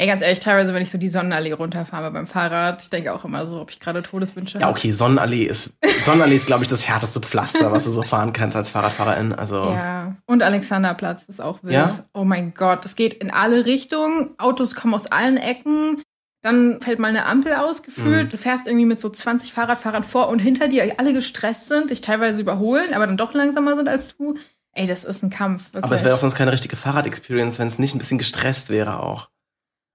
Ey, 0.00 0.06
ganz 0.06 0.22
ehrlich, 0.22 0.38
teilweise, 0.38 0.72
wenn 0.72 0.82
ich 0.82 0.92
so 0.92 0.96
die 0.96 1.08
Sonnenallee 1.08 1.52
runterfahre 1.54 2.12
beim 2.12 2.28
Fahrrad, 2.28 2.80
ich 2.80 2.88
denke 2.88 3.12
auch 3.12 3.24
immer 3.24 3.46
so, 3.46 3.60
ob 3.60 3.72
ich 3.72 3.80
gerade 3.80 4.00
Todeswünsche 4.00 4.60
Ja, 4.60 4.70
okay, 4.70 4.92
Sonnenallee 4.92 5.42
ist, 5.42 5.76
Sonnenallee 6.04 6.36
ist, 6.36 6.46
glaube 6.46 6.62
ich, 6.62 6.68
das 6.68 6.86
härteste 6.86 7.18
Pflaster, 7.20 7.72
was 7.72 7.84
du 7.84 7.90
so 7.90 8.04
fahren 8.04 8.32
kannst 8.32 8.56
als 8.56 8.70
Fahrradfahrerin. 8.70 9.32
Also. 9.32 9.56
Ja. 9.56 10.14
Und 10.26 10.44
Alexanderplatz 10.44 11.24
ist 11.24 11.40
auch 11.40 11.64
wild. 11.64 11.74
Ja? 11.74 12.04
Oh 12.14 12.22
mein 12.22 12.54
Gott, 12.54 12.84
das 12.84 12.94
geht 12.94 13.12
in 13.12 13.32
alle 13.32 13.66
Richtungen. 13.66 14.36
Autos 14.38 14.76
kommen 14.76 14.94
aus 14.94 15.06
allen 15.06 15.36
Ecken. 15.36 16.00
Dann 16.42 16.80
fällt 16.80 17.00
mal 17.00 17.08
eine 17.08 17.26
Ampel 17.26 17.54
aus, 17.54 17.82
gefühlt. 17.82 18.26
Mhm. 18.26 18.30
Du 18.30 18.38
fährst 18.38 18.68
irgendwie 18.68 18.86
mit 18.86 19.00
so 19.00 19.10
20 19.10 19.52
Fahrradfahrern 19.52 20.04
vor 20.04 20.28
und 20.28 20.38
hinter 20.38 20.68
dir, 20.68 20.84
die 20.84 20.96
alle 20.96 21.12
gestresst 21.12 21.66
sind, 21.66 21.90
dich 21.90 22.02
teilweise 22.02 22.40
überholen, 22.40 22.94
aber 22.94 23.08
dann 23.08 23.16
doch 23.16 23.34
langsamer 23.34 23.74
sind 23.74 23.88
als 23.88 24.16
du. 24.16 24.36
Ey, 24.74 24.86
das 24.86 25.02
ist 25.02 25.24
ein 25.24 25.30
Kampf. 25.30 25.64
Wirklich. 25.72 25.82
Aber 25.82 25.94
es 25.96 26.04
wäre 26.04 26.14
auch 26.14 26.20
sonst 26.20 26.36
keine 26.36 26.52
richtige 26.52 26.76
Fahrrad-Experience, 26.76 27.58
wenn 27.58 27.66
es 27.66 27.80
nicht 27.80 27.96
ein 27.96 27.98
bisschen 27.98 28.18
gestresst 28.18 28.70
wäre 28.70 29.00
auch. 29.02 29.28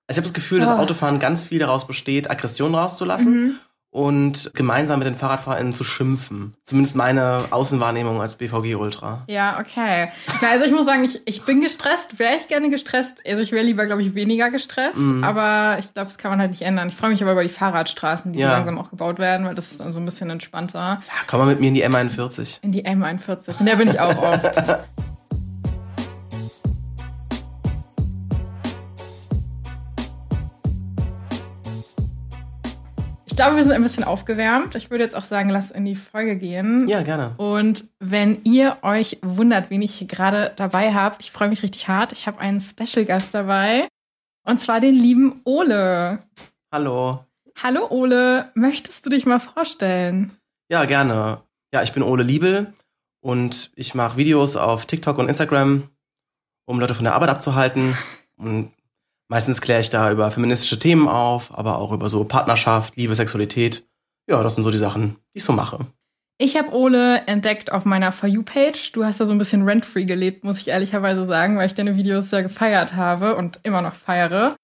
Also 0.07 0.17
ich 0.19 0.23
habe 0.25 0.27
das 0.27 0.33
Gefühl, 0.33 0.59
dass 0.59 0.69
Oh. 0.71 0.73
Autofahren 0.75 1.19
ganz 1.19 1.43
viel 1.45 1.59
daraus 1.59 1.87
besteht, 1.87 2.29
Aggression 2.29 2.75
rauszulassen 2.75 3.33
Mhm. 3.45 3.55
und 3.89 4.51
gemeinsam 4.53 4.99
mit 4.99 5.07
den 5.07 5.15
FahrradfahrerInnen 5.15 5.71
zu 5.71 5.83
schimpfen. 5.85 6.55
Zumindest 6.65 6.95
meine 6.97 7.45
Außenwahrnehmung 7.51 8.19
als 8.21 8.35
BVG-Ultra. 8.35 9.23
Ja, 9.27 9.59
okay. 9.61 10.09
Na, 10.41 10.49
also 10.49 10.65
ich 10.65 10.71
muss 10.73 10.85
sagen, 10.85 11.03
ich, 11.05 11.21
ich 11.25 11.43
bin 11.43 11.61
gestresst, 11.61 12.19
wäre 12.19 12.35
ich 12.35 12.47
gerne 12.49 12.69
gestresst. 12.69 13.21
Also 13.25 13.41
ich 13.41 13.51
wäre 13.53 13.63
lieber, 13.63 13.85
glaube 13.85 14.01
ich, 14.01 14.13
weniger 14.15 14.49
gestresst. 14.51 14.97
Mhm. 14.97 15.23
Aber 15.23 15.77
ich 15.79 15.93
glaube, 15.93 16.07
das 16.09 16.17
kann 16.17 16.31
man 16.31 16.39
halt 16.41 16.51
nicht 16.51 16.63
ändern. 16.63 16.89
Ich 16.89 16.95
freue 16.95 17.11
mich 17.11 17.21
aber 17.21 17.31
über 17.33 17.43
die 17.43 17.49
Fahrradstraßen, 17.49 18.33
die 18.33 18.39
Ja. 18.39 18.47
so 18.49 18.53
langsam 18.55 18.79
auch 18.79 18.89
gebaut 18.89 19.19
werden, 19.19 19.45
weil 19.45 19.55
das 19.55 19.71
ist 19.71 19.79
dann 19.79 19.91
so 19.93 19.99
ein 19.99 20.05
bisschen 20.05 20.29
entspannter. 20.29 20.79
Ja, 20.79 20.99
komm 21.27 21.39
mal 21.39 21.45
mit 21.45 21.59
mir 21.61 21.67
in 21.67 21.75
die 21.75 21.85
M41. 21.85 22.59
In 22.61 22.71
die 22.73 22.85
M41. 22.85 23.59
In 23.61 23.65
der 23.67 23.75
bin 23.77 23.89
ich 23.89 23.99
auch 24.01 24.17
oft. 24.21 24.61
glaube, 33.43 33.57
wir 33.57 33.63
sind 33.63 33.73
ein 33.73 33.83
bisschen 33.83 34.05
aufgewärmt. 34.05 34.75
Ich 34.75 34.89
würde 34.89 35.03
jetzt 35.03 35.15
auch 35.15 35.25
sagen, 35.25 35.49
lass 35.49 35.69
in 35.69 35.83
die 35.83 35.97
Folge 35.97 36.37
gehen. 36.37 36.87
Ja, 36.87 37.01
gerne. 37.01 37.33
Und 37.35 37.85
wenn 37.99 38.41
ihr 38.45 38.77
euch 38.83 39.17
wundert, 39.21 39.69
wen 39.69 39.81
ich 39.81 39.95
hier 39.95 40.07
gerade 40.07 40.53
dabei 40.55 40.93
habe, 40.93 41.17
ich 41.19 41.31
freue 41.31 41.49
mich 41.49 41.61
richtig 41.61 41.89
hart. 41.89 42.13
Ich 42.13 42.25
habe 42.25 42.39
einen 42.39 42.61
Special 42.61 43.05
Gast 43.05 43.33
dabei. 43.33 43.89
Und 44.45 44.61
zwar 44.61 44.79
den 44.79 44.95
lieben 44.95 45.41
Ole. 45.43 46.19
Hallo. 46.71 47.25
Hallo 47.61 47.87
Ole, 47.89 48.49
möchtest 48.55 49.05
du 49.05 49.09
dich 49.09 49.25
mal 49.25 49.39
vorstellen? 49.39 50.31
Ja, 50.69 50.85
gerne. 50.85 51.41
Ja, 51.73 51.83
ich 51.83 51.91
bin 51.91 52.01
Ole 52.01 52.23
Liebel 52.23 52.73
und 53.21 53.71
ich 53.75 53.93
mache 53.93 54.17
Videos 54.17 54.55
auf 54.55 54.85
TikTok 54.85 55.17
und 55.17 55.27
Instagram, 55.27 55.89
um 56.65 56.79
Leute 56.79 56.93
von 56.93 57.03
der 57.03 57.13
Arbeit 57.13 57.29
abzuhalten. 57.29 57.97
Und 58.37 58.71
meistens 59.29 59.61
kläre 59.61 59.81
ich 59.81 59.89
da 59.89 60.11
über 60.11 60.29
feministische 60.31 60.79
Themen 60.79 61.07
auf, 61.07 61.57
aber 61.57 61.77
auch 61.77 61.91
über 61.91 62.09
so 62.09 62.23
Partnerschaft, 62.23 62.95
Liebe, 62.95 63.15
Sexualität. 63.15 63.85
Ja, 64.29 64.41
das 64.43 64.55
sind 64.55 64.63
so 64.63 64.71
die 64.71 64.77
Sachen, 64.77 65.17
die 65.33 65.39
ich 65.39 65.43
so 65.43 65.53
mache. 65.53 65.85
Ich 66.39 66.57
habe 66.57 66.73
Ole 66.73 67.21
entdeckt 67.27 67.71
auf 67.71 67.85
meiner 67.85 68.11
For 68.11 68.27
You-Page. 68.27 68.91
Du 68.93 69.05
hast 69.05 69.19
da 69.19 69.25
so 69.25 69.31
ein 69.31 69.37
bisschen 69.37 69.63
rent-free 69.63 70.05
gelebt, 70.05 70.43
muss 70.43 70.57
ich 70.57 70.67
ehrlicherweise 70.69 71.25
sagen, 71.25 71.57
weil 71.57 71.67
ich 71.67 71.73
deine 71.75 71.95
Videos 71.95 72.29
sehr 72.29 72.43
gefeiert 72.43 72.95
habe 72.95 73.35
und 73.35 73.59
immer 73.63 73.81
noch 73.81 73.93
feiere. 73.93 74.55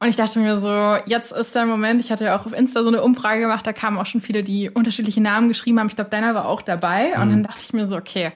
Und 0.00 0.08
ich 0.08 0.16
dachte 0.16 0.38
mir 0.38 0.58
so, 0.58 0.96
jetzt 1.06 1.32
ist 1.32 1.54
der 1.54 1.66
Moment. 1.66 2.00
Ich 2.00 2.10
hatte 2.12 2.24
ja 2.24 2.38
auch 2.38 2.46
auf 2.46 2.52
Insta 2.52 2.82
so 2.82 2.88
eine 2.88 3.02
Umfrage 3.02 3.40
gemacht, 3.40 3.66
da 3.66 3.72
kamen 3.72 3.98
auch 3.98 4.06
schon 4.06 4.20
viele, 4.20 4.44
die 4.44 4.70
unterschiedliche 4.70 5.20
Namen 5.20 5.48
geschrieben 5.48 5.78
haben. 5.80 5.88
Ich 5.88 5.96
glaube, 5.96 6.10
deiner 6.10 6.34
war 6.34 6.46
auch 6.46 6.62
dabei. 6.62 7.14
Und 7.20 7.26
Mhm. 7.28 7.30
dann 7.32 7.42
dachte 7.44 7.64
ich 7.64 7.72
mir 7.72 7.86
so, 7.88 7.96
okay, 7.96 8.32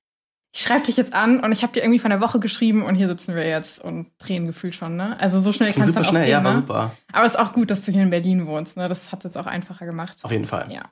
ich 0.55 0.61
schreibe 0.61 0.84
dich 0.84 0.98
jetzt 0.98 1.14
an 1.14 1.41
und 1.41 1.50
ich 1.53 1.62
habe 1.62 1.72
dir 1.72 1.81
irgendwie 1.81 1.98
von 1.98 2.11
der 2.11 2.20
Woche 2.20 2.39
geschrieben 2.39 2.83
und 2.83 2.95
hier 2.95 3.08
sitzen 3.08 3.34
wir 3.34 3.48
jetzt 3.48 3.83
und 3.83 4.08
drehen 4.19 4.47
gefühlt 4.47 4.75
schon, 4.75 4.97
ne? 4.97 5.19
Also 5.19 5.41
so 5.41 5.53
schnell 5.53 5.72
kann 5.72 5.84
Ging 5.84 5.84
es 5.84 5.89
super 5.89 6.00
dann 6.00 6.06
auch 6.06 6.11
schnell, 6.11 6.25
gehen, 6.25 6.33
ja, 6.33 6.44
war 6.44 6.53
ne? 6.53 6.56
super. 6.59 6.92
Aber 7.11 7.27
es 7.27 7.33
ist 7.33 7.39
auch 7.39 7.55
gut, 7.55 7.70
dass 7.70 7.81
du 7.83 7.91
hier 7.91 8.03
in 8.03 8.11
Berlin 8.11 8.47
wohnst, 8.47 8.77
ne? 8.77 8.89
Das 8.89 9.11
hat 9.12 9.20
es 9.20 9.25
jetzt 9.25 9.39
auch 9.39 9.47
einfacher 9.47 9.86
gemacht. 9.86 10.19
Auf 10.22 10.31
jeden 10.31 10.47
Fall. 10.47 10.70
Ja. 10.70 10.83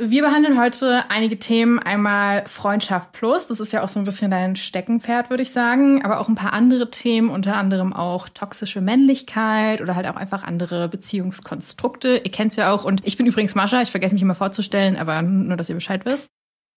Wir 0.00 0.22
behandeln 0.22 0.58
heute 0.58 1.04
einige 1.10 1.38
Themen. 1.38 1.78
Einmal 1.78 2.44
Freundschaft 2.46 3.12
Plus. 3.12 3.46
Das 3.46 3.60
ist 3.60 3.72
ja 3.72 3.84
auch 3.84 3.88
so 3.88 4.00
ein 4.00 4.04
bisschen 4.04 4.32
dein 4.32 4.56
Steckenpferd, 4.56 5.30
würde 5.30 5.44
ich 5.44 5.52
sagen. 5.52 6.04
Aber 6.04 6.18
auch 6.18 6.28
ein 6.28 6.34
paar 6.34 6.52
andere 6.52 6.90
Themen, 6.90 7.30
unter 7.30 7.56
anderem 7.56 7.92
auch 7.92 8.28
toxische 8.28 8.80
Männlichkeit 8.80 9.80
oder 9.80 9.94
halt 9.94 10.08
auch 10.08 10.16
einfach 10.16 10.42
andere 10.42 10.88
Beziehungskonstrukte. 10.88 12.22
Ihr 12.24 12.30
kennt's 12.32 12.56
ja 12.56 12.72
auch. 12.72 12.84
Und 12.84 13.06
ich 13.06 13.16
bin 13.16 13.26
übrigens 13.26 13.54
Mascha. 13.54 13.80
Ich 13.82 13.92
vergesse 13.92 14.14
mich 14.14 14.22
immer 14.22 14.34
vorzustellen, 14.34 14.96
aber 14.96 15.22
nur, 15.22 15.56
dass 15.56 15.68
ihr 15.68 15.76
Bescheid 15.76 16.04
wisst. 16.04 16.30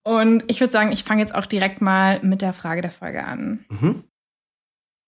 Und 0.05 0.43
ich 0.47 0.59
würde 0.59 0.71
sagen, 0.71 0.91
ich 0.91 1.03
fange 1.03 1.21
jetzt 1.21 1.33
auch 1.33 1.47
direkt 1.47 1.81
mal 1.81 2.21
mit 2.21 2.41
der 2.41 2.53
Frage 2.53 2.81
der 2.81 2.91
Folge 2.91 3.23
an. 3.25 3.65
Mhm. 3.69 4.03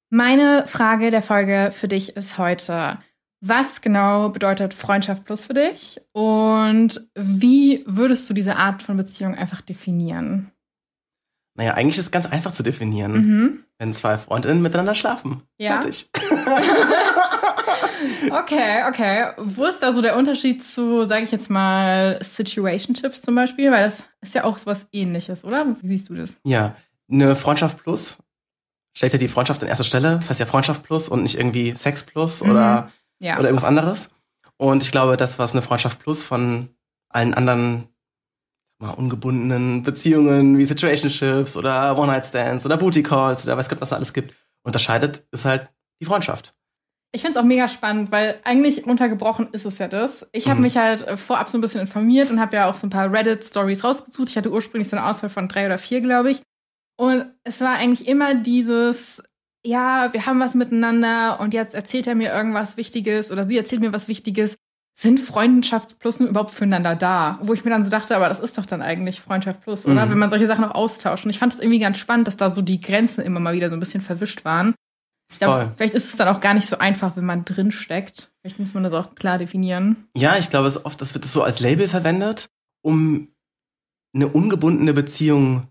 Meine 0.09 0.65
Frage 0.67 1.11
der 1.11 1.21
Folge 1.21 1.71
für 1.71 1.87
dich 1.87 2.15
ist 2.15 2.37
heute, 2.37 2.97
was 3.39 3.81
genau 3.81 4.29
bedeutet 4.29 4.73
Freundschaft 4.73 5.25
plus 5.25 5.45
für 5.45 5.53
dich 5.53 6.01
und 6.13 7.07
wie 7.13 7.83
würdest 7.85 8.27
du 8.29 8.33
diese 8.33 8.55
Art 8.55 8.81
von 8.81 8.97
Beziehung 8.97 9.35
einfach 9.35 9.61
definieren? 9.61 10.51
Naja, 11.57 11.73
eigentlich 11.73 11.97
ist 11.97 12.05
es 12.05 12.11
ganz 12.11 12.27
einfach 12.27 12.51
zu 12.51 12.63
definieren, 12.63 13.11
Mhm. 13.13 13.63
wenn 13.79 13.93
zwei 13.93 14.17
Freundinnen 14.17 14.61
miteinander 14.61 14.95
schlafen. 14.95 15.41
Ja. 15.57 15.81
Fertig. 15.81 16.09
Okay, 18.31 18.83
okay. 18.87 19.31
Wo 19.37 19.65
ist 19.65 19.81
da 19.81 19.93
so 19.93 20.01
der 20.01 20.15
Unterschied 20.17 20.63
zu, 20.63 21.05
sage 21.05 21.23
ich 21.23 21.31
jetzt 21.31 21.49
mal, 21.49 22.19
Situationships 22.21 23.21
zum 23.21 23.35
Beispiel? 23.35 23.71
Weil 23.71 23.85
das 23.85 24.03
ist 24.21 24.35
ja 24.35 24.43
auch 24.43 24.57
sowas 24.57 24.85
ähnliches, 24.91 25.43
oder? 25.43 25.65
Wie 25.81 25.87
siehst 25.87 26.09
du 26.09 26.15
das? 26.15 26.37
Ja, 26.43 26.75
eine 27.11 27.35
Freundschaft 27.35 27.77
plus 27.81 28.17
stellt 28.95 29.13
ja 29.13 29.19
die 29.19 29.27
Freundschaft 29.27 29.61
an 29.63 29.69
erster 29.69 29.83
Stelle. 29.83 30.17
Das 30.17 30.29
heißt 30.29 30.39
ja 30.39 30.45
Freundschaft 30.45 30.83
plus 30.83 31.09
und 31.09 31.23
nicht 31.23 31.37
irgendwie 31.37 31.73
Sex 31.75 32.03
plus 32.03 32.43
Mhm. 32.43 32.51
oder, 32.51 32.91
Ja. 33.19 33.35
oder 33.39 33.47
irgendwas 33.49 33.67
anderes. 33.67 34.09
Und 34.57 34.83
ich 34.83 34.91
glaube, 34.91 35.17
das, 35.17 35.39
was 35.39 35.53
eine 35.53 35.61
Freundschaft 35.61 35.99
plus 35.99 36.23
von 36.23 36.69
allen 37.09 37.33
anderen 37.33 37.87
mal, 38.79 38.91
ungebundenen 38.91 39.83
Beziehungen 39.83 40.57
wie 40.57 40.65
Situationships 40.65 41.57
oder 41.57 41.97
One-Night-Stands 41.97 42.65
oder 42.65 42.77
Booty 42.77 43.03
Calls 43.03 43.45
oder 43.45 43.57
weiß 43.57 43.69
Gott, 43.69 43.81
was 43.81 43.89
da 43.89 43.95
alles 43.95 44.13
gibt, 44.13 44.35
unterscheidet, 44.63 45.25
ist 45.31 45.45
halt 45.45 45.69
die 46.01 46.05
Freundschaft. 46.05 46.53
Ich 47.13 47.21
finde 47.21 47.39
es 47.39 47.43
auch 47.43 47.47
mega 47.47 47.67
spannend, 47.69 48.11
weil 48.11 48.39
eigentlich 48.43 48.85
runtergebrochen 48.85 49.49
ist 49.53 49.65
es 49.65 49.77
ja 49.79 49.87
das. 49.87 50.27
Ich 50.33 50.45
habe 50.47 50.57
Mhm. 50.57 50.63
mich 50.63 50.77
halt 50.77 51.07
äh, 51.07 51.17
vorab 51.17 51.49
so 51.49 51.57
ein 51.57 51.61
bisschen 51.61 51.81
informiert 51.81 52.29
und 52.29 52.39
habe 52.39 52.55
ja 52.57 52.69
auch 52.69 52.75
so 52.77 52.85
ein 52.85 52.91
paar 52.91 53.11
Reddit-Stories 53.11 53.83
rausgesucht. 53.83 54.29
Ich 54.29 54.37
hatte 54.37 54.51
ursprünglich 54.51 54.89
so 54.89 54.97
eine 54.97 55.05
Auswahl 55.07 55.29
von 55.29 55.47
drei 55.47 55.65
oder 55.65 55.79
vier, 55.79 56.01
glaube 56.01 56.31
ich. 56.31 56.41
Und 56.99 57.25
es 57.43 57.61
war 57.61 57.75
eigentlich 57.75 58.07
immer 58.07 58.35
dieses, 58.35 59.23
ja, 59.65 60.11
wir 60.13 60.25
haben 60.25 60.39
was 60.39 60.53
miteinander 60.53 61.39
und 61.39 61.53
jetzt 61.53 61.73
erzählt 61.75 62.07
er 62.07 62.15
mir 62.15 62.31
irgendwas 62.33 62.75
Wichtiges 62.75 63.31
oder 63.31 63.47
sie 63.47 63.57
erzählt 63.57 63.81
mir 63.81 63.93
was 63.93 64.07
Wichtiges. 64.07 64.57
Sind 64.99 65.19
Freundschaft 65.19 65.99
plus 65.99 66.19
nur 66.19 66.27
überhaupt 66.27 66.49
füreinander 66.49 66.95
da? 66.95 67.37
Wo 67.43 67.53
ich 67.53 67.63
mir 67.63 67.69
dann 67.69 67.83
so 67.83 67.91
dachte, 67.91 68.15
aber 68.15 68.29
das 68.29 68.39
ist 68.39 68.57
doch 68.57 68.65
dann 68.65 68.81
eigentlich 68.81 69.21
Freundschaft 69.21 69.61
plus, 69.61 69.85
oder? 69.85 70.07
Mhm. 70.07 70.11
Wenn 70.11 70.17
man 70.17 70.29
solche 70.31 70.47
Sachen 70.47 70.65
auch 70.65 70.73
austauscht. 70.73 71.23
Und 71.23 71.29
ich 71.29 71.37
fand 71.37 71.53
es 71.53 71.59
irgendwie 71.59 71.77
ganz 71.77 71.99
spannend, 71.99 72.27
dass 72.27 72.35
da 72.35 72.51
so 72.51 72.63
die 72.63 72.79
Grenzen 72.79 73.21
immer 73.21 73.39
mal 73.39 73.53
wieder 73.53 73.69
so 73.69 73.75
ein 73.75 73.79
bisschen 73.79 74.01
verwischt 74.01 74.43
waren. 74.43 74.73
Ich 75.31 75.37
glaube, 75.37 75.71
vielleicht 75.77 75.93
ist 75.93 76.09
es 76.09 76.15
dann 76.15 76.27
auch 76.29 76.39
gar 76.39 76.55
nicht 76.55 76.67
so 76.67 76.79
einfach, 76.79 77.15
wenn 77.15 77.25
man 77.25 77.45
drin 77.45 77.71
steckt. 77.71 78.31
Vielleicht 78.41 78.59
muss 78.59 78.73
man 78.73 78.83
das 78.83 78.93
auch 78.93 79.13
klar 79.13 79.37
definieren. 79.37 80.07
Ja, 80.15 80.35
ich 80.37 80.49
glaube, 80.49 80.67
es 80.67 80.83
oft, 80.83 80.99
das 80.99 81.13
wird 81.13 81.25
so 81.25 81.43
als 81.43 81.59
Label 81.59 81.87
verwendet, 81.87 82.47
um 82.81 83.29
eine 84.15 84.29
ungebundene 84.29 84.93
Beziehung 84.93 85.67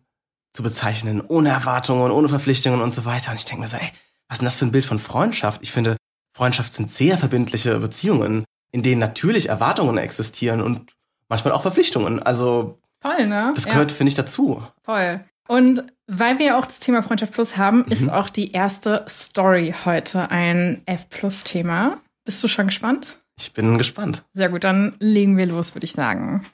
zu 0.52 0.62
bezeichnen, 0.62 1.20
ohne 1.26 1.48
Erwartungen, 1.48 2.12
ohne 2.12 2.28
Verpflichtungen 2.28 2.80
und 2.80 2.94
so 2.94 3.04
weiter. 3.04 3.32
Und 3.32 3.38
ich 3.38 3.44
denke 3.44 3.62
mir 3.62 3.68
so, 3.68 3.76
ey, 3.76 3.90
was 4.28 4.36
ist 4.36 4.40
denn 4.42 4.46
das 4.46 4.56
für 4.56 4.66
ein 4.66 4.72
Bild 4.72 4.84
von 4.84 5.00
Freundschaft? 5.00 5.62
Ich 5.62 5.72
finde, 5.72 5.96
Freundschaft 6.36 6.72
sind 6.72 6.92
sehr 6.92 7.18
verbindliche 7.18 7.76
Beziehungen, 7.80 8.44
in 8.72 8.82
denen 8.82 9.00
natürlich 9.00 9.48
Erwartungen 9.48 9.98
existieren 9.98 10.60
und 10.62 10.92
manchmal 11.28 11.52
auch 11.54 11.62
Verpflichtungen. 11.62 12.22
Also 12.22 12.78
Voll, 13.02 13.26
ne? 13.26 13.52
das 13.54 13.66
gehört, 13.66 13.92
finde 13.92 14.08
ich, 14.08 14.14
dazu. 14.14 14.62
Voll. 14.84 15.20
Und 15.48 15.84
weil 16.08 16.38
wir 16.38 16.46
ja 16.46 16.58
auch 16.58 16.66
das 16.66 16.80
Thema 16.80 17.02
Freundschaft 17.02 17.32
Plus 17.32 17.56
haben, 17.56 17.78
Mhm. 17.86 17.92
ist 17.92 18.08
auch 18.10 18.28
die 18.28 18.52
erste 18.52 19.04
Story 19.08 19.74
heute 19.84 20.30
ein 20.30 20.82
F 20.86 21.08
Plus 21.08 21.44
Thema. 21.44 21.98
Bist 22.24 22.42
du 22.42 22.48
schon 22.48 22.66
gespannt? 22.66 23.20
Ich 23.38 23.52
bin 23.52 23.78
gespannt. 23.78 24.24
Sehr 24.34 24.48
gut, 24.48 24.64
dann 24.64 24.96
legen 24.98 25.36
wir 25.36 25.46
los, 25.46 25.74
würde 25.74 25.84
ich 25.84 25.92
sagen. 25.92 26.44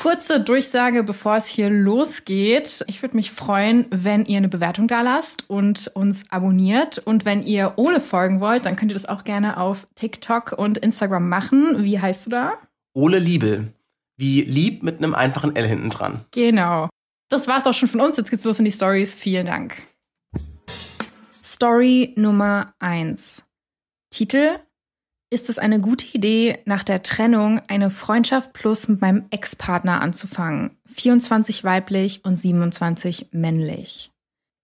Kurze 0.00 0.40
Durchsage, 0.40 1.02
bevor 1.02 1.36
es 1.36 1.46
hier 1.46 1.68
losgeht. 1.68 2.82
Ich 2.86 3.02
würde 3.02 3.16
mich 3.16 3.32
freuen, 3.32 3.84
wenn 3.90 4.24
ihr 4.24 4.38
eine 4.38 4.48
Bewertung 4.48 4.88
da 4.88 5.02
lasst 5.02 5.50
und 5.50 5.88
uns 5.88 6.24
abonniert. 6.30 6.96
Und 6.96 7.26
wenn 7.26 7.42
ihr 7.42 7.74
Ole 7.76 8.00
folgen 8.00 8.40
wollt, 8.40 8.64
dann 8.64 8.76
könnt 8.76 8.92
ihr 8.92 8.94
das 8.94 9.04
auch 9.04 9.24
gerne 9.24 9.58
auf 9.58 9.86
TikTok 9.96 10.52
und 10.52 10.78
Instagram 10.78 11.28
machen. 11.28 11.84
Wie 11.84 12.00
heißt 12.00 12.24
du 12.24 12.30
da? 12.30 12.54
Ole 12.94 13.18
Liebel. 13.18 13.74
Wie 14.16 14.40
lieb 14.40 14.82
mit 14.82 14.96
einem 14.98 15.14
einfachen 15.14 15.54
L 15.54 15.66
hinten 15.66 15.90
dran. 15.90 16.24
Genau. 16.30 16.88
Das 17.28 17.46
war's 17.46 17.66
auch 17.66 17.74
schon 17.74 17.90
von 17.90 18.00
uns. 18.00 18.16
Jetzt 18.16 18.30
geht's 18.30 18.44
los 18.44 18.58
in 18.58 18.64
die 18.64 18.72
Stories. 18.72 19.14
Vielen 19.14 19.44
Dank. 19.44 19.82
Story 21.44 22.14
Nummer 22.16 22.72
1. 22.78 23.42
Titel 24.08 24.60
Ist 25.32 25.48
es 25.48 25.60
eine 25.60 25.80
gute 25.80 26.06
Idee, 26.12 26.58
nach 26.64 26.82
der 26.82 27.04
Trennung 27.04 27.62
eine 27.68 27.90
Freundschaft 27.90 28.52
plus 28.52 28.88
mit 28.88 29.00
meinem 29.00 29.26
Ex-Partner 29.30 30.00
anzufangen? 30.00 30.76
24 30.86 31.62
weiblich 31.62 32.24
und 32.24 32.34
27 32.34 33.28
männlich. 33.30 34.10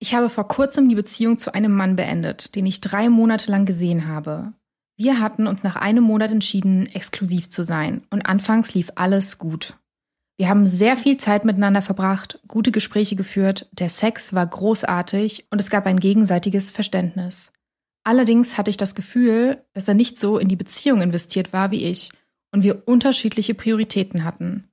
Ich 0.00 0.14
habe 0.14 0.28
vor 0.28 0.48
kurzem 0.48 0.88
die 0.88 0.96
Beziehung 0.96 1.38
zu 1.38 1.54
einem 1.54 1.70
Mann 1.70 1.94
beendet, 1.94 2.56
den 2.56 2.66
ich 2.66 2.80
drei 2.80 3.08
Monate 3.08 3.48
lang 3.48 3.64
gesehen 3.64 4.08
habe. 4.08 4.54
Wir 4.96 5.20
hatten 5.20 5.46
uns 5.46 5.62
nach 5.62 5.76
einem 5.76 6.02
Monat 6.02 6.32
entschieden, 6.32 6.86
exklusiv 6.86 7.48
zu 7.48 7.62
sein. 7.62 8.02
Und 8.10 8.26
anfangs 8.26 8.74
lief 8.74 8.90
alles 8.96 9.38
gut. 9.38 9.78
Wir 10.36 10.48
haben 10.48 10.66
sehr 10.66 10.96
viel 10.96 11.16
Zeit 11.16 11.44
miteinander 11.44 11.80
verbracht, 11.80 12.40
gute 12.48 12.72
Gespräche 12.72 13.14
geführt, 13.14 13.68
der 13.70 13.88
Sex 13.88 14.34
war 14.34 14.46
großartig 14.46 15.46
und 15.50 15.60
es 15.60 15.70
gab 15.70 15.86
ein 15.86 16.00
gegenseitiges 16.00 16.72
Verständnis. 16.72 17.52
Allerdings 18.06 18.56
hatte 18.56 18.70
ich 18.70 18.76
das 18.76 18.94
Gefühl, 18.94 19.64
dass 19.72 19.88
er 19.88 19.94
nicht 19.94 20.16
so 20.16 20.38
in 20.38 20.46
die 20.46 20.54
Beziehung 20.54 21.00
investiert 21.00 21.52
war 21.52 21.72
wie 21.72 21.84
ich 21.84 22.12
und 22.54 22.62
wir 22.62 22.86
unterschiedliche 22.86 23.54
Prioritäten 23.54 24.22
hatten. 24.22 24.68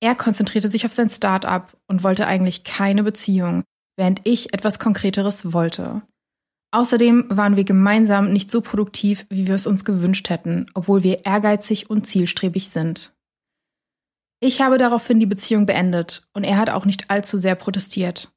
Er 0.00 0.16
konzentrierte 0.16 0.68
sich 0.68 0.84
auf 0.84 0.92
sein 0.92 1.08
Start-up 1.08 1.76
und 1.86 2.02
wollte 2.02 2.26
eigentlich 2.26 2.64
keine 2.64 3.04
Beziehung, 3.04 3.62
während 3.96 4.22
ich 4.24 4.52
etwas 4.52 4.80
Konkreteres 4.80 5.52
wollte. 5.52 6.02
Außerdem 6.72 7.26
waren 7.28 7.54
wir 7.54 7.62
gemeinsam 7.62 8.32
nicht 8.32 8.50
so 8.50 8.60
produktiv, 8.60 9.26
wie 9.30 9.46
wir 9.46 9.54
es 9.54 9.68
uns 9.68 9.84
gewünscht 9.84 10.28
hätten, 10.28 10.66
obwohl 10.74 11.04
wir 11.04 11.24
ehrgeizig 11.24 11.88
und 11.88 12.04
zielstrebig 12.04 12.70
sind. 12.70 13.14
Ich 14.40 14.60
habe 14.60 14.76
daraufhin 14.76 15.20
die 15.20 15.26
Beziehung 15.26 15.66
beendet 15.66 16.26
und 16.32 16.42
er 16.42 16.56
hat 16.56 16.70
auch 16.70 16.84
nicht 16.84 17.10
allzu 17.10 17.38
sehr 17.38 17.54
protestiert. 17.54 18.31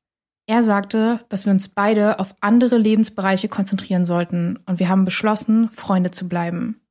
Er 0.47 0.61
sagte, 0.61 1.25
dass 1.29 1.45
wir 1.45 1.51
uns 1.51 1.67
beide 1.67 2.19
auf 2.19 2.35
andere 2.39 2.77
Lebensbereiche 2.77 3.49
konzentrieren 3.49 4.05
sollten 4.05 4.59
und 4.67 4.79
wir 4.79 4.89
haben 4.89 5.05
beschlossen, 5.05 5.69
Freunde 5.71 6.11
zu 6.11 6.29
bleiben. 6.29 6.81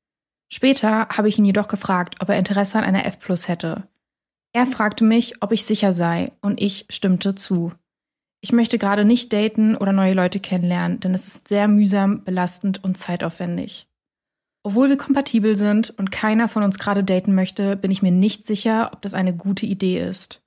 Später 0.52 1.08
habe 1.08 1.28
ich 1.28 1.38
ihn 1.38 1.44
jedoch 1.44 1.68
gefragt, 1.68 2.16
ob 2.20 2.28
er 2.28 2.38
Interesse 2.38 2.78
an 2.78 2.84
einer 2.84 3.06
F 3.06 3.18
Plus 3.20 3.48
hätte. 3.48 3.88
Er 4.52 4.66
fragte 4.66 5.04
mich, 5.04 5.42
ob 5.42 5.52
ich 5.52 5.64
sicher 5.64 5.92
sei 5.92 6.32
und 6.40 6.60
ich 6.60 6.86
stimmte 6.88 7.34
zu. 7.34 7.72
Ich 8.40 8.52
möchte 8.52 8.78
gerade 8.78 9.04
nicht 9.04 9.32
daten 9.32 9.76
oder 9.76 9.92
neue 9.92 10.14
Leute 10.14 10.38
kennenlernen, 10.38 11.00
denn 11.00 11.14
es 11.14 11.26
ist 11.26 11.48
sehr 11.48 11.66
mühsam, 11.66 12.24
belastend 12.24 12.84
und 12.84 12.96
zeitaufwendig. 12.96 13.88
Obwohl 14.62 14.88
wir 14.88 14.96
kompatibel 14.96 15.56
sind 15.56 15.90
und 15.90 16.10
keiner 16.10 16.48
von 16.48 16.62
uns 16.62 16.78
gerade 16.78 17.04
daten 17.04 17.34
möchte, 17.34 17.76
bin 17.76 17.90
ich 17.90 18.02
mir 18.02 18.12
nicht 18.12 18.46
sicher, 18.46 18.90
ob 18.92 19.02
das 19.02 19.14
eine 19.14 19.34
gute 19.34 19.66
Idee 19.66 19.98
ist. 19.98 20.43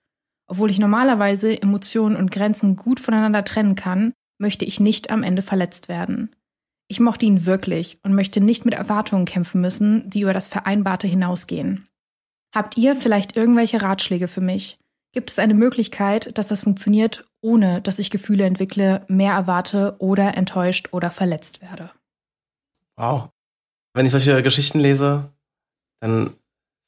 Obwohl 0.47 0.71
ich 0.71 0.79
normalerweise 0.79 1.61
Emotionen 1.61 2.15
und 2.15 2.31
Grenzen 2.31 2.75
gut 2.75 2.99
voneinander 2.99 3.43
trennen 3.43 3.75
kann, 3.75 4.13
möchte 4.39 4.65
ich 4.65 4.79
nicht 4.79 5.11
am 5.11 5.23
Ende 5.23 5.41
verletzt 5.41 5.89
werden. 5.89 6.35
Ich 6.87 6.99
mochte 6.99 7.25
ihn 7.25 7.45
wirklich 7.45 7.99
und 8.03 8.15
möchte 8.15 8.39
nicht 8.39 8.63
mit 8.63 8.73
Erwartungen 8.73 9.25
kämpfen 9.25 9.59
müssen, 9.59 10.09
die 10.09 10.21
über 10.21 10.33
das 10.33 10.47
Vereinbarte 10.47 11.07
hinausgehen. 11.07 11.87
Habt 12.55 12.77
ihr 12.77 12.95
vielleicht 12.95 13.35
irgendwelche 13.35 13.81
Ratschläge 13.81 14.29
für 14.29 14.41
mich? 14.41 14.79
Gibt 15.11 15.31
es 15.31 15.39
eine 15.39 15.53
Möglichkeit, 15.53 16.37
dass 16.37 16.47
das 16.47 16.63
funktioniert, 16.63 17.27
ohne 17.41 17.81
dass 17.81 17.99
ich 17.99 18.09
Gefühle 18.09 18.45
entwickle, 18.45 19.05
mehr 19.09 19.33
erwarte 19.33 19.95
oder 19.99 20.37
enttäuscht 20.37 20.89
oder 20.91 21.11
verletzt 21.11 21.61
werde? 21.61 21.91
Wow. 22.95 23.29
Wenn 23.93 24.05
ich 24.05 24.11
solche 24.11 24.41
Geschichten 24.43 24.79
lese, 24.79 25.31
dann 25.99 26.35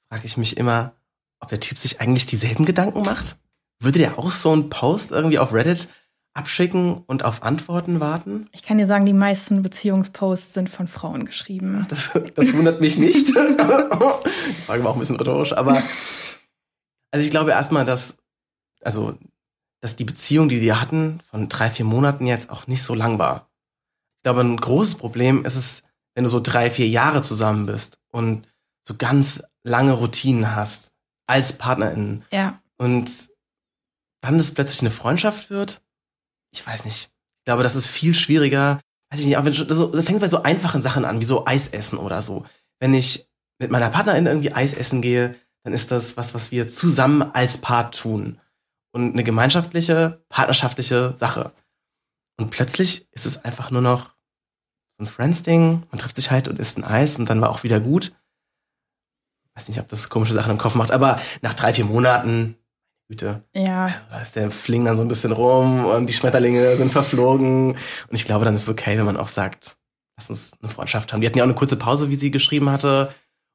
frage 0.09 0.25
ich 0.25 0.37
mich 0.37 0.57
immer, 0.57 0.93
ob 1.39 1.49
der 1.49 1.59
Typ 1.59 1.77
sich 1.77 1.99
eigentlich 1.99 2.25
dieselben 2.25 2.65
Gedanken 2.65 3.01
macht. 3.01 3.37
Würde 3.81 3.99
der 3.99 4.19
auch 4.19 4.31
so 4.31 4.51
einen 4.51 4.69
Post 4.69 5.11
irgendwie 5.11 5.39
auf 5.39 5.53
Reddit 5.53 5.89
abschicken 6.33 7.03
und 7.07 7.23
auf 7.23 7.43
Antworten 7.43 7.99
warten? 7.99 8.47
Ich 8.51 8.63
kann 8.63 8.77
dir 8.77 8.87
sagen, 8.87 9.05
die 9.05 9.13
meisten 9.13 9.63
Beziehungsposts 9.63 10.53
sind 10.53 10.69
von 10.69 10.87
Frauen 10.87 11.25
geschrieben. 11.25 11.85
Das, 11.89 12.11
das 12.35 12.53
wundert 12.53 12.81
mich 12.81 12.97
nicht. 12.97 13.29
die 13.29 13.33
Frage 14.65 14.83
war 14.83 14.91
auch 14.91 14.95
ein 14.95 14.99
bisschen 14.99 15.15
rhetorisch, 15.15 15.53
aber 15.53 15.83
also 17.11 17.25
ich 17.25 17.31
glaube 17.31 17.51
erstmal, 17.51 17.85
dass, 17.85 18.17
also, 18.81 19.17
dass 19.81 19.95
die 19.95 20.05
Beziehung, 20.05 20.49
die 20.49 20.59
die 20.59 20.73
hatten, 20.73 21.21
von 21.29 21.49
drei, 21.49 21.69
vier 21.69 21.85
Monaten 21.85 22.25
jetzt 22.27 22.49
auch 22.49 22.67
nicht 22.67 22.83
so 22.83 22.93
lang 22.93 23.17
war. 23.19 23.49
Ich 24.17 24.23
glaube, 24.23 24.41
ein 24.41 24.57
großes 24.57 24.95
Problem 24.95 25.45
ist 25.45 25.55
es, 25.55 25.83
wenn 26.13 26.23
du 26.23 26.29
so 26.29 26.39
drei, 26.41 26.69
vier 26.69 26.87
Jahre 26.87 27.21
zusammen 27.21 27.65
bist 27.65 27.97
und 28.11 28.47
so 28.85 28.95
ganz 28.97 29.43
lange 29.63 29.93
Routinen 29.93 30.55
hast 30.55 30.93
als 31.27 31.57
Partnerin. 31.57 32.23
Ja. 32.31 32.61
Und 32.77 33.29
dann 34.21 34.37
es 34.37 34.53
plötzlich 34.53 34.81
eine 34.81 34.91
Freundschaft 34.91 35.49
wird. 35.49 35.81
Ich 36.51 36.65
weiß 36.65 36.85
nicht. 36.85 37.11
Ich 37.39 37.45
glaube, 37.45 37.63
das 37.63 37.75
ist 37.75 37.87
viel 37.87 38.13
schwieriger. 38.13 38.79
Weiß 39.11 39.19
ich 39.19 39.25
nicht, 39.25 39.37
aber 39.37 39.45
wenn, 39.45 39.67
das, 39.67 39.91
das 39.91 40.05
fängt 40.05 40.19
bei 40.19 40.27
so 40.27 40.43
einfachen 40.43 40.81
Sachen 40.81 41.05
an, 41.05 41.19
wie 41.19 41.25
so 41.25 41.45
Eis 41.45 41.67
essen 41.69 41.97
oder 41.97 42.21
so. 42.21 42.45
Wenn 42.79 42.93
ich 42.93 43.29
mit 43.59 43.71
meiner 43.71 43.89
Partnerin 43.89 44.25
irgendwie 44.25 44.53
Eis 44.53 44.73
essen 44.73 45.01
gehe, 45.01 45.35
dann 45.63 45.73
ist 45.73 45.91
das 45.91 46.15
was, 46.17 46.33
was 46.33 46.51
wir 46.51 46.67
zusammen 46.67 47.21
als 47.21 47.57
Paar 47.57 47.91
tun. 47.91 48.39
Und 48.91 49.13
eine 49.13 49.23
gemeinschaftliche, 49.23 50.23
partnerschaftliche 50.29 51.15
Sache. 51.15 51.53
Und 52.37 52.49
plötzlich 52.49 53.07
ist 53.11 53.25
es 53.25 53.43
einfach 53.43 53.71
nur 53.71 53.81
noch 53.81 54.15
so 54.97 55.03
ein 55.03 55.07
Friends-Ding. 55.07 55.85
Man 55.91 55.99
trifft 55.99 56.15
sich 56.15 56.31
halt 56.31 56.47
und 56.47 56.59
isst 56.59 56.77
ein 56.77 56.83
Eis 56.83 57.19
und 57.19 57.29
dann 57.29 57.41
war 57.41 57.49
auch 57.49 57.63
wieder 57.63 57.79
gut. 57.79 58.13
Weiß 59.55 59.67
nicht, 59.67 59.79
ob 59.79 59.89
das 59.89 60.09
komische 60.09 60.33
Sachen 60.33 60.51
im 60.51 60.57
Kopf 60.57 60.75
macht, 60.75 60.91
aber 60.91 61.19
nach 61.41 61.53
drei, 61.53 61.73
vier 61.73 61.85
Monaten, 61.85 62.55
Güte. 63.09 63.43
Ja. 63.55 63.91
Da 64.11 64.21
ist 64.21 64.35
der 64.35 64.51
Fling 64.51 64.85
dann 64.85 64.95
so 64.95 65.01
ein 65.01 65.07
bisschen 65.07 65.31
rum 65.31 65.83
und 65.85 66.07
die 66.07 66.13
Schmetterlinge 66.13 66.77
sind 66.77 66.91
verflogen. 66.91 67.71
Und 67.71 68.13
ich 68.13 68.23
glaube, 68.23 68.45
dann 68.45 68.53
ist 68.53 68.63
es 68.63 68.69
okay, 68.69 68.97
wenn 68.97 69.05
man 69.05 69.17
auch 69.17 69.27
sagt, 69.27 69.77
lass 70.15 70.29
uns 70.29 70.53
eine 70.61 70.69
Freundschaft 70.69 71.11
haben. 71.11 71.21
Die 71.21 71.27
hatten 71.27 71.37
ja 71.37 71.43
auch 71.43 71.47
eine 71.47 71.55
kurze 71.55 71.75
Pause, 71.75 72.09
wie 72.09 72.15
sie 72.15 72.29
geschrieben 72.29 72.69
hatte. 72.69 73.13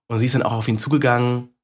Und 0.08 0.18
sie 0.18 0.26
ist 0.26 0.34
dann 0.34 0.42
auch 0.42 0.52
auf 0.52 0.66
ihn 0.66 0.76
zugegangen. 0.76 1.54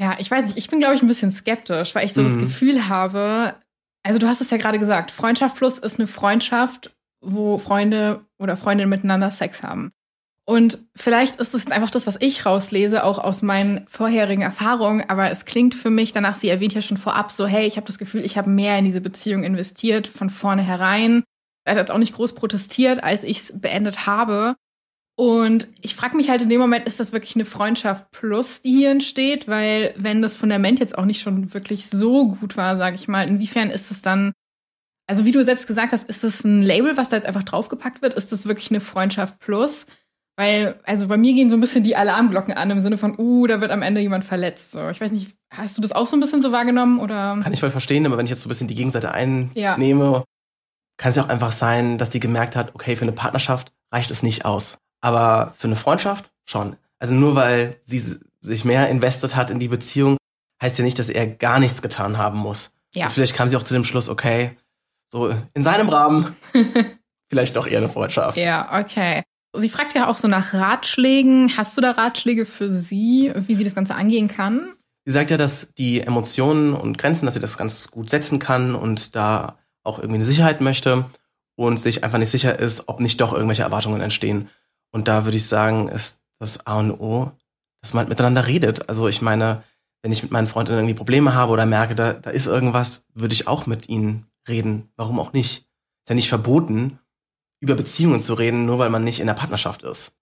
Ja, 0.00 0.16
ich 0.18 0.30
weiß 0.30 0.46
nicht, 0.46 0.56
ich 0.56 0.68
bin, 0.68 0.80
glaube 0.80 0.94
ich, 0.94 1.02
ein 1.02 1.08
bisschen 1.08 1.30
skeptisch, 1.30 1.94
weil 1.94 2.06
ich 2.06 2.14
so 2.14 2.22
mhm. 2.22 2.28
das 2.28 2.38
Gefühl 2.38 2.88
habe, 2.88 3.54
also 4.02 4.18
du 4.18 4.26
hast 4.26 4.40
es 4.40 4.50
ja 4.50 4.56
gerade 4.56 4.78
gesagt, 4.78 5.10
Freundschaft 5.10 5.56
plus 5.56 5.78
ist 5.78 5.98
eine 5.98 6.08
Freundschaft, 6.08 6.96
wo 7.20 7.58
Freunde 7.58 8.24
oder 8.38 8.56
Freundinnen 8.56 8.90
miteinander 8.90 9.32
Sex 9.32 9.62
haben. 9.62 9.92
Und 10.48 10.78
vielleicht 10.94 11.40
ist 11.40 11.54
es 11.54 11.66
einfach 11.72 11.90
das, 11.90 12.06
was 12.06 12.18
ich 12.20 12.46
rauslese, 12.46 13.02
auch 13.02 13.18
aus 13.18 13.42
meinen 13.42 13.84
vorherigen 13.88 14.42
Erfahrungen, 14.42 15.04
aber 15.08 15.28
es 15.30 15.44
klingt 15.44 15.74
für 15.74 15.90
mich, 15.90 16.12
danach, 16.12 16.36
sie 16.36 16.48
erwähnt 16.48 16.72
ja 16.72 16.82
schon 16.82 16.98
vorab 16.98 17.32
so, 17.32 17.46
hey, 17.46 17.66
ich 17.66 17.76
habe 17.76 17.86
das 17.88 17.98
Gefühl, 17.98 18.24
ich 18.24 18.38
habe 18.38 18.48
mehr 18.48 18.78
in 18.78 18.84
diese 18.84 19.00
Beziehung 19.00 19.42
investiert, 19.42 20.06
von 20.06 20.30
vornherein. 20.30 21.24
Er 21.64 21.72
hat 21.72 21.78
jetzt 21.78 21.90
auch 21.90 21.98
nicht 21.98 22.14
groß 22.14 22.36
protestiert, 22.36 23.02
als 23.02 23.24
ich 23.24 23.38
es 23.38 23.60
beendet 23.60 24.06
habe. 24.06 24.54
Und 25.18 25.66
ich 25.80 25.96
frage 25.96 26.16
mich 26.16 26.30
halt 26.30 26.42
in 26.42 26.48
dem 26.48 26.60
Moment, 26.60 26.86
ist 26.86 27.00
das 27.00 27.12
wirklich 27.12 27.34
eine 27.34 27.44
Freundschaft 27.44 28.12
plus, 28.12 28.60
die 28.60 28.70
hier 28.70 28.90
entsteht? 28.90 29.48
Weil 29.48 29.94
wenn 29.96 30.22
das 30.22 30.36
Fundament 30.36 30.78
jetzt 30.78 30.96
auch 30.96 31.06
nicht 31.06 31.22
schon 31.22 31.54
wirklich 31.54 31.88
so 31.88 32.28
gut 32.28 32.56
war, 32.56 32.76
sage 32.76 32.94
ich 32.94 33.08
mal, 33.08 33.26
inwiefern 33.26 33.70
ist 33.70 33.90
es 33.90 34.00
dann, 34.00 34.32
also 35.08 35.24
wie 35.24 35.32
du 35.32 35.42
selbst 35.42 35.66
gesagt 35.66 35.92
hast, 35.92 36.08
ist 36.08 36.22
das 36.22 36.44
ein 36.44 36.62
Label, 36.62 36.96
was 36.96 37.08
da 37.08 37.16
jetzt 37.16 37.26
einfach 37.26 37.42
draufgepackt 37.42 38.00
wird? 38.00 38.14
Ist 38.14 38.30
das 38.30 38.46
wirklich 38.46 38.70
eine 38.70 38.80
Freundschaft 38.80 39.40
plus? 39.40 39.86
Weil, 40.36 40.78
also 40.84 41.08
bei 41.08 41.16
mir 41.16 41.32
gehen 41.32 41.48
so 41.48 41.56
ein 41.56 41.60
bisschen 41.60 41.82
die 41.82 41.96
Alarmglocken 41.96 42.52
an 42.52 42.70
im 42.70 42.80
Sinne 42.80 42.98
von, 42.98 43.18
uh, 43.18 43.46
da 43.46 43.60
wird 43.62 43.70
am 43.70 43.82
Ende 43.82 44.02
jemand 44.02 44.24
verletzt. 44.24 44.72
So, 44.72 44.88
ich 44.90 45.00
weiß 45.00 45.10
nicht, 45.12 45.34
hast 45.50 45.78
du 45.78 45.82
das 45.82 45.92
auch 45.92 46.06
so 46.06 46.16
ein 46.16 46.20
bisschen 46.20 46.42
so 46.42 46.52
wahrgenommen 46.52 47.00
oder? 47.00 47.38
Kann 47.42 47.52
ich 47.52 47.60
voll 47.60 47.70
verstehen, 47.70 48.04
aber 48.04 48.18
wenn 48.18 48.26
ich 48.26 48.30
jetzt 48.30 48.42
so 48.42 48.48
ein 48.48 48.50
bisschen 48.50 48.68
die 48.68 48.74
Gegenseite 48.74 49.12
einnehme, 49.12 49.54
ja. 49.54 50.24
kann 50.98 51.10
es 51.10 51.16
ja 51.16 51.24
auch 51.24 51.28
einfach 51.30 51.52
sein, 51.52 51.96
dass 51.96 52.12
sie 52.12 52.20
gemerkt 52.20 52.54
hat, 52.54 52.74
okay, 52.74 52.96
für 52.96 53.02
eine 53.02 53.12
Partnerschaft 53.12 53.72
reicht 53.90 54.10
es 54.10 54.22
nicht 54.22 54.44
aus. 54.44 54.78
Aber 55.00 55.54
für 55.56 55.68
eine 55.68 55.76
Freundschaft 55.76 56.30
schon. 56.44 56.76
Also 56.98 57.14
nur 57.14 57.34
weil 57.34 57.78
sie 57.84 58.18
sich 58.40 58.64
mehr 58.64 58.88
investiert 58.88 59.36
hat 59.36 59.50
in 59.50 59.58
die 59.58 59.68
Beziehung, 59.68 60.18
heißt 60.62 60.78
ja 60.78 60.84
nicht, 60.84 60.98
dass 60.98 61.08
er 61.08 61.26
gar 61.26 61.60
nichts 61.60 61.80
getan 61.80 62.18
haben 62.18 62.38
muss. 62.38 62.72
Ja. 62.94 63.06
Und 63.06 63.12
vielleicht 63.12 63.34
kam 63.34 63.48
sie 63.48 63.56
auch 63.56 63.62
zu 63.62 63.74
dem 63.74 63.84
Schluss, 63.84 64.08
okay, 64.08 64.56
so 65.10 65.32
in 65.54 65.62
seinem 65.62 65.88
Rahmen, 65.88 66.36
vielleicht 67.30 67.56
doch 67.56 67.66
eher 67.66 67.78
eine 67.78 67.88
Freundschaft. 67.88 68.36
Ja, 68.36 68.80
okay. 68.80 69.22
Sie 69.58 69.68
fragt 69.68 69.94
ja 69.94 70.08
auch 70.08 70.16
so 70.16 70.28
nach 70.28 70.54
Ratschlägen. 70.54 71.56
Hast 71.56 71.76
du 71.76 71.80
da 71.80 71.92
Ratschläge 71.92 72.46
für 72.46 72.70
sie, 72.70 73.32
wie 73.34 73.56
sie 73.56 73.64
das 73.64 73.74
Ganze 73.74 73.94
angehen 73.94 74.28
kann? 74.28 74.72
Sie 75.04 75.12
sagt 75.12 75.30
ja, 75.30 75.36
dass 75.36 75.72
die 75.78 76.00
Emotionen 76.00 76.74
und 76.74 76.98
Grenzen, 76.98 77.26
dass 77.26 77.34
sie 77.34 77.40
das 77.40 77.56
ganz 77.56 77.90
gut 77.90 78.10
setzen 78.10 78.38
kann 78.38 78.74
und 78.74 79.14
da 79.14 79.58
auch 79.84 79.98
irgendwie 79.98 80.16
eine 80.16 80.24
Sicherheit 80.24 80.60
möchte 80.60 81.04
und 81.54 81.78
sich 81.78 82.02
einfach 82.02 82.18
nicht 82.18 82.30
sicher 82.30 82.58
ist, 82.58 82.88
ob 82.88 83.00
nicht 83.00 83.20
doch 83.20 83.32
irgendwelche 83.32 83.62
Erwartungen 83.62 84.00
entstehen. 84.00 84.48
Und 84.90 85.08
da 85.08 85.24
würde 85.24 85.36
ich 85.36 85.46
sagen, 85.46 85.88
ist 85.88 86.20
das 86.38 86.66
A 86.66 86.78
und 86.78 86.90
O, 86.90 87.32
dass 87.80 87.94
man 87.94 88.08
miteinander 88.08 88.46
redet. 88.46 88.88
Also 88.88 89.08
ich 89.08 89.22
meine, 89.22 89.62
wenn 90.02 90.12
ich 90.12 90.22
mit 90.22 90.32
meinen 90.32 90.48
Freunden 90.48 90.72
irgendwie 90.72 90.94
Probleme 90.94 91.34
habe 91.34 91.52
oder 91.52 91.66
merke, 91.66 91.94
da, 91.94 92.12
da 92.12 92.30
ist 92.30 92.46
irgendwas, 92.46 93.04
würde 93.14 93.34
ich 93.34 93.46
auch 93.46 93.66
mit 93.66 93.88
ihnen 93.88 94.26
reden. 94.48 94.90
Warum 94.96 95.18
auch 95.18 95.32
nicht? 95.32 95.68
Ist 96.04 96.08
ja 96.08 96.14
nicht 96.14 96.28
verboten, 96.28 96.98
über 97.60 97.74
Beziehungen 97.74 98.20
zu 98.20 98.34
reden, 98.34 98.66
nur 98.66 98.78
weil 98.78 98.90
man 98.90 99.04
nicht 99.04 99.20
in 99.20 99.26
der 99.26 99.34
Partnerschaft 99.34 99.82
ist. 99.82 100.12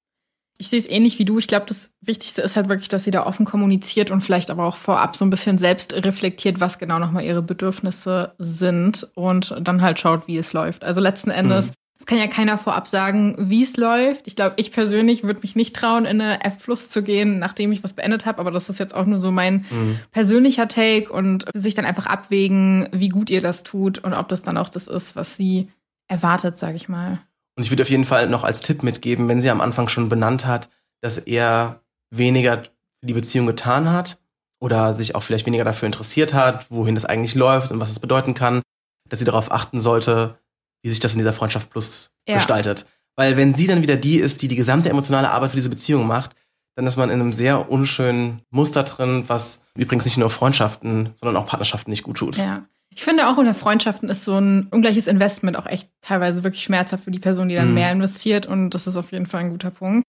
Ich 0.56 0.68
sehe 0.68 0.78
es 0.78 0.88
ähnlich 0.88 1.18
wie 1.18 1.24
du. 1.24 1.38
Ich 1.38 1.48
glaube, 1.48 1.66
das 1.66 1.90
Wichtigste 2.00 2.40
ist 2.40 2.54
halt 2.54 2.68
wirklich, 2.68 2.88
dass 2.88 3.04
sie 3.04 3.10
da 3.10 3.26
offen 3.26 3.44
kommuniziert 3.44 4.12
und 4.12 4.20
vielleicht 4.20 4.50
aber 4.50 4.66
auch 4.66 4.76
vorab 4.76 5.16
so 5.16 5.24
ein 5.24 5.30
bisschen 5.30 5.58
selbst 5.58 5.92
reflektiert, 5.94 6.60
was 6.60 6.78
genau 6.78 7.00
nochmal 7.00 7.24
ihre 7.24 7.42
Bedürfnisse 7.42 8.34
sind 8.38 9.08
und 9.14 9.54
dann 9.60 9.82
halt 9.82 9.98
schaut, 9.98 10.28
wie 10.28 10.38
es 10.38 10.52
läuft. 10.52 10.84
Also 10.84 11.00
letzten 11.00 11.32
Endes, 11.32 11.66
mhm. 11.66 11.72
es 11.98 12.06
kann 12.06 12.18
ja 12.18 12.28
keiner 12.28 12.56
vorab 12.56 12.86
sagen, 12.86 13.34
wie 13.36 13.64
es 13.64 13.76
läuft. 13.76 14.28
Ich 14.28 14.36
glaube, 14.36 14.54
ich 14.58 14.70
persönlich 14.70 15.24
würde 15.24 15.40
mich 15.40 15.56
nicht 15.56 15.74
trauen, 15.74 16.04
in 16.04 16.20
eine 16.20 16.44
F 16.44 16.58
Plus 16.62 16.88
zu 16.88 17.02
gehen, 17.02 17.40
nachdem 17.40 17.72
ich 17.72 17.82
was 17.82 17.92
beendet 17.92 18.24
habe, 18.24 18.38
aber 18.38 18.52
das 18.52 18.68
ist 18.68 18.78
jetzt 18.78 18.94
auch 18.94 19.06
nur 19.06 19.18
so 19.18 19.32
mein 19.32 19.66
mhm. 19.70 19.98
persönlicher 20.12 20.68
Take 20.68 21.12
und 21.12 21.46
sich 21.52 21.74
dann 21.74 21.84
einfach 21.84 22.06
abwägen, 22.06 22.88
wie 22.92 23.08
gut 23.08 23.28
ihr 23.28 23.40
das 23.40 23.64
tut 23.64 23.98
und 23.98 24.14
ob 24.14 24.28
das 24.28 24.42
dann 24.42 24.56
auch 24.56 24.68
das 24.68 24.86
ist, 24.86 25.16
was 25.16 25.36
sie 25.36 25.68
erwartet, 26.08 26.56
sage 26.56 26.76
ich 26.76 26.88
mal. 26.88 27.20
Und 27.56 27.62
ich 27.62 27.70
würde 27.70 27.82
auf 27.82 27.90
jeden 27.90 28.04
Fall 28.04 28.28
noch 28.28 28.44
als 28.44 28.61
Tipp 28.61 28.82
mitgeben, 28.82 29.28
wenn 29.28 29.40
sie 29.40 29.50
am 29.50 29.61
Anfang 29.61 29.88
schon 29.88 30.08
benannt 30.08 30.44
hat, 30.46 30.70
dass 31.00 31.18
er 31.18 31.80
weniger 32.11 32.64
für 32.64 33.06
die 33.06 33.14
Beziehung 33.14 33.46
getan 33.46 33.90
hat 33.90 34.18
oder 34.61 34.94
sich 34.94 35.14
auch 35.14 35.23
vielleicht 35.23 35.46
weniger 35.46 35.64
dafür 35.64 35.87
interessiert 35.87 36.34
hat, 36.34 36.70
wohin 36.70 36.94
das 36.94 37.04
eigentlich 37.04 37.34
läuft 37.34 37.70
und 37.70 37.80
was 37.80 37.90
es 37.90 38.00
bedeuten 38.00 38.34
kann, 38.34 38.62
dass 39.08 39.18
sie 39.18 39.25
darauf 39.25 39.52
achten 39.52 39.80
sollte, 39.80 40.38
wie 40.82 40.90
sich 40.90 41.00
das 41.00 41.12
in 41.12 41.18
dieser 41.18 41.32
Freundschaft 41.32 41.70
Plus 41.70 42.11
ja. 42.28 42.37
gestaltet. 42.37 42.87
Weil 43.16 43.37
wenn 43.37 43.54
sie 43.54 43.66
dann 43.66 43.82
wieder 43.82 43.96
die 43.96 44.18
ist, 44.18 44.42
die 44.42 44.49
die 44.49 44.56
gesamte 44.56 44.88
emotionale 44.88 45.30
Arbeit 45.30 45.50
für 45.50 45.56
diese 45.56 45.70
Beziehung 45.70 46.06
macht, 46.06 46.34
dann 46.76 46.87
ist 46.87 46.96
man 46.96 47.11
in 47.11 47.20
einem 47.20 47.32
sehr 47.32 47.70
unschönen 47.70 48.42
Muster 48.50 48.82
drin, 48.82 49.25
was 49.28 49.62
übrigens 49.76 50.04
nicht 50.04 50.16
nur 50.16 50.30
Freundschaften, 50.30 51.14
sondern 51.20 51.37
auch 51.37 51.46
Partnerschaften 51.46 51.90
nicht 51.90 52.02
gut 52.02 52.16
tut. 52.16 52.37
Ja. 52.37 52.64
Ich 52.94 53.02
finde 53.02 53.26
auch 53.28 53.36
unter 53.36 53.54
Freundschaften 53.54 54.08
ist 54.08 54.24
so 54.24 54.38
ein 54.38 54.68
ungleiches 54.70 55.08
Investment 55.08 55.56
auch 55.56 55.66
echt 55.66 55.90
teilweise 56.00 56.44
wirklich 56.44 56.62
schmerzhaft 56.62 57.04
für 57.04 57.10
die 57.10 57.18
Person, 57.18 57.48
die 57.48 57.56
dann 57.56 57.68
mhm. 57.68 57.74
mehr 57.74 57.92
investiert. 57.92 58.46
Und 58.46 58.70
das 58.70 58.86
ist 58.86 58.96
auf 58.96 59.10
jeden 59.10 59.26
Fall 59.26 59.40
ein 59.40 59.50
guter 59.50 59.70
Punkt. 59.70 60.04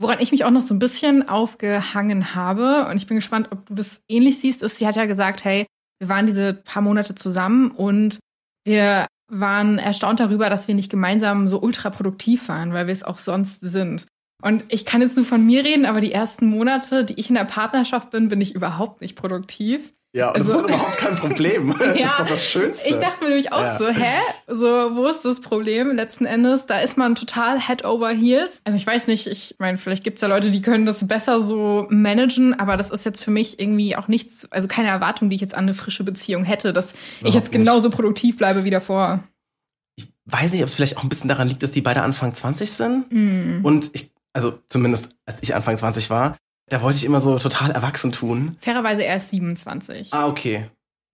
Woran 0.00 0.20
ich 0.20 0.30
mich 0.30 0.44
auch 0.44 0.50
noch 0.50 0.62
so 0.62 0.72
ein 0.72 0.78
bisschen 0.78 1.28
aufgehangen 1.28 2.36
habe, 2.36 2.86
und 2.88 2.96
ich 2.96 3.08
bin 3.08 3.16
gespannt, 3.16 3.48
ob 3.50 3.66
du 3.66 3.74
das 3.74 4.00
ähnlich 4.08 4.38
siehst, 4.38 4.62
ist, 4.62 4.76
sie 4.76 4.86
hat 4.86 4.94
ja 4.94 5.06
gesagt, 5.06 5.44
hey, 5.44 5.66
wir 5.98 6.08
waren 6.08 6.26
diese 6.26 6.54
paar 6.54 6.82
Monate 6.82 7.16
zusammen 7.16 7.72
und 7.72 8.20
wir 8.64 9.06
waren 9.30 9.78
erstaunt 9.78 10.20
darüber, 10.20 10.48
dass 10.48 10.68
wir 10.68 10.76
nicht 10.76 10.90
gemeinsam 10.90 11.48
so 11.48 11.60
ultra 11.60 11.90
produktiv 11.90 12.48
waren, 12.48 12.72
weil 12.72 12.86
wir 12.86 12.94
es 12.94 13.02
auch 13.02 13.18
sonst 13.18 13.60
sind. 13.60 14.06
Und 14.40 14.64
ich 14.68 14.84
kann 14.84 15.00
jetzt 15.00 15.16
nur 15.16 15.24
von 15.24 15.44
mir 15.44 15.64
reden, 15.64 15.84
aber 15.84 16.00
die 16.00 16.12
ersten 16.12 16.46
Monate, 16.46 17.04
die 17.04 17.14
ich 17.14 17.28
in 17.28 17.34
der 17.34 17.44
Partnerschaft 17.44 18.10
bin, 18.10 18.28
bin 18.28 18.40
ich 18.40 18.54
überhaupt 18.54 19.00
nicht 19.00 19.16
produktiv. 19.16 19.92
Ja, 20.14 20.30
und 20.30 20.36
also, 20.36 20.52
das 20.52 20.62
ist 20.62 20.62
doch 20.62 20.74
überhaupt 20.74 20.96
kein 20.96 21.16
Problem. 21.16 21.74
ja, 21.78 21.94
das 22.02 22.12
ist 22.12 22.20
doch 22.20 22.28
das 22.28 22.44
Schönste. 22.44 22.88
Ich 22.88 22.96
dachte 22.96 23.22
mir 23.22 23.28
nämlich 23.28 23.52
auch 23.52 23.62
ja. 23.62 23.78
so, 23.78 23.88
hä? 23.88 24.14
So, 24.46 24.64
wo 24.96 25.06
ist 25.06 25.24
das 25.24 25.40
Problem? 25.40 25.94
Letzten 25.96 26.24
Endes, 26.24 26.64
da 26.66 26.78
ist 26.78 26.96
man 26.96 27.14
total 27.14 27.60
head 27.60 27.84
over 27.84 28.08
heels. 28.08 28.62
Also 28.64 28.78
ich 28.78 28.86
weiß 28.86 29.06
nicht, 29.06 29.26
ich 29.26 29.56
meine, 29.58 29.76
vielleicht 29.76 30.04
gibt 30.04 30.16
es 30.16 30.22
ja 30.22 30.28
Leute, 30.28 30.50
die 30.50 30.62
können 30.62 30.86
das 30.86 31.06
besser 31.06 31.42
so 31.42 31.86
managen, 31.90 32.58
aber 32.58 32.78
das 32.78 32.90
ist 32.90 33.04
jetzt 33.04 33.22
für 33.22 33.30
mich 33.30 33.60
irgendwie 33.60 33.96
auch 33.96 34.08
nichts, 34.08 34.50
also 34.50 34.66
keine 34.66 34.88
Erwartung, 34.88 35.28
die 35.28 35.34
ich 35.34 35.42
jetzt 35.42 35.54
an 35.54 35.64
eine 35.64 35.74
frische 35.74 36.04
Beziehung 36.04 36.44
hätte, 36.44 36.72
dass 36.72 36.92
überhaupt 36.92 37.28
ich 37.28 37.34
jetzt 37.34 37.52
genauso 37.52 37.88
nicht. 37.88 37.96
produktiv 37.96 38.38
bleibe 38.38 38.64
wie 38.64 38.70
davor. 38.70 39.22
Ich 39.96 40.08
weiß 40.24 40.52
nicht, 40.52 40.62
ob 40.62 40.68
es 40.68 40.74
vielleicht 40.74 40.96
auch 40.96 41.02
ein 41.02 41.10
bisschen 41.10 41.28
daran 41.28 41.48
liegt, 41.48 41.62
dass 41.62 41.70
die 41.70 41.82
beide 41.82 42.02
Anfang 42.02 42.34
20 42.34 42.70
sind. 42.70 43.12
Mm. 43.12 43.60
Und 43.62 43.90
ich, 43.92 44.10
also 44.32 44.58
zumindest 44.68 45.10
als 45.26 45.42
ich 45.42 45.54
Anfang 45.54 45.76
20 45.76 46.08
war, 46.08 46.36
da 46.68 46.82
wollte 46.82 46.98
ich 46.98 47.04
immer 47.04 47.20
so 47.20 47.38
total 47.38 47.70
erwachsen 47.70 48.12
tun. 48.12 48.56
Fairerweise 48.60 49.04
er 49.04 49.16
ist 49.16 49.30
27. 49.30 50.12
Ah, 50.12 50.26
okay. 50.26 50.68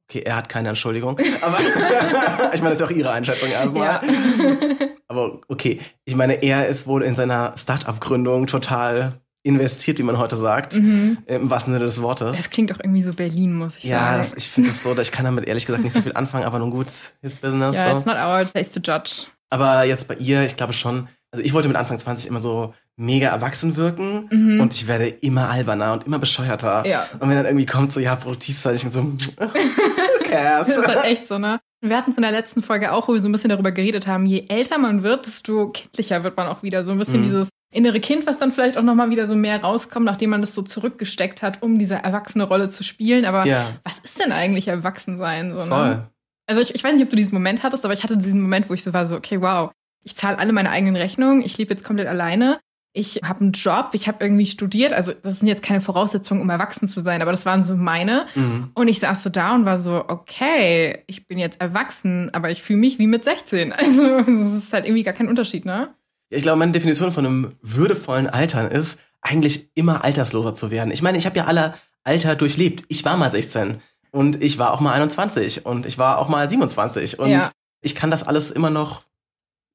Okay, 0.09 0.21
er 0.21 0.37
hat 0.37 0.49
keine 0.49 0.69
Entschuldigung. 0.69 1.19
Aber 1.41 1.59
ich 2.53 2.61
meine, 2.61 2.75
das 2.75 2.75
ist 2.75 2.81
ja 2.81 2.87
auch 2.87 2.91
ihre 2.91 3.11
Einschätzung 3.11 3.49
erstmal. 3.51 3.87
Ja. 3.87 4.03
Aber 5.09 5.41
okay, 5.49 5.81
ich 6.05 6.15
meine, 6.15 6.43
er 6.43 6.69
ist 6.69 6.87
wohl 6.87 7.03
in 7.03 7.15
seiner 7.15 7.55
Start-up-Gründung 7.57 8.47
total 8.47 9.21
investiert, 9.45 9.99
wie 9.99 10.03
man 10.03 10.19
heute 10.19 10.37
sagt, 10.37 10.77
mhm. 10.77 11.19
im 11.27 11.51
wahrsten 11.51 11.75
Sinne 11.75 11.85
des 11.85 12.01
Wortes. 12.01 12.37
Das 12.37 12.51
klingt 12.51 12.73
auch 12.73 12.81
irgendwie 12.83 13.03
so 13.03 13.13
Berlin, 13.13 13.55
muss 13.55 13.77
ich 13.77 13.85
ja, 13.85 14.01
sagen. 14.01 14.29
Ja, 14.31 14.37
ich 14.37 14.51
finde 14.51 14.71
es 14.71 14.83
so, 14.83 14.97
ich 14.99 15.13
kann 15.13 15.25
damit 15.27 15.47
ehrlich 15.47 15.67
gesagt 15.67 15.85
nicht 15.85 15.93
so 15.93 16.01
viel 16.01 16.15
anfangen, 16.15 16.45
aber 16.45 16.59
nun 16.59 16.71
gut, 16.71 16.89
his 17.21 17.37
business. 17.37 17.77
Ja, 17.77 17.91
so. 17.91 17.97
it's 17.97 18.07
not 18.07 18.17
our 18.17 18.45
place 18.47 18.73
to 18.73 18.81
judge. 18.81 19.27
Aber 19.51 19.85
jetzt 19.85 20.09
bei 20.09 20.15
ihr, 20.15 20.45
ich 20.45 20.57
glaube 20.57 20.73
schon, 20.73 21.09
also 21.31 21.45
ich 21.45 21.53
wollte 21.53 21.69
mit 21.69 21.77
Anfang 21.77 21.99
20 21.99 22.27
immer 22.27 22.41
so 22.41 22.75
mega 22.97 23.29
erwachsen 23.29 23.77
wirken 23.77 24.29
mhm. 24.31 24.61
und 24.61 24.73
ich 24.73 24.87
werde 24.87 25.09
immer 25.09 25.51
alberner 25.51 25.93
und 25.95 26.07
immer 26.07 26.19
bescheuerter. 26.19 26.87
Ja. 26.87 27.07
Und 27.19 27.29
wenn 27.29 27.37
dann 27.37 27.47
irgendwie 27.47 27.67
kommt 27.67 27.93
so, 27.93 28.01
ja, 28.01 28.15
produktiv 28.15 28.57
sein, 28.57 28.77
ich 28.77 28.83
denke 28.83 28.95
so, 28.95 29.03
who 29.45 30.25
cares? 30.25 30.69
das 30.69 30.79
ist 30.79 30.87
halt 30.87 31.05
echt 31.05 31.27
so, 31.27 31.39
ne? 31.39 31.61
Wir 31.81 31.97
hatten 31.97 32.13
es 32.13 32.17
in 32.17 32.23
der 32.23 32.33
letzten 32.33 32.63
Folge 32.63 32.93
auch, 32.93 33.09
wo 33.09 33.13
wir 33.13 33.21
so 33.21 33.29
ein 33.29 33.33
bisschen 33.33 33.51
darüber 33.51 33.73
geredet 33.73 34.07
haben, 34.07 34.27
je 34.27 34.47
älter 34.49 34.79
man 34.79 35.03
wird, 35.03 35.27
desto 35.27 35.71
kindlicher 35.71 36.25
wird 36.25 36.37
man 36.37 36.47
auch 36.47 36.63
wieder. 36.63 36.83
So 36.85 36.93
ein 36.93 36.99
bisschen 36.99 37.21
mhm. 37.21 37.25
dieses 37.25 37.49
innere 37.75 38.01
Kind, 38.01 38.27
was 38.27 38.39
dann 38.39 38.53
vielleicht 38.53 38.79
auch 38.79 38.83
nochmal 38.83 39.11
wieder 39.11 39.27
so 39.27 39.35
mehr 39.35 39.61
rauskommt, 39.63 40.07
nachdem 40.07 40.31
man 40.31 40.41
das 40.41 40.55
so 40.55 40.63
zurückgesteckt 40.63 41.43
hat, 41.43 41.63
um 41.63 41.79
diese 41.79 41.97
erwachsene 41.97 42.45
Rolle 42.45 42.71
zu 42.71 42.85
spielen. 42.85 43.27
Aber 43.27 43.45
ja. 43.45 43.73
was 43.83 43.99
ist 43.99 44.19
denn 44.19 44.33
eigentlich 44.33 44.69
Erwachsensein? 44.69 45.53
So, 45.53 45.65
ne? 45.65 45.67
Voll. 45.67 46.09
Also 46.47 46.63
ich, 46.63 46.75
ich 46.75 46.85
weiß 46.85 46.95
nicht, 46.95 47.03
ob 47.03 47.11
du 47.11 47.17
diesen 47.17 47.35
Moment 47.35 47.63
hattest, 47.63 47.85
aber 47.85 47.93
ich 47.93 48.03
hatte 48.03 48.17
diesen 48.17 48.41
Moment, 48.41 48.71
wo 48.71 48.75
ich 48.75 48.83
so 48.83 48.93
war, 48.93 49.07
so, 49.07 49.17
okay, 49.17 49.41
wow, 49.43 49.71
ich 50.05 50.15
zahle 50.15 50.39
alle 50.39 50.53
meine 50.53 50.71
eigenen 50.71 50.97
Rechnungen, 50.97 51.43
ich 51.43 51.59
lebe 51.59 51.73
jetzt 51.73 51.85
komplett 51.85 52.07
alleine 52.07 52.61
ich 52.97 53.23
habe 53.25 53.41
einen 53.41 53.53
Job, 53.53 53.91
ich 53.93 54.07
habe 54.07 54.25
irgendwie 54.25 54.47
studiert, 54.47 54.93
also 54.93 55.13
das 55.13 55.41
sind 55.41 55.49
jetzt 55.49 55.65
keine 55.65 55.81
Voraussetzungen, 55.81 56.41
um 56.41 56.49
erwachsen 56.49 56.87
zu 56.87 57.01
sein, 57.03 57.23
aber 57.23 57.33
das 57.33 57.45
waren 57.45 57.65
so 57.65 57.75
meine. 57.75 58.27
Mhm. 58.37 58.71
Und 58.73 58.87
ich 58.87 59.01
saß 59.01 59.25
so 59.25 59.31
da 59.31 59.57
und 59.57 59.67
war 59.67 59.81
so, 59.81 60.05
okay, 60.07 61.03
ich 61.09 61.27
bin 61.27 61.37
jetzt 61.39 61.61
erwachsen, 61.61 62.31
aber 62.33 62.51
ich 62.51 62.63
fühle 62.63 62.79
mich 62.79 63.01
wie 63.01 63.09
mit 63.09 63.25
16. 63.25 63.75
Also 63.85 64.21
das 64.21 64.55
ist 64.55 64.73
halt 64.73 64.87
irgendwie 64.87 65.03
gar 65.03 65.13
kein 65.13 65.29
Unterschied, 65.29 65.65
ne? 65.65 65.93
Ich 66.31 66.43
glaube, 66.43 66.59
meine 66.59 66.73
Definition 66.73 67.11
von 67.11 67.27
einem 67.27 67.49
würdevollen 67.63 68.29
Altern 68.29 68.71
ist, 68.71 69.01
eigentlich 69.21 69.71
immer 69.75 70.05
altersloser 70.05 70.55
zu 70.55 70.71
werden. 70.71 70.93
Ich 70.93 71.03
meine, 71.03 71.19
ich 71.19 71.27
habe 71.27 71.37
ja 71.37 71.47
alle 71.47 71.75
Alter 72.05 72.37
durchlebt. 72.37 72.85
Ich 72.89 73.05
war 73.05 73.17
mal 73.17 73.31
16 73.31 73.81
und 74.13 74.43
ich 74.43 74.59
war 74.59 74.73
auch 74.73 74.81
mal 74.81 74.93
21 74.93 75.67
und 75.67 75.85
ich 75.87 75.99
war 75.99 76.19
auch 76.19 76.29
mal 76.29 76.49
27 76.49 77.19
und 77.19 77.31
ja. 77.31 77.51
ich 77.81 77.95
kann 77.95 78.11
das 78.11 78.23
alles 78.23 78.53
immer 78.53 78.71
noch 78.71 79.03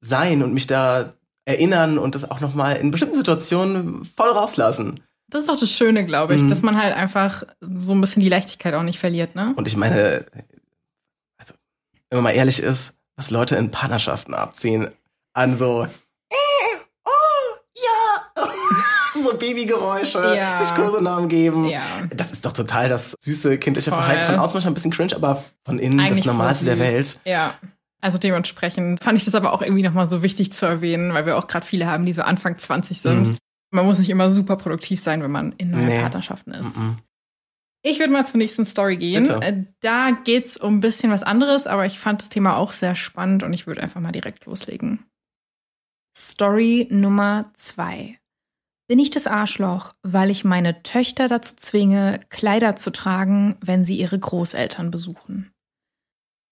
sein 0.00 0.42
und 0.42 0.54
mich 0.54 0.66
da 0.66 1.12
erinnern 1.50 1.98
und 1.98 2.14
das 2.14 2.30
auch 2.30 2.40
nochmal 2.40 2.76
in 2.76 2.90
bestimmten 2.90 3.14
Situationen 3.14 4.04
voll 4.16 4.30
rauslassen. 4.30 5.00
Das 5.28 5.42
ist 5.42 5.48
auch 5.48 5.58
das 5.58 5.70
Schöne, 5.70 6.04
glaube 6.04 6.34
ich, 6.34 6.42
mhm. 6.42 6.50
dass 6.50 6.62
man 6.62 6.80
halt 6.80 6.94
einfach 6.94 7.44
so 7.60 7.92
ein 7.92 8.00
bisschen 8.00 8.22
die 8.22 8.28
Leichtigkeit 8.28 8.74
auch 8.74 8.82
nicht 8.82 8.98
verliert, 8.98 9.36
ne? 9.36 9.54
Und 9.56 9.68
ich 9.68 9.76
meine, 9.76 10.26
also, 11.38 11.54
wenn 12.08 12.16
man 12.16 12.24
mal 12.24 12.30
ehrlich 12.30 12.60
ist, 12.60 12.94
was 13.16 13.30
Leute 13.30 13.56
in 13.56 13.70
Partnerschaften 13.70 14.34
abziehen, 14.34 14.90
an 15.32 15.56
so, 15.56 15.84
äh, 15.84 16.36
oh, 17.04 17.10
ja, 17.76 18.42
so 19.22 19.36
Babygeräusche, 19.36 20.34
ja. 20.36 20.58
sich 20.58 20.74
Kosenamen 20.74 21.28
geben. 21.28 21.66
Ja. 21.66 21.82
Das 22.14 22.32
ist 22.32 22.44
doch 22.44 22.52
total 22.52 22.88
das 22.88 23.14
süße 23.20 23.58
kindliche 23.58 23.90
Voll. 23.90 24.00
Verhalten. 24.00 24.26
Von 24.26 24.36
außen 24.36 24.54
manchmal 24.54 24.72
ein 24.72 24.74
bisschen 24.74 24.90
cringe, 24.90 25.14
aber 25.14 25.44
von 25.64 25.78
innen 25.78 26.00
Eigentlich 26.00 26.24
das 26.24 26.26
Normalste 26.26 26.64
der 26.64 26.80
Welt. 26.80 27.20
Ja. 27.24 27.54
Also 28.00 28.18
dementsprechend 28.18 29.02
fand 29.02 29.18
ich 29.18 29.24
das 29.24 29.34
aber 29.34 29.52
auch 29.52 29.62
irgendwie 29.62 29.82
nochmal 29.82 30.08
so 30.08 30.22
wichtig 30.22 30.52
zu 30.52 30.66
erwähnen, 30.66 31.12
weil 31.12 31.26
wir 31.26 31.36
auch 31.36 31.46
gerade 31.46 31.66
viele 31.66 31.86
haben, 31.86 32.06
die 32.06 32.12
so 32.12 32.22
Anfang 32.22 32.56
20 32.58 33.00
sind. 33.00 33.28
Mhm. 33.28 33.38
Man 33.72 33.86
muss 33.86 33.98
nicht 33.98 34.10
immer 34.10 34.30
super 34.30 34.56
produktiv 34.56 35.00
sein, 35.00 35.22
wenn 35.22 35.30
man 35.30 35.52
in 35.52 35.70
neuen 35.70 35.86
nee. 35.86 36.00
Partnerschaften 36.00 36.52
ist. 36.52 36.76
Mhm. 36.76 36.98
Ich 37.82 37.98
würde 37.98 38.12
mal 38.12 38.26
zur 38.26 38.38
nächsten 38.38 38.66
Story 38.66 38.96
gehen. 38.96 39.24
Bitte. 39.24 39.40
Äh, 39.42 39.64
da 39.80 40.10
geht 40.10 40.46
es 40.46 40.56
um 40.56 40.76
ein 40.76 40.80
bisschen 40.80 41.10
was 41.10 41.22
anderes, 41.22 41.66
aber 41.66 41.86
ich 41.86 41.98
fand 41.98 42.20
das 42.20 42.28
Thema 42.28 42.56
auch 42.56 42.72
sehr 42.72 42.94
spannend 42.94 43.42
und 43.42 43.52
ich 43.52 43.66
würde 43.66 43.82
einfach 43.82 44.00
mal 44.00 44.12
direkt 44.12 44.44
loslegen. 44.46 45.06
Story 46.16 46.88
Nummer 46.90 47.50
zwei. 47.54 48.18
Bin 48.88 48.98
ich 48.98 49.10
das 49.10 49.26
Arschloch, 49.26 49.92
weil 50.02 50.30
ich 50.30 50.44
meine 50.44 50.82
Töchter 50.82 51.28
dazu 51.28 51.54
zwinge, 51.56 52.20
Kleider 52.28 52.76
zu 52.76 52.90
tragen, 52.90 53.56
wenn 53.60 53.84
sie 53.84 53.96
ihre 53.96 54.18
Großeltern 54.18 54.90
besuchen? 54.90 55.52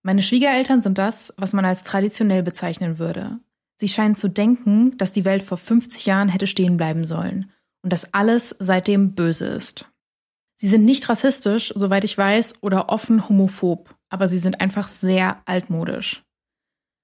Meine 0.03 0.23
Schwiegereltern 0.23 0.81
sind 0.81 0.99
das, 0.99 1.35
was 1.37 1.53
man 1.53 1.65
als 1.65 1.85
traditionell 1.85 2.43
bezeichnen 2.43 2.99
würde. 2.99 3.41
Sie 3.77 3.89
scheinen 3.89 4.17
zu 4.17 4.29
denken, 4.29 4.97
dass 4.97 5.13
die 5.13 5.25
Welt 5.25 5.43
vor 5.43 5.59
50 5.59 6.07
Jahren 6.07 6.29
hätte 6.29 6.47
stehen 6.47 6.77
bleiben 6.77 7.05
sollen 7.05 7.51
und 7.83 7.93
dass 7.93 8.13
alles 8.13 8.57
seitdem 8.59 9.15
böse 9.15 9.47
ist. 9.47 9.87
Sie 10.57 10.69
sind 10.69 10.85
nicht 10.85 11.09
rassistisch, 11.09 11.73
soweit 11.77 12.03
ich 12.03 12.19
weiß, 12.19 12.55
oder 12.63 12.89
offen 12.89 13.29
homophob, 13.29 13.95
aber 14.09 14.29
sie 14.29 14.39
sind 14.39 14.61
einfach 14.61 14.89
sehr 14.89 15.41
altmodisch. 15.47 16.25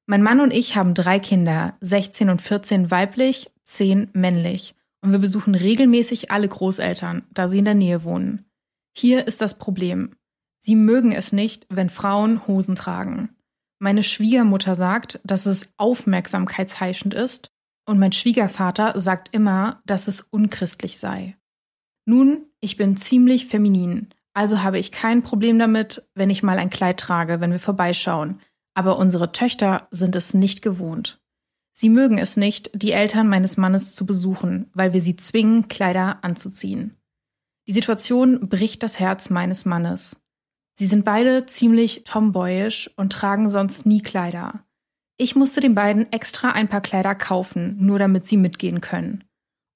Mein 0.06 0.22
Mann 0.22 0.40
und 0.40 0.50
ich 0.50 0.76
haben 0.76 0.94
drei 0.94 1.20
Kinder, 1.20 1.76
16 1.80 2.28
und 2.28 2.42
14 2.42 2.90
weiblich, 2.90 3.50
10 3.62 4.10
männlich, 4.12 4.74
und 5.00 5.12
wir 5.12 5.20
besuchen 5.20 5.54
regelmäßig 5.54 6.30
alle 6.32 6.48
Großeltern, 6.48 7.22
da 7.32 7.46
sie 7.46 7.58
in 7.58 7.64
der 7.64 7.74
Nähe 7.74 8.02
wohnen. 8.02 8.44
Hier 8.96 9.26
ist 9.26 9.40
das 9.40 9.58
Problem. 9.58 10.16
Sie 10.64 10.76
mögen 10.76 11.12
es 11.12 11.30
nicht, 11.30 11.66
wenn 11.68 11.90
Frauen 11.90 12.47
Hosen 12.47 12.75
tragen. 12.75 13.37
Meine 13.78 14.02
Schwiegermutter 14.02 14.76
sagt, 14.76 15.21
dass 15.23 15.44
es 15.44 15.75
aufmerksamkeitsheischend 15.76 17.12
ist, 17.12 17.50
und 17.87 17.99
mein 17.99 18.12
Schwiegervater 18.12 18.99
sagt 18.99 19.28
immer, 19.33 19.83
dass 19.85 20.09
es 20.09 20.23
unchristlich 20.23 20.97
sei. 20.97 21.37
Nun, 22.06 22.47
ich 22.61 22.78
bin 22.78 22.97
ziemlich 22.97 23.47
feminin, 23.47 24.09
also 24.33 24.62
habe 24.62 24.78
ich 24.78 24.90
kein 24.90 25.23
Problem 25.23 25.59
damit, 25.59 26.09
wenn 26.14 26.30
ich 26.30 26.42
mal 26.42 26.59
ein 26.59 26.71
Kleid 26.71 26.99
trage, 26.99 27.42
wenn 27.42 27.52
wir 27.52 27.61
vorbeischauen, 27.61 28.40
aber 28.73 28.97
unsere 28.97 29.33
Töchter 29.33 29.87
sind 29.90 30.16
es 30.16 30.33
nicht 30.33 30.62
gewohnt. 30.62 31.21
Sie 31.73 31.90
mögen 31.90 32.16
es 32.16 32.38
nicht, 32.38 32.71
die 32.73 32.92
Eltern 32.92 33.28
meines 33.28 33.59
Mannes 33.59 33.94
zu 33.94 34.06
besuchen, 34.06 34.71
weil 34.73 34.94
wir 34.94 35.02
sie 35.02 35.16
zwingen, 35.16 35.68
Kleider 35.68 36.25
anzuziehen. 36.25 36.97
Die 37.66 37.73
Situation 37.73 38.49
bricht 38.49 38.83
das 38.83 38.99
Herz 38.99 39.28
meines 39.28 39.66
Mannes. 39.66 40.23
Sie 40.76 40.86
sind 40.86 41.04
beide 41.04 41.46
ziemlich 41.46 42.02
tomboyisch 42.04 42.90
und 42.96 43.12
tragen 43.12 43.48
sonst 43.48 43.86
nie 43.86 44.02
Kleider. 44.02 44.64
Ich 45.16 45.36
musste 45.36 45.60
den 45.60 45.76
beiden 45.76 46.10
extra 46.12 46.50
ein 46.50 46.68
paar 46.68 46.80
Kleider 46.80 47.14
kaufen, 47.14 47.76
nur 47.78 48.00
damit 48.00 48.26
sie 48.26 48.36
mitgehen 48.36 48.80
können. 48.80 49.22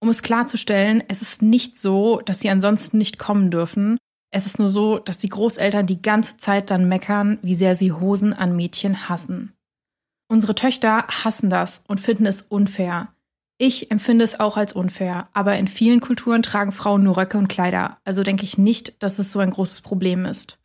Um 0.01 0.09
es 0.09 0.23
klarzustellen, 0.23 1.03
es 1.09 1.23
ist 1.23 1.43
nicht 1.43 1.79
so, 1.79 2.21
dass 2.25 2.41
sie 2.41 2.51
ansonsten 2.51 2.99
nicht 2.99 3.19
kommen 3.19 3.51
dürfen. 3.51 3.99
Es 4.31 4.47
ist 4.47 4.59
nur 4.59 4.71
so, 4.71 4.99
dass 4.99 5.19
die 5.19 5.29
Großeltern 5.29 5.87
die 5.87 6.03
ganze 6.03 6.37
Zeit 6.37 6.71
dann 6.71 6.89
meckern, 6.89 7.39
wie 7.43 7.55
sehr 7.55 7.77
sie 7.77 7.93
Hosen 7.93 8.33
an 8.33 8.57
Mädchen 8.57 9.09
hassen. 9.09 9.55
Unsere 10.29 10.55
Töchter 10.55 11.07
hassen 11.07 11.49
das 11.49 11.85
und 11.87 12.01
finden 12.01 12.27
es 12.27 12.43
unfair. 12.43 13.09
Ich 13.57 13.91
empfinde 13.91 14.25
es 14.25 14.39
auch 14.39 14.57
als 14.57 14.73
unfair, 14.73 15.29
aber 15.33 15.57
in 15.57 15.67
vielen 15.67 16.01
Kulturen 16.01 16.43
tragen 16.43 16.73
Frauen 16.73 17.03
nur 17.03 17.17
Röcke 17.17 17.39
und 17.39 17.49
Kleider, 17.49 17.99
also 18.05 18.23
denke 18.23 18.45
ich 18.45 18.59
nicht, 18.59 19.03
dass 19.03 19.19
es 19.19 19.33
so 19.33 19.39
ein 19.39 19.51
großes 19.51 19.81
Problem 19.81 20.27
ist. 20.27 20.59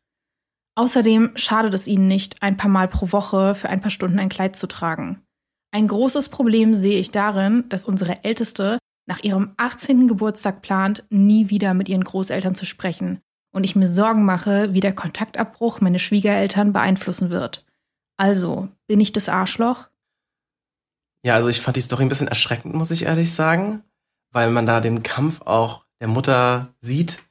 Außerdem 0.76 1.34
schadet 1.36 1.74
es 1.74 1.88
ihnen 1.88 2.08
nicht, 2.08 2.42
ein 2.42 2.58
paar 2.58 2.70
Mal 2.70 2.88
pro 2.88 3.12
Woche 3.12 3.56
für 3.56 3.70
ein 3.70 3.82
paar 3.82 3.92
Stunden 3.92 4.20
ein 4.20 4.30
Kleid 4.30 4.56
zu 4.56 4.68
tragen. 4.68 5.22
Ein 5.72 5.88
großes 5.88 6.30
Problem 6.30 6.76
sehe 6.76 7.00
ich 7.00 7.12
darin, 7.12 7.66
dass 7.70 7.86
unsere 7.86 8.24
Älteste 8.24 8.80
nach 9.08 9.24
ihrem 9.24 9.54
18. 9.58 10.08
Geburtstag 10.08 10.62
plant, 10.62 11.04
nie 11.10 11.50
wieder 11.50 11.74
mit 11.74 11.90
ihren 11.90 12.04
Großeltern 12.04 12.56
zu 12.56 12.66
sprechen 12.66 13.20
und 13.54 13.64
ich 13.64 13.76
mir 13.76 13.88
Sorgen 13.88 14.26
mache, 14.26 14.74
wie 14.74 14.80
der 14.80 14.96
Kontaktabbruch 14.96 15.82
meine 15.82 16.00
Schwiegereltern 16.00 16.74
beeinflussen 16.74 17.30
wird. 17.30 17.66
Also, 18.18 18.70
bin 18.88 19.00
ich 19.00 19.12
das 19.12 19.30
Arschloch? 19.30 19.90
Ja, 21.26 21.36
also 21.36 21.50
ich 21.50 21.62
fand 21.62 21.78
die 21.78 21.82
Story 21.82 22.04
ein 22.04 22.10
bisschen 22.10 22.28
erschreckend, 22.28 22.74
muss 22.74 22.92
ich 22.92 23.04
ehrlich 23.04 23.34
sagen, 23.34 23.84
weil 24.32 24.50
man 24.50 24.66
da 24.66 24.82
den 24.82 25.04
Kampf 25.04 25.42
auch 25.42 25.86
der 26.02 26.08
Mutter 26.08 26.74
sieht, 26.82 27.24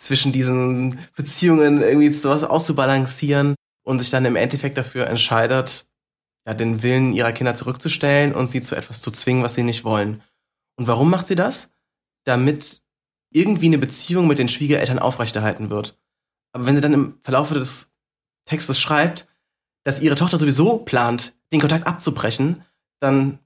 zwischen 0.00 0.32
diesen 0.32 0.98
Beziehungen 1.14 1.82
irgendwie 1.82 2.10
sowas 2.10 2.42
auszubalancieren 2.42 3.54
und 3.84 3.98
sich 3.98 4.10
dann 4.10 4.24
im 4.24 4.36
Endeffekt 4.36 4.78
dafür 4.78 5.06
entscheidet, 5.06 5.86
ja, 6.46 6.54
den 6.54 6.82
Willen 6.82 7.12
ihrer 7.12 7.32
Kinder 7.32 7.54
zurückzustellen 7.54 8.34
und 8.34 8.46
sie 8.46 8.62
zu 8.62 8.74
etwas 8.74 9.02
zu 9.02 9.10
zwingen, 9.10 9.42
was 9.42 9.54
sie 9.54 9.62
nicht 9.62 9.84
wollen. 9.84 10.22
Und 10.76 10.86
warum 10.86 11.10
macht 11.10 11.26
sie 11.26 11.34
das? 11.34 11.72
Damit 12.24 12.82
irgendwie 13.32 13.66
eine 13.66 13.78
Beziehung 13.78 14.26
mit 14.26 14.38
den 14.38 14.48
Schwiegereltern 14.48 14.98
aufrechterhalten 14.98 15.70
wird. 15.70 15.98
Aber 16.52 16.66
wenn 16.66 16.74
sie 16.74 16.80
dann 16.80 16.94
im 16.94 17.18
Verlauf 17.20 17.52
des 17.52 17.92
Textes 18.46 18.80
schreibt, 18.80 19.28
dass 19.84 20.00
ihre 20.00 20.16
Tochter 20.16 20.38
sowieso 20.38 20.78
plant, 20.78 21.36
den 21.52 21.60
Kontakt 21.60 21.86
abzubrechen, 21.86 22.64
dann 23.00 23.38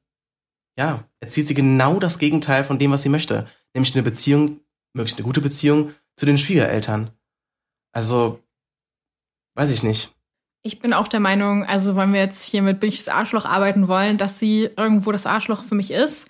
ja, 0.78 1.04
erzielt 1.20 1.48
sie 1.48 1.54
genau 1.54 1.98
das 1.98 2.18
Gegenteil 2.18 2.64
von 2.64 2.78
dem, 2.78 2.90
was 2.90 3.02
sie 3.02 3.08
möchte. 3.08 3.48
Nämlich 3.74 3.94
eine 3.94 4.02
Beziehung, 4.02 4.60
möglichst 4.92 5.18
eine 5.18 5.26
gute 5.26 5.40
Beziehung 5.40 5.94
zu 6.16 6.26
den 6.26 6.38
Schwiegereltern. 6.38 7.10
Also, 7.92 8.40
weiß 9.56 9.70
ich 9.70 9.82
nicht. 9.82 10.12
Ich 10.62 10.80
bin 10.80 10.92
auch 10.94 11.08
der 11.08 11.20
Meinung, 11.20 11.64
also 11.64 11.94
wenn 11.94 12.12
wir 12.12 12.20
jetzt 12.20 12.44
hier 12.44 12.62
mit 12.62 12.82
das 12.82 13.08
Arschloch 13.08 13.44
arbeiten 13.44 13.86
wollen, 13.86 14.16
dass 14.16 14.38
sie 14.38 14.70
irgendwo 14.76 15.12
das 15.12 15.26
Arschloch 15.26 15.62
für 15.62 15.74
mich 15.74 15.90
ist, 15.90 16.26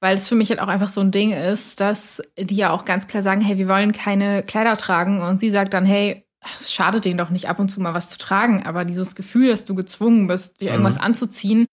weil 0.00 0.16
es 0.16 0.28
für 0.28 0.34
mich 0.34 0.50
halt 0.50 0.60
auch 0.60 0.68
einfach 0.68 0.88
so 0.88 1.00
ein 1.00 1.12
Ding 1.12 1.32
ist, 1.32 1.80
dass 1.80 2.20
die 2.38 2.56
ja 2.56 2.70
auch 2.70 2.84
ganz 2.84 3.06
klar 3.06 3.22
sagen, 3.22 3.40
hey, 3.40 3.58
wir 3.58 3.68
wollen 3.68 3.92
keine 3.92 4.42
Kleider 4.42 4.76
tragen 4.76 5.22
und 5.22 5.38
sie 5.38 5.50
sagt 5.50 5.72
dann, 5.72 5.86
hey, 5.86 6.26
es 6.58 6.72
schadet 6.72 7.04
denen 7.04 7.18
doch 7.18 7.30
nicht 7.30 7.48
ab 7.48 7.58
und 7.58 7.68
zu 7.68 7.80
mal 7.80 7.94
was 7.94 8.10
zu 8.10 8.18
tragen, 8.18 8.64
aber 8.64 8.84
dieses 8.84 9.14
Gefühl, 9.14 9.48
dass 9.48 9.64
du 9.64 9.74
gezwungen 9.74 10.26
bist, 10.26 10.60
dir 10.60 10.70
irgendwas 10.70 10.96
mhm. 10.96 11.02
anzuziehen, 11.02 11.66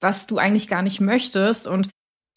was 0.00 0.26
du 0.26 0.38
eigentlich 0.38 0.68
gar 0.68 0.82
nicht 0.82 1.00
möchtest 1.00 1.66
und 1.66 1.88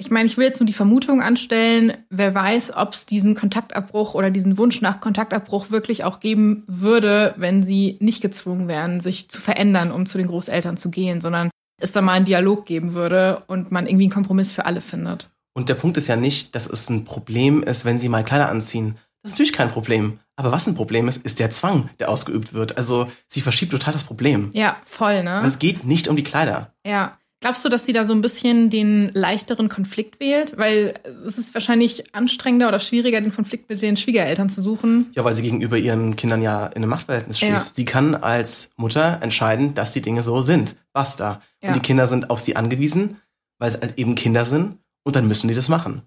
ich 0.01 0.10
meine, 0.10 0.27
ich 0.27 0.38
will 0.38 0.46
jetzt 0.46 0.62
nur 0.62 0.65
die 0.65 0.74
Vermutung 0.74 1.22
anstellen, 1.22 1.94
wer 2.10 2.34
weiß, 2.34 2.75
ob 2.75 2.94
es 2.94 3.06
diesen 3.06 3.36
Kontaktabbruch 3.36 4.13
oder 4.13 4.32
diesen 4.32 4.58
Wunsch 4.58 4.79
nach 4.82 5.01
Kontaktabbruch 5.01 5.72
wirklich 5.72 6.06
auch 6.06 6.22
geben 6.22 6.63
würde, 6.68 7.34
wenn 7.36 7.63
sie 7.63 7.98
nicht 8.00 8.22
gezwungen 8.22 8.70
wären, 8.70 9.01
sich 9.01 9.29
zu 9.29 9.41
verändern, 9.41 9.91
um 9.91 10.06
zu 10.06 10.18
den 10.18 10.27
Großeltern 10.27 10.77
zu 10.77 10.89
gehen, 10.89 11.20
sondern 11.20 11.50
es 11.82 11.91
da 11.91 12.01
mal 12.01 12.13
einen 12.13 12.25
Dialog 12.25 12.65
geben 12.65 12.94
würde 12.94 13.44
und 13.48 13.72
man 13.72 13.88
irgendwie 13.88 14.06
einen 14.06 14.13
Kompromiss 14.13 14.51
für 14.51 14.65
alle 14.65 14.79
findet. 14.79 15.29
Und 15.53 15.68
der 15.68 15.75
Punkt 15.75 15.98
ist 15.98 16.08
ja 16.08 16.15
nicht, 16.15 16.56
dass 16.56 16.68
es 16.68 16.89
ein 16.89 17.03
Problem 17.03 17.62
ist, 17.62 17.84
wenn 17.84 18.00
sie 18.00 18.08
mal 18.08 18.24
Kleider 18.24 18.48
anziehen. 18.48 18.98
Das 19.22 19.32
ist 19.32 19.36
natürlich 19.36 19.53
kein 19.53 19.70
Problem. 19.70 20.20
Aber 20.38 20.53
was 20.53 20.65
ein 20.65 20.75
Problem 20.75 21.10
ist, 21.10 21.25
ist 21.25 21.39
der 21.39 21.51
Zwang, 21.51 21.89
der 22.00 22.10
ausgeübt 22.10 22.53
wird. 22.53 22.77
Also 22.77 23.12
sie 23.27 23.41
verschiebt 23.41 23.74
total 23.74 23.91
das 23.91 24.06
Problem. 24.06 24.51
Ja, 24.53 24.77
voll, 24.86 25.24
ne? 25.24 25.41
Es 25.44 25.60
geht 25.60 25.84
nicht 25.84 26.08
um 26.08 26.15
die 26.15 26.24
Kleider. 26.24 26.72
Ja. 26.88 27.19
Glaubst 27.41 27.63
du, 27.63 27.69
dass 27.69 27.86
sie 27.86 27.93
da 27.93 28.05
so 28.05 28.12
ein 28.12 28.19
bisschen 28.19 28.69
den 28.69 29.10
leichteren 29.13 29.69
Konflikt 29.69 30.19
wählt? 30.19 30.58
Weil 30.58 30.96
es 31.25 31.38
ist 31.38 31.53
wahrscheinlich 31.53 32.13
anstrengender 32.13 32.67
oder 32.67 32.81
schwieriger, 32.81 33.22
den 33.22 33.34
Konflikt 33.34 33.69
mit 33.69 33.81
den 33.81 33.96
Schwiegereltern 33.96 34.50
zu 34.50 34.62
suchen. 34.62 35.10
Ja, 35.15 35.24
weil 35.24 35.36
sie 35.36 35.41
gegenüber 35.41 35.77
ihren 35.77 36.18
Kindern 36.18 36.42
ja 36.42 36.68
in 36.68 36.77
einem 36.77 36.90
Machtverhältnis 36.90 37.37
steht. 37.37 37.50
Ja. 37.50 37.61
Sie 37.61 37.85
kann 37.85 38.14
als 38.14 38.74
Mutter 38.75 39.20
entscheiden, 39.22 39.74
dass 39.74 39.94
die 39.94 40.01
Dinge 40.01 40.22
so 40.22 40.42
sind. 40.42 40.75
Basta. 40.92 41.42
Ja. 41.61 41.70
Und 41.70 41.77
die 41.77 41.81
Kinder 41.81 42.07
sind 42.07 42.29
auf 42.29 42.42
sie 42.42 42.57
angewiesen, 42.57 43.22
weil 43.57 43.70
sie 43.70 43.79
halt 43.79 43.98
eben 43.98 44.16
Kinder 44.16 44.44
sind. 44.44 44.77
Und 45.05 45.16
dann 45.16 45.27
müssen 45.27 45.48
die 45.48 45.55
das 45.55 45.70
machen. 45.70 46.01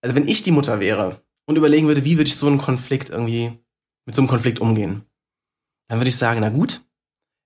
Also 0.00 0.16
wenn 0.16 0.26
ich 0.26 0.42
die 0.42 0.52
Mutter 0.52 0.80
wäre 0.80 1.20
und 1.46 1.56
überlegen 1.56 1.86
würde, 1.86 2.04
wie 2.04 2.16
würde 2.16 2.28
ich 2.28 2.36
so 2.36 2.46
einen 2.46 2.58
Konflikt 2.58 3.10
irgendwie, 3.10 3.52
mit 4.06 4.14
so 4.14 4.22
einem 4.22 4.28
Konflikt 4.28 4.58
umgehen, 4.58 5.02
dann 5.88 5.98
würde 5.98 6.08
ich 6.08 6.16
sagen, 6.16 6.40
na 6.40 6.48
gut, 6.48 6.80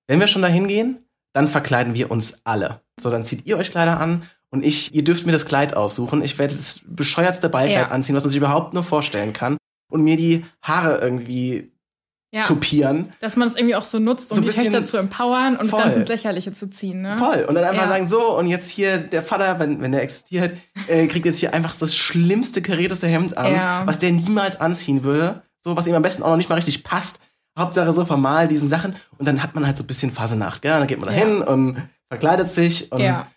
wenn 0.07 0.21
wir 0.21 0.29
schon 0.29 0.43
dahin 0.43 0.69
gehen, 0.69 1.04
dann 1.35 1.49
verkleiden 1.49 1.95
wir 1.95 2.11
uns 2.11 2.39
alle. 2.45 2.81
So, 2.99 3.11
dann 3.11 3.27
zieht 3.27 3.47
ihr 3.47 3.59
euch 3.59 3.71
Kleider 3.71 4.01
an 4.01 4.23
und 4.51 4.65
ich, 4.65 4.95
ihr 4.95 5.05
dürft 5.05 5.27
mir 5.27 5.33
das 5.33 5.45
Kleid 5.45 5.77
aussuchen. 5.77 6.23
Ich 6.23 6.39
werde 6.39 6.55
das 6.55 6.81
bescheuertste 6.87 7.49
Ballkleid 7.49 7.89
ja. 7.89 7.89
anziehen, 7.89 8.15
was 8.15 8.23
man 8.23 8.31
sich 8.31 8.39
überhaupt 8.39 8.73
nur 8.73 8.85
vorstellen 8.85 9.33
kann. 9.33 9.57
Und 9.91 10.03
mir 10.03 10.17
die 10.17 10.47
Haare 10.63 10.99
irgendwie 10.99 11.73
ja. 12.33 12.45
tupieren. 12.45 13.13
Dass 13.21 13.37
man 13.37 13.49
es 13.49 13.57
irgendwie 13.57 13.75
auch 13.75 13.85
so 13.85 13.99
nutzt, 13.99 14.31
um 14.31 14.39
so 14.39 14.43
die 14.43 14.51
Töchter 14.51 14.85
zu 14.85 14.97
empowern 14.97 15.57
und 15.57 15.71
voll. 15.71 15.81
es 15.81 15.87
dann 15.87 16.01
ins 16.01 16.09
Lächerliche 16.09 16.53
zu 16.53 16.71
ziehen. 16.71 17.03
Ne? 17.03 17.17
Voll. 17.19 17.45
Und 17.49 17.55
dann 17.57 17.65
einfach 17.65 17.83
ja. 17.83 17.89
sagen, 17.89 18.09
so, 18.09 18.39
und 18.39 18.47
jetzt 18.47 18.71
hier 18.71 18.99
der 18.99 19.23
Vater, 19.23 19.59
wenn, 19.59 19.81
wenn 19.83 19.93
der 19.93 20.03
existiert, 20.03 20.57
äh, 20.89 21.07
kriegt 21.07 21.27
jetzt 21.27 21.39
hier 21.39 21.53
einfach 21.53 21.77
das 21.77 21.95
schlimmste, 21.95 22.63
karierteste 22.63 23.07
Hemd 23.07 23.37
an, 23.37 23.87
was 23.87 23.99
der 23.99 24.13
niemals 24.13 24.61
anziehen 24.61 25.05
würde. 25.05 25.43
So, 25.63 25.77
was 25.77 25.87
ihm 25.87 25.95
am 25.95 26.03
besten 26.03 26.23
auch 26.23 26.31
noch 26.31 26.37
nicht 26.37 26.49
mal 26.49 26.57
richtig 26.57 26.85
passt. 26.85 27.21
Hauptsache 27.59 27.93
so 27.93 28.05
formal 28.05 28.49
diesen 28.49 28.69
Sachen. 28.69 28.97
Und 29.19 29.27
dann 29.27 29.43
hat 29.43 29.55
man 29.55 29.67
halt 29.67 29.77
so 29.77 29.85
ein 29.85 29.87
bisschen 29.87 30.11
Phasenacht, 30.11 30.63
gell? 30.63 30.73
Dann 30.79 30.87
geht 30.87 30.99
man 31.01 31.09
da 31.09 31.15
hin 31.15 31.43
und 31.43 31.77
verkleidet 32.09 32.49
sich 32.49 32.91
und 32.93 33.01
ja. 33.01 33.29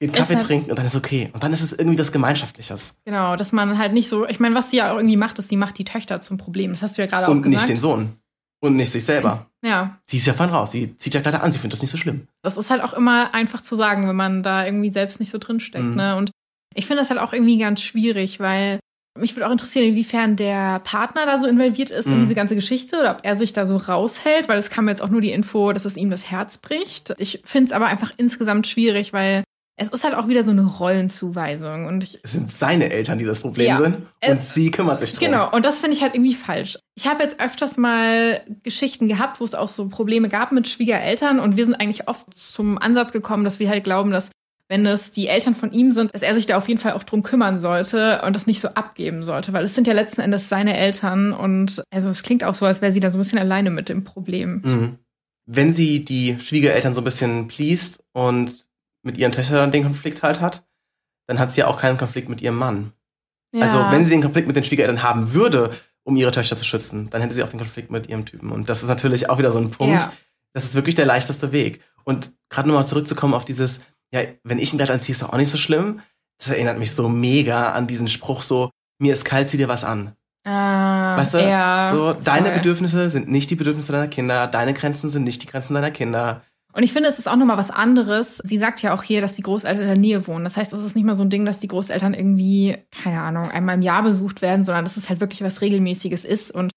geht 0.00 0.12
Kaffee 0.12 0.36
halt, 0.36 0.46
trinken 0.46 0.70
und 0.70 0.78
dann 0.78 0.86
ist 0.86 0.96
okay. 0.96 1.30
Und 1.32 1.42
dann 1.42 1.52
ist 1.52 1.60
es 1.60 1.72
irgendwie 1.72 1.98
was 1.98 2.12
Gemeinschaftliches. 2.12 2.96
Genau, 3.04 3.36
dass 3.36 3.52
man 3.52 3.78
halt 3.78 3.92
nicht 3.92 4.08
so, 4.08 4.26
ich 4.26 4.40
meine, 4.40 4.54
was 4.54 4.70
sie 4.70 4.78
ja 4.78 4.94
irgendwie 4.94 5.16
macht, 5.16 5.38
ist, 5.38 5.48
sie 5.48 5.56
macht 5.56 5.78
die 5.78 5.84
Töchter 5.84 6.20
zum 6.20 6.38
Problem. 6.38 6.72
Das 6.72 6.82
hast 6.82 6.96
du 6.96 7.02
ja 7.02 7.06
gerade 7.06 7.26
auch 7.26 7.30
gesagt. 7.30 7.46
Und 7.46 7.50
nicht 7.50 7.68
den 7.68 7.76
Sohn. 7.76 8.16
Und 8.60 8.76
nicht 8.76 8.92
sich 8.92 9.04
selber. 9.04 9.46
Ja. 9.64 9.98
Sie 10.04 10.18
ist 10.18 10.26
ja 10.26 10.34
fein 10.34 10.50
raus. 10.50 10.72
Sie 10.72 10.94
zieht 10.98 11.14
ja 11.14 11.22
Kleider 11.22 11.42
an. 11.42 11.50
Sie 11.50 11.58
findet 11.58 11.72
das 11.72 11.80
nicht 11.80 11.90
so 11.90 11.96
schlimm. 11.96 12.28
Das 12.42 12.58
ist 12.58 12.68
halt 12.68 12.82
auch 12.82 12.92
immer 12.92 13.32
einfach 13.32 13.62
zu 13.62 13.76
sagen, 13.76 14.06
wenn 14.06 14.14
man 14.14 14.42
da 14.42 14.66
irgendwie 14.66 14.90
selbst 14.90 15.20
nicht 15.20 15.32
so 15.32 15.38
drinsteckt. 15.38 15.82
Mhm. 15.82 15.94
Ne? 15.94 16.16
Und 16.16 16.32
ich 16.74 16.86
finde 16.86 17.00
das 17.00 17.08
halt 17.08 17.18
auch 17.18 17.32
irgendwie 17.32 17.56
ganz 17.56 17.80
schwierig, 17.80 18.40
weil 18.40 18.80
mich 19.18 19.36
würde 19.36 19.46
auch 19.46 19.52
interessieren, 19.52 19.86
inwiefern 19.86 20.36
der 20.36 20.80
Partner 20.80 21.26
da 21.26 21.38
so 21.38 21.46
involviert 21.46 21.90
ist 21.90 22.06
mhm. 22.06 22.14
in 22.14 22.20
diese 22.20 22.34
ganze 22.34 22.54
Geschichte 22.54 22.98
oder 22.98 23.12
ob 23.12 23.20
er 23.22 23.36
sich 23.36 23.52
da 23.52 23.66
so 23.66 23.76
raushält, 23.76 24.48
weil 24.48 24.58
es 24.58 24.70
kam 24.70 24.88
jetzt 24.88 25.02
auch 25.02 25.08
nur 25.08 25.20
die 25.20 25.32
Info, 25.32 25.72
dass 25.72 25.84
es 25.84 25.96
ihm 25.96 26.10
das 26.10 26.30
Herz 26.30 26.58
bricht. 26.58 27.14
Ich 27.18 27.42
finde 27.44 27.66
es 27.66 27.72
aber 27.72 27.86
einfach 27.86 28.10
insgesamt 28.16 28.66
schwierig, 28.66 29.12
weil 29.12 29.44
es 29.76 29.88
ist 29.88 30.04
halt 30.04 30.14
auch 30.14 30.28
wieder 30.28 30.44
so 30.44 30.52
eine 30.52 30.64
Rollenzuweisung. 30.64 31.86
Und 31.86 32.04
ich, 32.04 32.20
es 32.22 32.32
sind 32.32 32.50
seine 32.50 32.90
Eltern, 32.90 33.18
die 33.18 33.24
das 33.24 33.40
Problem 33.40 33.66
ja, 33.66 33.76
sind. 33.76 34.06
Und 34.24 34.40
sie 34.40 34.70
kümmert 34.70 35.00
sich 35.00 35.12
drum. 35.12 35.24
Genau, 35.24 35.50
und 35.50 35.64
das 35.64 35.78
finde 35.78 35.96
ich 35.96 36.02
halt 36.02 36.14
irgendwie 36.14 36.34
falsch. 36.34 36.78
Ich 36.96 37.08
habe 37.08 37.22
jetzt 37.22 37.40
öfters 37.40 37.76
mal 37.76 38.42
Geschichten 38.62 39.08
gehabt, 39.08 39.40
wo 39.40 39.44
es 39.44 39.54
auch 39.54 39.68
so 39.68 39.88
Probleme 39.88 40.28
gab 40.28 40.52
mit 40.52 40.68
Schwiegereltern. 40.68 41.40
Und 41.40 41.56
wir 41.56 41.64
sind 41.64 41.74
eigentlich 41.74 42.08
oft 42.08 42.32
zum 42.34 42.78
Ansatz 42.78 43.10
gekommen, 43.10 43.44
dass 43.44 43.58
wir 43.58 43.68
halt 43.68 43.82
glauben, 43.82 44.12
dass 44.12 44.30
wenn 44.68 44.86
es 44.86 45.10
die 45.10 45.28
Eltern 45.28 45.54
von 45.54 45.72
ihm 45.72 45.92
sind, 45.92 46.14
dass 46.14 46.22
er 46.22 46.34
sich 46.34 46.46
da 46.46 46.56
auf 46.56 46.68
jeden 46.68 46.80
Fall 46.80 46.92
auch 46.92 47.02
drum 47.02 47.22
kümmern 47.22 47.58
sollte 47.58 48.22
und 48.22 48.34
das 48.34 48.46
nicht 48.46 48.60
so 48.60 48.68
abgeben 48.68 49.22
sollte, 49.22 49.52
weil 49.52 49.64
es 49.64 49.74
sind 49.74 49.86
ja 49.86 49.92
letzten 49.92 50.22
Endes 50.22 50.48
seine 50.48 50.76
Eltern 50.76 51.32
und 51.32 51.82
also 51.90 52.08
es 52.08 52.22
klingt 52.22 52.44
auch 52.44 52.54
so, 52.54 52.64
als 52.64 52.80
wäre 52.80 52.92
sie 52.92 53.00
da 53.00 53.10
so 53.10 53.18
ein 53.18 53.22
bisschen 53.22 53.38
alleine 53.38 53.70
mit 53.70 53.88
dem 53.88 54.04
Problem. 54.04 54.62
Mhm. 54.64 54.98
Wenn 55.46 55.72
sie 55.74 56.04
die 56.04 56.38
Schwiegereltern 56.40 56.94
so 56.94 57.02
ein 57.02 57.04
bisschen 57.04 57.48
pleased 57.48 58.02
und 58.12 58.66
mit 59.02 59.18
ihren 59.18 59.32
Töchtern 59.32 59.70
den 59.70 59.82
Konflikt 59.82 60.22
halt 60.22 60.40
hat, 60.40 60.64
dann 61.26 61.38
hat 61.38 61.52
sie 61.52 61.60
ja 61.60 61.66
auch 61.66 61.78
keinen 61.78 61.98
Konflikt 61.98 62.30
mit 62.30 62.40
ihrem 62.40 62.56
Mann. 62.56 62.92
Ja. 63.52 63.62
Also 63.62 63.78
wenn 63.90 64.02
sie 64.02 64.10
den 64.10 64.22
Konflikt 64.22 64.46
mit 64.46 64.56
den 64.56 64.64
Schwiegereltern 64.64 65.02
haben 65.02 65.34
würde, 65.34 65.74
um 66.02 66.16
ihre 66.16 66.32
Töchter 66.32 66.56
zu 66.56 66.64
schützen, 66.64 67.08
dann 67.10 67.20
hätte 67.20 67.34
sie 67.34 67.42
auch 67.42 67.48
den 67.48 67.60
Konflikt 67.60 67.90
mit 67.90 68.08
ihrem 68.08 68.24
Typen. 68.24 68.50
Und 68.50 68.68
das 68.68 68.82
ist 68.82 68.88
natürlich 68.88 69.28
auch 69.28 69.38
wieder 69.38 69.50
so 69.50 69.58
ein 69.58 69.70
Punkt. 69.70 70.02
Ja. 70.02 70.12
Das 70.54 70.64
ist 70.64 70.74
wirklich 70.74 70.94
der 70.94 71.06
leichteste 71.06 71.52
Weg. 71.52 71.80
Und 72.04 72.32
gerade 72.48 72.68
nochmal 72.68 72.86
zurückzukommen 72.86 73.34
auf 73.34 73.44
dieses, 73.44 73.84
ja, 74.14 74.20
wenn 74.44 74.58
ich 74.58 74.72
ein 74.72 74.76
Kleid 74.76 74.92
anziehe, 74.92 75.12
ist 75.12 75.22
doch 75.22 75.32
auch 75.32 75.38
nicht 75.38 75.50
so 75.50 75.58
schlimm. 75.58 76.00
Das 76.38 76.50
erinnert 76.50 76.78
mich 76.78 76.92
so 76.92 77.08
mega 77.08 77.72
an 77.72 77.86
diesen 77.86 78.08
Spruch 78.08 78.42
so, 78.42 78.70
mir 79.00 79.12
ist 79.12 79.24
kalt, 79.24 79.50
zieh 79.50 79.56
dir 79.56 79.68
was 79.68 79.84
an. 79.84 80.14
Ah, 80.46 81.16
weißt 81.16 81.34
du? 81.34 81.38
Ja, 81.38 81.90
so, 81.92 82.12
deine 82.12 82.48
voll. 82.48 82.56
Bedürfnisse 82.58 83.10
sind 83.10 83.28
nicht 83.28 83.50
die 83.50 83.56
Bedürfnisse 83.56 83.92
deiner 83.92 84.08
Kinder, 84.08 84.46
deine 84.46 84.74
Grenzen 84.74 85.10
sind 85.10 85.24
nicht 85.24 85.42
die 85.42 85.46
Grenzen 85.46 85.74
deiner 85.74 85.90
Kinder. 85.90 86.42
Und 86.72 86.82
ich 86.82 86.92
finde, 86.92 87.08
es 87.08 87.18
ist 87.18 87.28
auch 87.28 87.36
nochmal 87.36 87.56
was 87.56 87.70
anderes. 87.70 88.40
Sie 88.42 88.58
sagt 88.58 88.82
ja 88.82 88.94
auch 88.94 89.02
hier, 89.02 89.20
dass 89.20 89.34
die 89.34 89.42
Großeltern 89.42 89.82
in 89.82 89.88
der 89.88 89.98
Nähe 89.98 90.26
wohnen. 90.26 90.44
Das 90.44 90.56
heißt, 90.56 90.72
es 90.72 90.84
ist 90.84 90.96
nicht 90.96 91.04
mal 91.04 91.14
so 91.16 91.22
ein 91.22 91.30
Ding, 91.30 91.44
dass 91.44 91.60
die 91.60 91.68
Großeltern 91.68 92.14
irgendwie, 92.14 92.76
keine 92.90 93.22
Ahnung, 93.22 93.48
einmal 93.50 93.76
im 93.76 93.82
Jahr 93.82 94.02
besucht 94.02 94.42
werden, 94.42 94.64
sondern 94.64 94.84
dass 94.84 94.96
es 94.96 95.08
halt 95.08 95.20
wirklich 95.20 95.42
was 95.42 95.60
Regelmäßiges 95.60 96.24
ist. 96.24 96.50
Und 96.50 96.72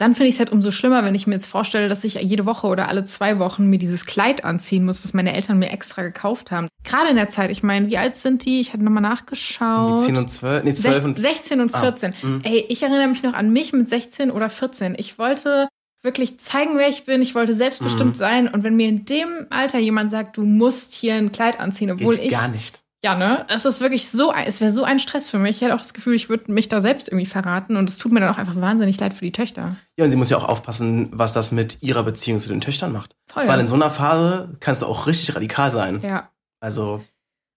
dann 0.00 0.14
finde 0.14 0.28
ich 0.28 0.34
es 0.36 0.38
halt 0.38 0.50
umso 0.50 0.70
schlimmer, 0.70 1.04
wenn 1.04 1.14
ich 1.14 1.26
mir 1.26 1.34
jetzt 1.34 1.46
vorstelle, 1.46 1.88
dass 1.88 2.04
ich 2.04 2.14
jede 2.14 2.46
Woche 2.46 2.66
oder 2.66 2.88
alle 2.88 3.04
zwei 3.04 3.38
Wochen 3.38 3.68
mir 3.68 3.78
dieses 3.78 4.06
Kleid 4.06 4.44
anziehen 4.44 4.84
muss, 4.84 5.02
was 5.04 5.12
meine 5.14 5.34
Eltern 5.34 5.58
mir 5.58 5.70
extra 5.70 6.02
gekauft 6.02 6.50
haben. 6.50 6.68
Gerade 6.84 7.10
in 7.10 7.16
der 7.16 7.28
Zeit, 7.28 7.50
ich 7.50 7.62
meine, 7.62 7.88
wie 7.88 7.98
alt 7.98 8.14
sind 8.16 8.44
die? 8.44 8.60
Ich 8.60 8.72
hatte 8.72 8.84
nochmal 8.84 9.02
nachgeschaut. 9.02 10.02
10 10.04 10.16
und 10.16 10.30
12, 10.30 10.64
nee, 10.64 10.72
12 10.74 11.04
und 11.04 11.18
16 11.18 11.60
und 11.60 11.70
14. 11.76 12.12
Ah, 12.22 12.26
Ey, 12.44 12.64
ich 12.68 12.82
erinnere 12.82 13.08
mich 13.08 13.22
noch 13.22 13.34
an 13.34 13.52
mich 13.52 13.72
mit 13.72 13.88
16 13.88 14.30
oder 14.30 14.50
14. 14.50 14.94
Ich 14.98 15.18
wollte 15.18 15.68
wirklich 16.02 16.38
zeigen, 16.38 16.78
wer 16.78 16.88
ich 16.88 17.04
bin. 17.04 17.22
Ich 17.22 17.34
wollte 17.34 17.54
selbstbestimmt 17.54 18.14
Mhm. 18.14 18.18
sein. 18.18 18.48
Und 18.48 18.62
wenn 18.62 18.76
mir 18.76 18.88
in 18.88 19.04
dem 19.04 19.46
Alter 19.50 19.78
jemand 19.78 20.10
sagt, 20.10 20.36
du 20.36 20.42
musst 20.42 20.94
hier 20.94 21.14
ein 21.14 21.32
Kleid 21.32 21.58
anziehen, 21.60 21.90
obwohl 21.90 22.14
Geht 22.14 22.24
ich. 22.26 22.30
gar 22.30 22.48
nicht. 22.48 22.82
Ja, 23.04 23.14
ne? 23.14 23.44
Das 23.48 23.64
ist 23.64 23.80
wirklich 23.80 24.10
so, 24.10 24.32
es 24.32 24.60
wäre 24.60 24.72
so 24.72 24.82
ein 24.82 24.98
Stress 24.98 25.30
für 25.30 25.38
mich. 25.38 25.56
Ich 25.56 25.62
hätte 25.62 25.74
auch 25.74 25.80
das 25.80 25.94
Gefühl, 25.94 26.14
ich 26.14 26.28
würde 26.28 26.50
mich 26.50 26.68
da 26.68 26.80
selbst 26.80 27.08
irgendwie 27.08 27.26
verraten. 27.26 27.76
Und 27.76 27.88
es 27.88 27.96
tut 27.96 28.10
mir 28.10 28.18
dann 28.18 28.34
auch 28.34 28.38
einfach 28.38 28.56
wahnsinnig 28.56 28.98
leid 28.98 29.14
für 29.14 29.24
die 29.24 29.30
Töchter. 29.30 29.76
Ja, 29.96 30.04
und 30.04 30.10
sie 30.10 30.16
muss 30.16 30.30
ja 30.30 30.36
auch 30.36 30.48
aufpassen, 30.48 31.08
was 31.12 31.32
das 31.32 31.52
mit 31.52 31.80
ihrer 31.80 32.02
Beziehung 32.02 32.40
zu 32.40 32.48
den 32.48 32.60
Töchtern 32.60 32.92
macht. 32.92 33.14
Voll. 33.28 33.46
Weil 33.46 33.60
in 33.60 33.68
so 33.68 33.76
einer 33.76 33.90
Phase 33.90 34.56
kannst 34.58 34.82
du 34.82 34.86
auch 34.86 35.06
richtig 35.06 35.34
radikal 35.36 35.70
sein. 35.70 36.00
ja. 36.02 36.30
Also, 36.60 37.04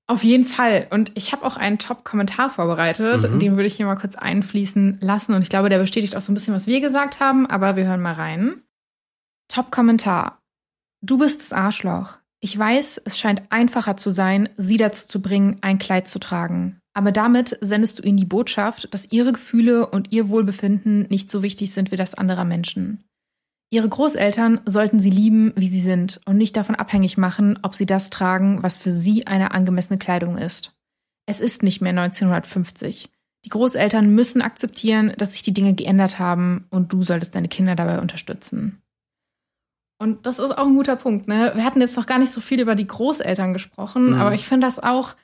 Auf 0.05 0.23
jeden 0.23 0.45
Fall. 0.45 0.85
Und 0.91 1.17
ich 1.17 1.31
habe 1.31 1.43
auch 1.43 1.57
einen 1.57 1.79
Top-Kommentar 1.79 2.51
vorbereitet. 2.51 3.27
Mhm. 3.31 3.39
Den 3.39 3.55
würde 3.55 3.65
ich 3.65 3.77
hier 3.77 3.87
mal 3.87 3.95
kurz 3.95 4.15
einfließen 4.15 4.99
lassen. 5.01 5.33
Und 5.33 5.41
ich 5.41 5.49
glaube, 5.49 5.69
der 5.69 5.79
bestätigt 5.79 6.15
auch 6.15 6.21
so 6.21 6.31
ein 6.31 6.35
bisschen, 6.35 6.53
was 6.53 6.67
wir 6.67 6.81
gesagt 6.81 7.19
haben. 7.19 7.47
Aber 7.47 7.75
wir 7.77 7.87
hören 7.87 8.01
mal 8.01 8.13
rein. 8.13 8.61
Top-Kommentar. 9.47 10.39
Du 11.01 11.17
bist 11.17 11.41
das 11.41 11.51
Arschloch. 11.51 12.17
Ich 12.43 12.57
weiß, 12.57 13.01
es 13.05 13.19
scheint 13.19 13.43
einfacher 13.51 13.97
zu 13.97 14.09
sein, 14.09 14.49
sie 14.57 14.77
dazu 14.77 15.07
zu 15.07 15.21
bringen, 15.21 15.57
ein 15.61 15.77
Kleid 15.77 16.07
zu 16.07 16.19
tragen. 16.19 16.79
Aber 16.93 17.11
damit 17.11 17.57
sendest 17.61 17.99
du 17.99 18.03
ihnen 18.03 18.17
die 18.17 18.25
Botschaft, 18.25 18.93
dass 18.93 19.11
ihre 19.11 19.31
Gefühle 19.31 19.87
und 19.87 20.11
ihr 20.11 20.29
Wohlbefinden 20.29 21.03
nicht 21.03 21.29
so 21.29 21.43
wichtig 21.43 21.71
sind 21.71 21.91
wie 21.91 21.95
das 21.95 22.15
anderer 22.15 22.43
Menschen. 22.43 23.03
Ihre 23.69 23.87
Großeltern 23.87 24.59
sollten 24.65 24.99
sie 24.99 25.11
lieben, 25.11 25.53
wie 25.55 25.69
sie 25.69 25.79
sind 25.79 26.19
und 26.25 26.37
nicht 26.37 26.57
davon 26.57 26.75
abhängig 26.75 27.17
machen, 27.17 27.57
ob 27.61 27.75
sie 27.75 27.85
das 27.85 28.09
tragen, 28.09 28.63
was 28.63 28.75
für 28.75 28.91
sie 28.91 29.27
eine 29.27 29.51
angemessene 29.51 29.99
Kleidung 29.99 30.37
ist. 30.37 30.73
Es 31.25 31.39
ist 31.39 31.63
nicht 31.63 31.79
mehr 31.79 31.91
1950. 31.91 33.09
Die 33.45 33.49
Großeltern 33.49 34.13
müssen 34.13 34.41
akzeptieren, 34.41 35.13
dass 35.17 35.31
sich 35.31 35.43
die 35.43 35.53
Dinge 35.53 35.73
geändert 35.73 36.19
haben 36.19 36.65
und 36.69 36.91
du 36.91 37.03
solltest 37.03 37.33
deine 37.35 37.47
Kinder 37.47 37.75
dabei 37.75 38.01
unterstützen. 38.01 38.80
Und 40.01 40.25
das 40.25 40.39
ist 40.39 40.57
auch 40.57 40.65
ein 40.65 40.75
guter 40.75 40.95
Punkt, 40.95 41.27
ne? 41.27 41.51
Wir 41.55 41.63
hatten 41.63 41.79
jetzt 41.81 41.95
noch 41.95 42.05
gar 42.07 42.17
nicht 42.19 42.31
so 42.33 42.41
viel 42.41 42.59
über 42.59 42.75
die 42.75 42.87
Großeltern 42.87 43.53
gesprochen, 43.53 44.13
Mhm. 44.13 44.19
aber 44.21 44.33
ich 44.33 44.47
finde 44.47 44.65
das 44.67 44.79
auch 44.79 45.15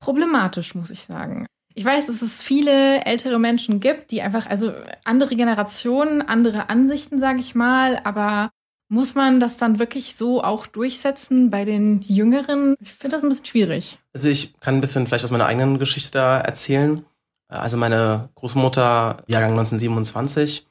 problematisch, 0.00 0.74
muss 0.74 0.90
ich 0.90 1.02
sagen. 1.04 1.46
Ich 1.74 1.84
weiß, 1.84 2.06
dass 2.06 2.20
es 2.20 2.42
viele 2.42 3.04
ältere 3.06 3.38
Menschen 3.38 3.80
gibt, 3.80 4.10
die 4.10 4.20
einfach, 4.20 4.46
also 4.46 4.72
andere 5.04 5.36
Generationen, 5.36 6.20
andere 6.20 6.68
Ansichten, 6.68 7.18
sage 7.18 7.40
ich 7.40 7.54
mal, 7.54 7.98
aber 8.04 8.50
muss 8.90 9.14
man 9.14 9.40
das 9.40 9.56
dann 9.56 9.78
wirklich 9.78 10.16
so 10.16 10.44
auch 10.44 10.66
durchsetzen 10.66 11.50
bei 11.50 11.64
den 11.64 12.02
Jüngeren? 12.02 12.74
Ich 12.80 12.92
finde 12.92 13.16
das 13.16 13.22
ein 13.22 13.30
bisschen 13.30 13.46
schwierig. 13.46 13.98
also 14.12 14.28
ich 14.28 14.58
kann 14.60 14.74
ein 14.76 14.80
bisschen 14.82 15.06
vielleicht 15.06 15.24
aus 15.24 15.30
meiner 15.30 15.46
eigenen 15.46 15.78
Geschichte 15.78 16.10
da 16.18 16.38
erzählen. 16.38 17.06
Also 17.48 17.78
meine 17.78 18.28
Großmutter, 18.34 19.22
Jahrgang 19.26 19.52
1927, 19.52 20.66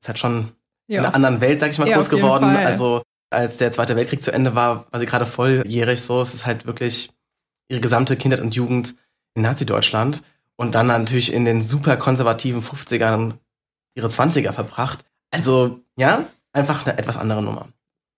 ist 0.00 0.08
halt 0.08 0.18
schon 0.18 0.52
in 0.98 1.04
einer 1.04 1.14
anderen 1.14 1.40
Welt, 1.40 1.60
sag 1.60 1.70
ich 1.70 1.78
mal, 1.78 1.88
Ja, 1.88 1.96
groß 1.96 2.08
geworden. 2.10 2.44
Fall. 2.44 2.64
Also 2.66 3.02
als 3.30 3.58
der 3.58 3.70
Zweite 3.72 3.94
Weltkrieg 3.96 4.22
zu 4.22 4.32
Ende 4.32 4.54
war, 4.54 4.86
war 4.90 5.00
sie 5.00 5.06
gerade 5.06 5.26
volljährig 5.26 6.02
so. 6.02 6.20
Es 6.20 6.34
ist 6.34 6.46
halt 6.46 6.66
wirklich 6.66 7.12
ihre 7.68 7.80
gesamte 7.80 8.16
Kindheit 8.16 8.40
und 8.40 8.54
Jugend 8.54 8.96
in 9.34 9.42
Nazi-Deutschland 9.42 10.22
und 10.56 10.74
dann 10.74 10.88
natürlich 10.88 11.32
in 11.32 11.44
den 11.44 11.62
super 11.62 11.96
konservativen 11.96 12.62
50ern 12.62 13.34
ihre 13.94 14.08
20er 14.08 14.52
verbracht. 14.52 15.04
Also, 15.30 15.80
ja, 15.96 16.24
einfach 16.52 16.84
eine 16.86 16.98
etwas 16.98 17.16
andere 17.16 17.42
Nummer. 17.42 17.68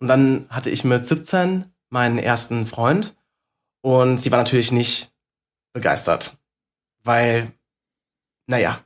Und 0.01 0.09
dann 0.09 0.47
hatte 0.49 0.71
ich 0.71 0.83
mit 0.85 1.07
17 1.07 1.67
meinen 1.91 2.19
ersten 2.19 2.67
Freund 2.67 3.15
und 3.83 4.19
sie 4.19 4.31
war 4.33 4.39
natürlich 4.39 4.73
nicht 4.73 5.13
begeistert, 5.75 6.37
weil, 7.05 7.53
naja, 8.47 8.81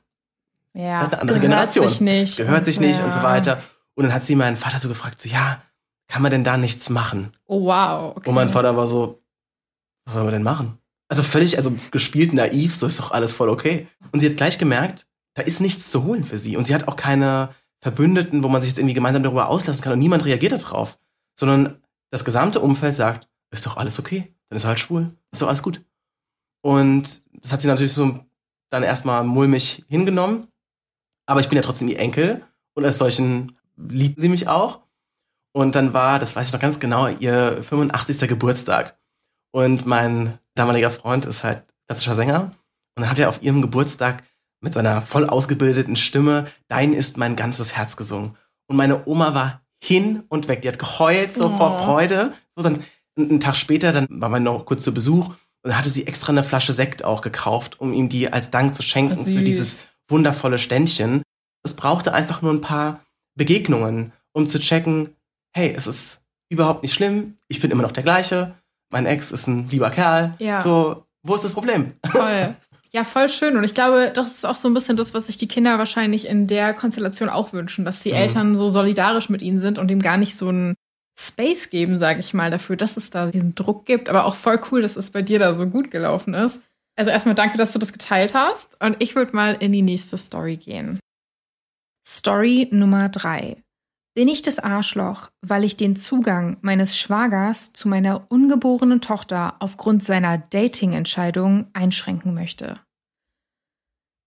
Ja, 0.73 0.93
ist 0.95 1.01
halt 1.01 1.13
eine 1.13 1.21
andere 1.23 1.39
gehört 1.41 1.51
Generation. 1.51 1.89
Sich 1.89 2.01
nicht. 2.01 2.37
gehört 2.37 2.65
sich 2.65 2.81
nicht 2.81 3.01
und 3.01 3.13
so 3.13 3.21
Ja. 3.21 3.25
weiter. 3.25 3.63
Und 3.97 4.05
dann 4.05 4.13
hat 4.13 4.25
sie 4.25 4.37
meinen 4.37 4.57
Vater 4.57 4.79
so 4.79 4.89
gefragt, 4.89 5.21
so, 5.21 5.29
ja, 5.29 5.63
kann 6.09 6.23
man 6.23 6.31
denn 6.31 6.45
da 6.45 6.57
nichts 6.57 6.91
machen? 6.91 7.33
Oh, 7.47 7.65
wow. 7.65 8.17
Okay. 8.17 8.29
Und 8.29 8.35
mein 8.35 8.49
Vater 8.49 8.77
war 8.77 8.87
so, 8.87 9.23
was 10.05 10.15
soll 10.15 10.25
man 10.25 10.33
denn 10.33 10.43
machen? 10.43 10.79
Also 11.09 11.23
völlig, 11.23 11.57
also 11.57 11.77
gespielt 11.91 12.33
naiv, 12.33 12.75
so 12.77 12.87
ist 12.87 13.01
doch 13.01 13.11
alles 13.11 13.33
voll 13.33 13.49
okay. 13.49 13.89
Und 14.13 14.21
sie 14.21 14.29
hat 14.29 14.37
gleich 14.37 14.59
gemerkt, 14.59 15.07
da 15.35 15.43
ist 15.43 15.61
nichts 15.61 15.91
zu 15.91 16.05
holen 16.05 16.25
für 16.25 16.39
sie. 16.39 16.57
Und 16.57 16.65
sie 16.65 16.75
hat 16.75 16.89
auch 16.89 16.97
keine 16.97 17.55
Verbündeten, 17.81 18.43
wo 18.43 18.49
man 18.49 18.63
sich 18.63 18.71
jetzt 18.71 18.79
irgendwie 18.79 18.95
gemeinsam 18.95 19.23
darüber 19.23 19.49
auslassen 19.49 19.83
kann 19.83 19.93
und 19.93 19.99
niemand 19.99 20.25
reagiert 20.25 20.53
darauf. 20.53 20.99
Sondern 21.39 21.83
das 22.11 22.25
gesamte 22.25 22.61
Umfeld 22.61 22.95
sagt, 22.95 23.29
ist 23.51 23.67
doch 23.67 23.77
alles 23.77 23.99
okay. 23.99 24.35
Dann 24.49 24.57
ist 24.57 24.65
er 24.65 24.69
halt 24.69 24.81
schwul. 24.81 25.17
Ist 25.33 25.43
doch 25.43 25.49
alles 25.49 25.63
gut. 25.63 25.85
Und 26.63 27.23
das 27.43 27.53
hat 27.53 27.63
sie 27.63 27.69
natürlich 27.69 27.93
so 27.93 28.21
dann 28.71 28.83
erstmal 28.83 29.25
mulmig 29.25 29.85
hingenommen. 29.89 30.49
Aber 31.27 31.41
ich 31.41 31.49
bin 31.49 31.57
ja 31.57 31.63
trotzdem 31.63 31.89
ihr 31.89 31.99
Enkel 31.99 32.45
und 32.75 32.85
als 32.85 32.99
solchen 32.99 33.56
liebt 33.77 34.21
sie 34.21 34.29
mich 34.29 34.49
auch. 34.49 34.81
Und 35.53 35.75
dann 35.75 35.93
war, 35.95 36.19
das 36.19 36.37
weiß 36.37 36.49
ich 36.49 36.53
noch 36.53 36.61
ganz 36.61 36.81
genau, 36.81 37.09
ihr 37.09 37.63
85. 37.63 38.29
Geburtstag. 38.29 38.99
Und 39.53 39.87
mein 39.87 40.39
damaliger 40.55 40.91
Freund 40.91 41.25
ist 41.25 41.45
halt 41.45 41.65
klassischer 41.87 42.15
Sänger. 42.15 42.53
Und 42.97 43.03
dann 43.03 43.11
hat 43.11 43.19
er 43.19 43.29
auf 43.29 43.43
ihrem 43.43 43.63
Geburtstag 43.63 44.23
mit 44.61 44.75
seiner 44.75 45.01
voll 45.03 45.27
ausgebildeten 45.27 45.97
Stimme 45.97 46.47
Dein 46.69 46.93
ist 46.93 47.17
mein 47.19 47.37
ganzes 47.37 47.77
Herz 47.77 47.97
gesungen. 47.97 48.37
Und 48.69 48.77
meine 48.77 49.07
Oma 49.07 49.35
war 49.35 49.63
hin 49.83 50.25
und 50.29 50.49
weg. 50.49 50.63
Die 50.63 50.69
hat 50.69 50.79
geheult 50.79 51.33
so 51.33 51.47
Oh. 51.47 51.57
vor 51.57 51.85
Freude. 51.85 52.33
So 52.55 52.63
dann 52.63 52.83
einen 53.19 53.41
Tag 53.41 53.57
später, 53.57 53.93
dann 53.93 54.07
war 54.11 54.29
man 54.29 54.43
noch 54.43 54.67
kurz 54.67 54.85
zu 54.85 54.93
Besuch 54.93 55.29
und 55.29 55.37
dann 55.71 55.79
hatte 55.79 55.89
sie 55.91 56.07
extra 56.07 56.33
eine 56.33 56.43
Flasche 56.43 56.73
Sekt 56.75 57.03
auch 57.05 57.23
gekauft, 57.23 57.81
um 57.81 57.93
ihm 57.95 58.09
die 58.11 58.31
als 58.31 58.51
Dank 58.51 58.75
zu 58.75 58.83
schenken 58.83 59.19
Ach, 59.21 59.25
für 59.25 59.43
dieses 59.43 59.87
wundervolle 60.09 60.59
Ständchen. 60.59 61.23
Es 61.63 61.75
brauchte 61.75 62.13
einfach 62.13 62.43
nur 62.43 62.53
ein 62.53 62.61
paar 62.61 63.01
Begegnungen, 63.37 64.13
um 64.33 64.47
zu 64.47 64.59
checken, 64.59 65.15
hey, 65.55 65.73
es 65.77 65.87
ist 65.87 66.21
überhaupt 66.49 66.83
nicht 66.83 66.95
schlimm, 66.95 67.37
ich 67.49 67.61
bin 67.61 67.71
immer 67.71 67.83
noch 67.83 67.93
der 67.93 68.03
gleiche, 68.03 68.55
mein 68.91 69.07
Ex 69.07 69.33
ist 69.33 69.47
ein 69.47 69.69
lieber 69.69 69.91
Kerl. 69.91 70.35
Ja. 70.39 70.63
So, 70.63 71.05
wo 71.23 71.35
ist 71.35 71.45
das 71.45 71.53
Problem? 71.53 71.93
Voll. 72.07 72.55
Ja, 72.93 73.05
voll 73.05 73.29
schön. 73.29 73.57
Und 73.57 73.65
ich 73.65 73.75
glaube, 73.75 74.11
das 74.15 74.29
ist 74.29 74.47
auch 74.47 74.55
so 74.55 74.69
ein 74.69 74.75
bisschen 74.75 74.97
das, 74.97 75.13
was 75.13 75.27
sich 75.27 75.37
die 75.37 75.49
Kinder 75.49 75.77
wahrscheinlich 75.79 76.27
in 76.27 76.47
der 76.47 76.73
Konstellation 76.73 77.29
auch 77.29 77.53
wünschen, 77.53 77.85
dass 77.85 78.01
die 78.01 78.11
Mhm. 78.11 78.17
Eltern 78.17 78.57
so 78.57 78.71
solidarisch 78.71 79.29
mit 79.29 79.43
ihnen 79.43 79.61
sind 79.61 79.79
und 79.79 79.91
ihm 79.91 80.01
gar 80.01 80.17
nicht 80.17 80.39
so 80.39 80.49
einen 80.49 80.75
Space 81.19 81.69
geben, 81.69 81.99
sage 81.99 82.21
ich 82.21 82.33
mal, 82.33 82.51
dafür, 82.51 82.77
dass 82.77 82.97
es 82.97 83.11
da 83.11 83.27
diesen 83.31 83.55
Druck 83.55 83.85
gibt. 83.87 84.09
Aber 84.09 84.25
auch 84.25 84.35
voll 84.37 84.61
cool, 84.71 84.83
dass 84.83 84.97
es 84.97 85.11
bei 85.11 85.21
dir 85.23 85.39
da 85.39 85.55
so 85.57 85.67
gut 85.67 85.91
gelaufen 85.91 86.33
ist. 86.33 86.63
Also 86.97 87.11
erstmal 87.11 87.35
danke, 87.35 87.59
dass 87.59 87.73
du 87.73 87.79
das 87.79 87.93
geteilt 87.93 88.33
hast. 88.35 88.81
Und 88.83 88.97
ich 89.01 89.15
würde 89.17 89.35
mal 89.35 89.55
in 89.55 89.73
die 89.73 89.83
nächste 89.83 90.17
Story 90.17 90.57
gehen. 90.57 90.99
Story 92.09 92.69
Nummer 92.71 93.09
drei. 93.09 93.65
Bin 94.15 94.29
ich 94.29 94.41
das 94.41 94.61
Arschloch, 94.61 95.29
weil 95.43 95.65
ich 95.65 95.77
den 95.77 95.97
Zugang 95.97 96.57
meines 96.63 96.97
Schwagers 96.97 97.73
zu 97.73 97.89
meiner 97.89 98.31
ungeborenen 98.31 99.01
Tochter 99.01 99.57
aufgrund 99.59 100.05
seiner 100.05 100.39
Dating-Entscheidung 100.39 101.67
einschränken 101.73 102.33
möchte? 102.33 102.79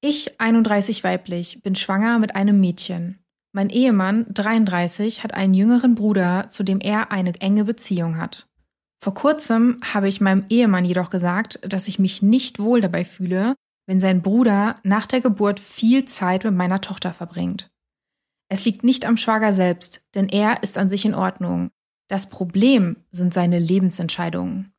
Ich, 0.02 0.42
31 0.42 1.04
weiblich, 1.06 1.62
bin 1.64 1.76
schwanger 1.76 2.20
mit 2.20 2.36
einem 2.36 2.60
Mädchen. 2.60 3.20
Mein 3.54 3.70
Ehemann, 3.70 4.26
33, 4.30 5.24
hat 5.24 5.34
einen 5.34 5.54
jüngeren 5.54 5.96
Bruder, 5.96 6.50
zu 6.50 6.64
dem 6.64 6.82
er 6.82 7.12
eine 7.14 7.34
enge 7.40 7.64
Beziehung 7.64 8.18
hat. 8.18 8.48
Vor 9.02 9.14
kurzem 9.14 9.80
habe 9.94 10.10
ich 10.10 10.20
meinem 10.20 10.46
Ehemann 10.50 10.84
jedoch 10.84 11.10
gesagt, 11.10 11.60
dass 11.64 11.88
ich 11.88 11.98
mich 11.98 12.22
nicht 12.22 12.60
wohl 12.60 12.82
dabei 12.82 13.06
fühle, 13.06 13.56
wenn 13.88 14.00
sein 14.00 14.22
Bruder 14.22 14.76
nach 14.84 15.08
der 15.08 15.20
Geburt 15.20 15.60
viel 15.60 16.06
Zeit 16.06 16.44
mit 16.44 16.54
meiner 16.54 16.80
Tochter 16.80 17.12
verbringt. 17.12 17.69
Es 18.50 18.66
liegt 18.66 18.84
nicht 18.84 19.06
am 19.06 19.18
Schwager 19.18 19.54
selbst, 19.54 20.02
denn 20.16 20.28
er 20.28 20.64
ist 20.64 20.78
an 20.78 20.90
sich 20.90 21.06
in 21.06 21.14
Ordnung. 21.14 21.70
Das 22.10 22.30
Problem 22.30 22.98
sind 23.12 23.34
seine 23.34 23.60
Lebensentscheidungen. 23.60 24.74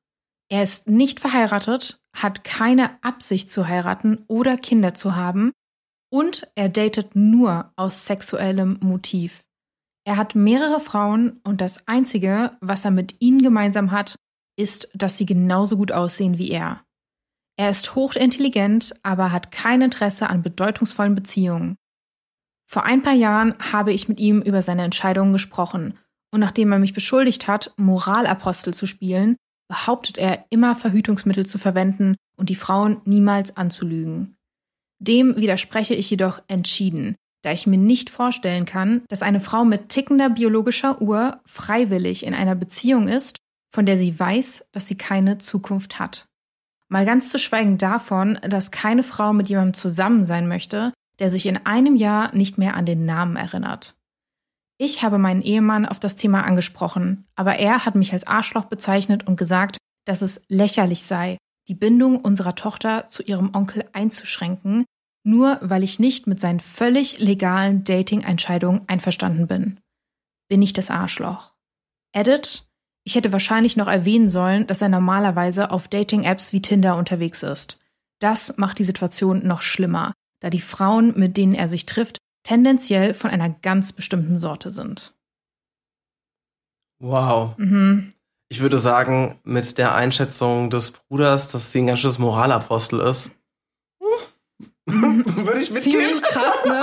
Er 0.51 0.65
ist 0.65 0.89
nicht 0.89 1.21
verheiratet, 1.21 2.01
hat 2.13 2.43
keine 2.43 3.03
Absicht 3.03 3.49
zu 3.49 3.69
heiraten 3.69 4.25
oder 4.27 4.57
Kinder 4.57 4.95
zu 4.95 5.15
haben 5.15 5.53
und 6.13 6.51
er 6.57 6.69
datet 6.69 7.15
nur 7.15 7.73
aus 7.77 8.05
sexuellem 8.07 8.79
Motiv. 8.81 9.45
Er 10.05 10.17
hat 10.17 10.35
mehrere 10.35 10.81
Frauen 10.81 11.41
und 11.45 11.61
das 11.61 11.87
Einzige, 11.87 12.57
was 12.61 12.85
er 12.85 12.91
mit 12.91 13.21
ihnen 13.21 13.43
gemeinsam 13.43 13.93
hat, 13.93 14.17
ist, 14.59 14.91
dass 14.95 15.17
sie 15.17 15.27
genauso 15.27 15.77
gut 15.77 15.93
aussehen 15.93 16.37
wie 16.37 16.51
er. 16.51 16.85
Er 17.57 17.71
ist 17.71 17.95
hochintelligent, 17.95 18.95
aber 19.03 19.31
hat 19.31 19.53
kein 19.53 19.83
Interesse 19.83 20.29
an 20.29 20.43
bedeutungsvollen 20.43 21.15
Beziehungen. 21.15 21.77
Vor 22.71 22.85
ein 22.85 23.03
paar 23.03 23.15
Jahren 23.15 23.55
habe 23.73 23.93
ich 23.93 24.09
mit 24.09 24.21
ihm 24.21 24.43
über 24.43 24.63
seine 24.63 24.85
Entscheidungen 24.85 25.33
gesprochen 25.33 25.99
und 26.31 26.39
nachdem 26.39 26.71
er 26.71 26.79
mich 26.79 26.95
beschuldigt 26.95 27.49
hat, 27.49 27.73
Moralapostel 27.77 28.73
zu 28.73 28.87
spielen, 28.87 29.35
behauptet 29.69 30.19
er 30.19 30.45
immer 30.51 30.77
Verhütungsmittel 30.77 31.47
zu 31.47 31.59
verwenden 31.59 32.15
und 32.37 32.49
die 32.49 32.55
Frauen 32.55 33.01
niemals 33.05 33.57
anzulügen. 33.57 34.37
Dem 35.01 35.35
widerspreche 35.37 35.95
ich 35.97 36.11
jedoch 36.11 36.43
entschieden, 36.47 37.17
da 37.43 37.51
ich 37.51 37.67
mir 37.67 37.77
nicht 37.77 38.09
vorstellen 38.09 38.67
kann, 38.67 39.03
dass 39.09 39.23
eine 39.23 39.41
Frau 39.41 39.65
mit 39.65 39.89
tickender 39.89 40.31
biologischer 40.31 41.03
Uhr 41.03 41.41
freiwillig 41.47 42.25
in 42.25 42.35
einer 42.35 42.55
Beziehung 42.55 43.09
ist, 43.09 43.37
von 43.73 43.85
der 43.85 43.99
sie 43.99 44.17
weiß, 44.17 44.67
dass 44.71 44.87
sie 44.87 44.97
keine 44.97 45.39
Zukunft 45.39 45.99
hat. 45.99 46.29
Mal 46.89 47.05
ganz 47.05 47.31
zu 47.31 47.39
schweigen 47.41 47.79
davon, 47.79 48.39
dass 48.43 48.71
keine 48.71 49.03
Frau 49.03 49.33
mit 49.33 49.49
jemandem 49.49 49.75
zusammen 49.75 50.25
sein 50.25 50.47
möchte, 50.47 50.93
der 51.21 51.31
sich 51.31 51.47
in 51.47 51.65
einem 51.67 51.95
Jahr 51.95 52.35
nicht 52.35 52.59
mehr 52.59 52.75
an 52.75 52.87
den 52.87 53.05
Namen 53.05 53.37
erinnert. 53.37 53.95
Ich 54.79 55.03
habe 55.03 55.19
meinen 55.19 55.43
Ehemann 55.43 55.85
auf 55.85 56.01
das 56.01 56.17
Thema 56.17 56.43
angesprochen, 56.45 57.27
aber 57.37 57.57
er 57.57 57.85
hat 57.85 57.95
mich 57.95 58.15
als 58.15 58.27
Arschloch 58.27 58.65
bezeichnet 58.65 59.27
und 59.27 59.37
gesagt, 59.37 59.77
dass 60.07 60.23
es 60.23 60.41
lächerlich 60.49 61.03
sei, 61.03 61.37
die 61.69 61.75
Bindung 61.75 62.19
unserer 62.19 62.55
Tochter 62.55 63.07
zu 63.07 63.23
ihrem 63.23 63.55
Onkel 63.55 63.85
einzuschränken, 63.93 64.87
nur 65.23 65.59
weil 65.61 65.83
ich 65.83 65.99
nicht 65.99 66.27
mit 66.27 66.41
seinen 66.41 66.61
völlig 66.61 67.19
legalen 67.19 67.85
Dating-Entscheidungen 67.85 68.83
einverstanden 68.89 69.47
bin. 69.47 69.79
Bin 70.49 70.63
ich 70.63 70.73
das 70.73 70.91
Arschloch? 70.91 71.53
Edit, 72.13 72.67
ich 73.05 73.15
hätte 73.15 73.33
wahrscheinlich 73.33 73.77
noch 73.77 73.87
erwähnen 73.87 74.31
sollen, 74.31 74.67
dass 74.67 74.81
er 74.81 74.89
normalerweise 74.89 75.71
auf 75.71 75.89
Dating-Apps 75.89 76.55
wie 76.55 76.63
Tinder 76.63 76.97
unterwegs 76.97 77.43
ist. 77.43 77.79
Das 78.19 78.57
macht 78.57 78.79
die 78.79 78.85
Situation 78.85 79.47
noch 79.47 79.61
schlimmer, 79.61 80.13
da 80.41 80.51
die 80.51 80.61
Frauen, 80.61 81.13
mit 81.19 81.37
denen 81.37 81.55
er 81.55 81.69
sich 81.69 81.87
trifft, 81.87 82.19
tendenziell 82.43 83.15
von 83.15 83.31
einer 83.31 83.51
ganz 83.51 83.93
bestimmten 83.93 84.39
Sorte 84.39 84.71
sind. 84.71 85.15
Wow. 87.01 87.57
Mhm. 87.59 88.13
Ich 88.49 88.61
würde 88.61 88.79
sagen, 88.79 89.39
mit 89.45 89.79
der 89.79 89.95
Einschätzung 89.95 90.71
des 90.71 90.91
Bruders, 90.91 91.49
dass 91.49 91.71
sie 91.73 91.81
ein 91.83 91.87
ganz 91.87 92.01
schönes 92.01 92.19
Moralapostel 92.19 93.01
ist, 93.01 93.31
würde 94.87 95.61
ich 95.61 95.71
mitgehen. 95.71 96.01
Ziemlich 96.01 96.23
krass, 96.23 96.65
ne? 96.67 96.83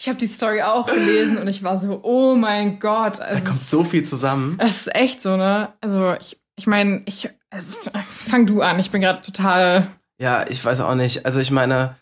Ich 0.00 0.08
habe 0.08 0.18
die 0.18 0.26
Story 0.26 0.62
auch 0.62 0.86
gelesen 0.86 1.38
und 1.38 1.48
ich 1.48 1.62
war 1.62 1.80
so, 1.80 2.00
oh 2.04 2.36
mein 2.36 2.78
Gott. 2.78 3.18
Da 3.18 3.24
Also, 3.24 3.44
kommt 3.44 3.60
so 3.60 3.84
viel 3.84 4.04
zusammen. 4.04 4.56
es 4.60 4.86
ist 4.86 4.94
echt 4.94 5.22
so, 5.22 5.36
ne? 5.36 5.72
Also 5.80 6.14
ich, 6.20 6.38
ich 6.56 6.66
meine, 6.66 7.02
ich 7.06 7.28
also, 7.50 7.90
fang 8.04 8.46
du 8.46 8.60
an. 8.60 8.78
Ich 8.78 8.90
bin 8.90 9.00
gerade 9.00 9.22
total. 9.22 9.88
Ja, 10.20 10.46
ich 10.48 10.62
weiß 10.64 10.80
auch 10.82 10.94
nicht. 10.94 11.24
Also 11.24 11.40
ich 11.40 11.50
meine, 11.50 11.96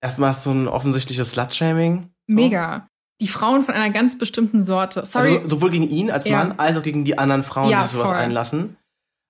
erstmal 0.00 0.30
hast 0.30 0.44
du 0.46 0.50
ein 0.50 0.68
offensichtliches 0.68 1.32
Slut-Shaming. 1.32 2.10
So. 2.28 2.34
Mega. 2.34 2.86
Die 3.20 3.28
Frauen 3.28 3.62
von 3.62 3.74
einer 3.74 3.90
ganz 3.90 4.18
bestimmten 4.18 4.64
Sorte. 4.64 5.06
Sorry. 5.06 5.36
Also 5.38 5.48
sowohl 5.48 5.70
gegen 5.70 5.88
ihn 5.88 6.10
als 6.10 6.24
Ja. 6.26 6.36
Mann, 6.38 6.58
als 6.58 6.76
auch 6.76 6.82
gegen 6.82 7.04
die 7.04 7.18
anderen 7.18 7.42
Frauen, 7.44 7.70
Ja, 7.70 7.82
die 7.82 7.88
sowas 7.88 8.10
voll. 8.10 8.18
einlassen. 8.18 8.76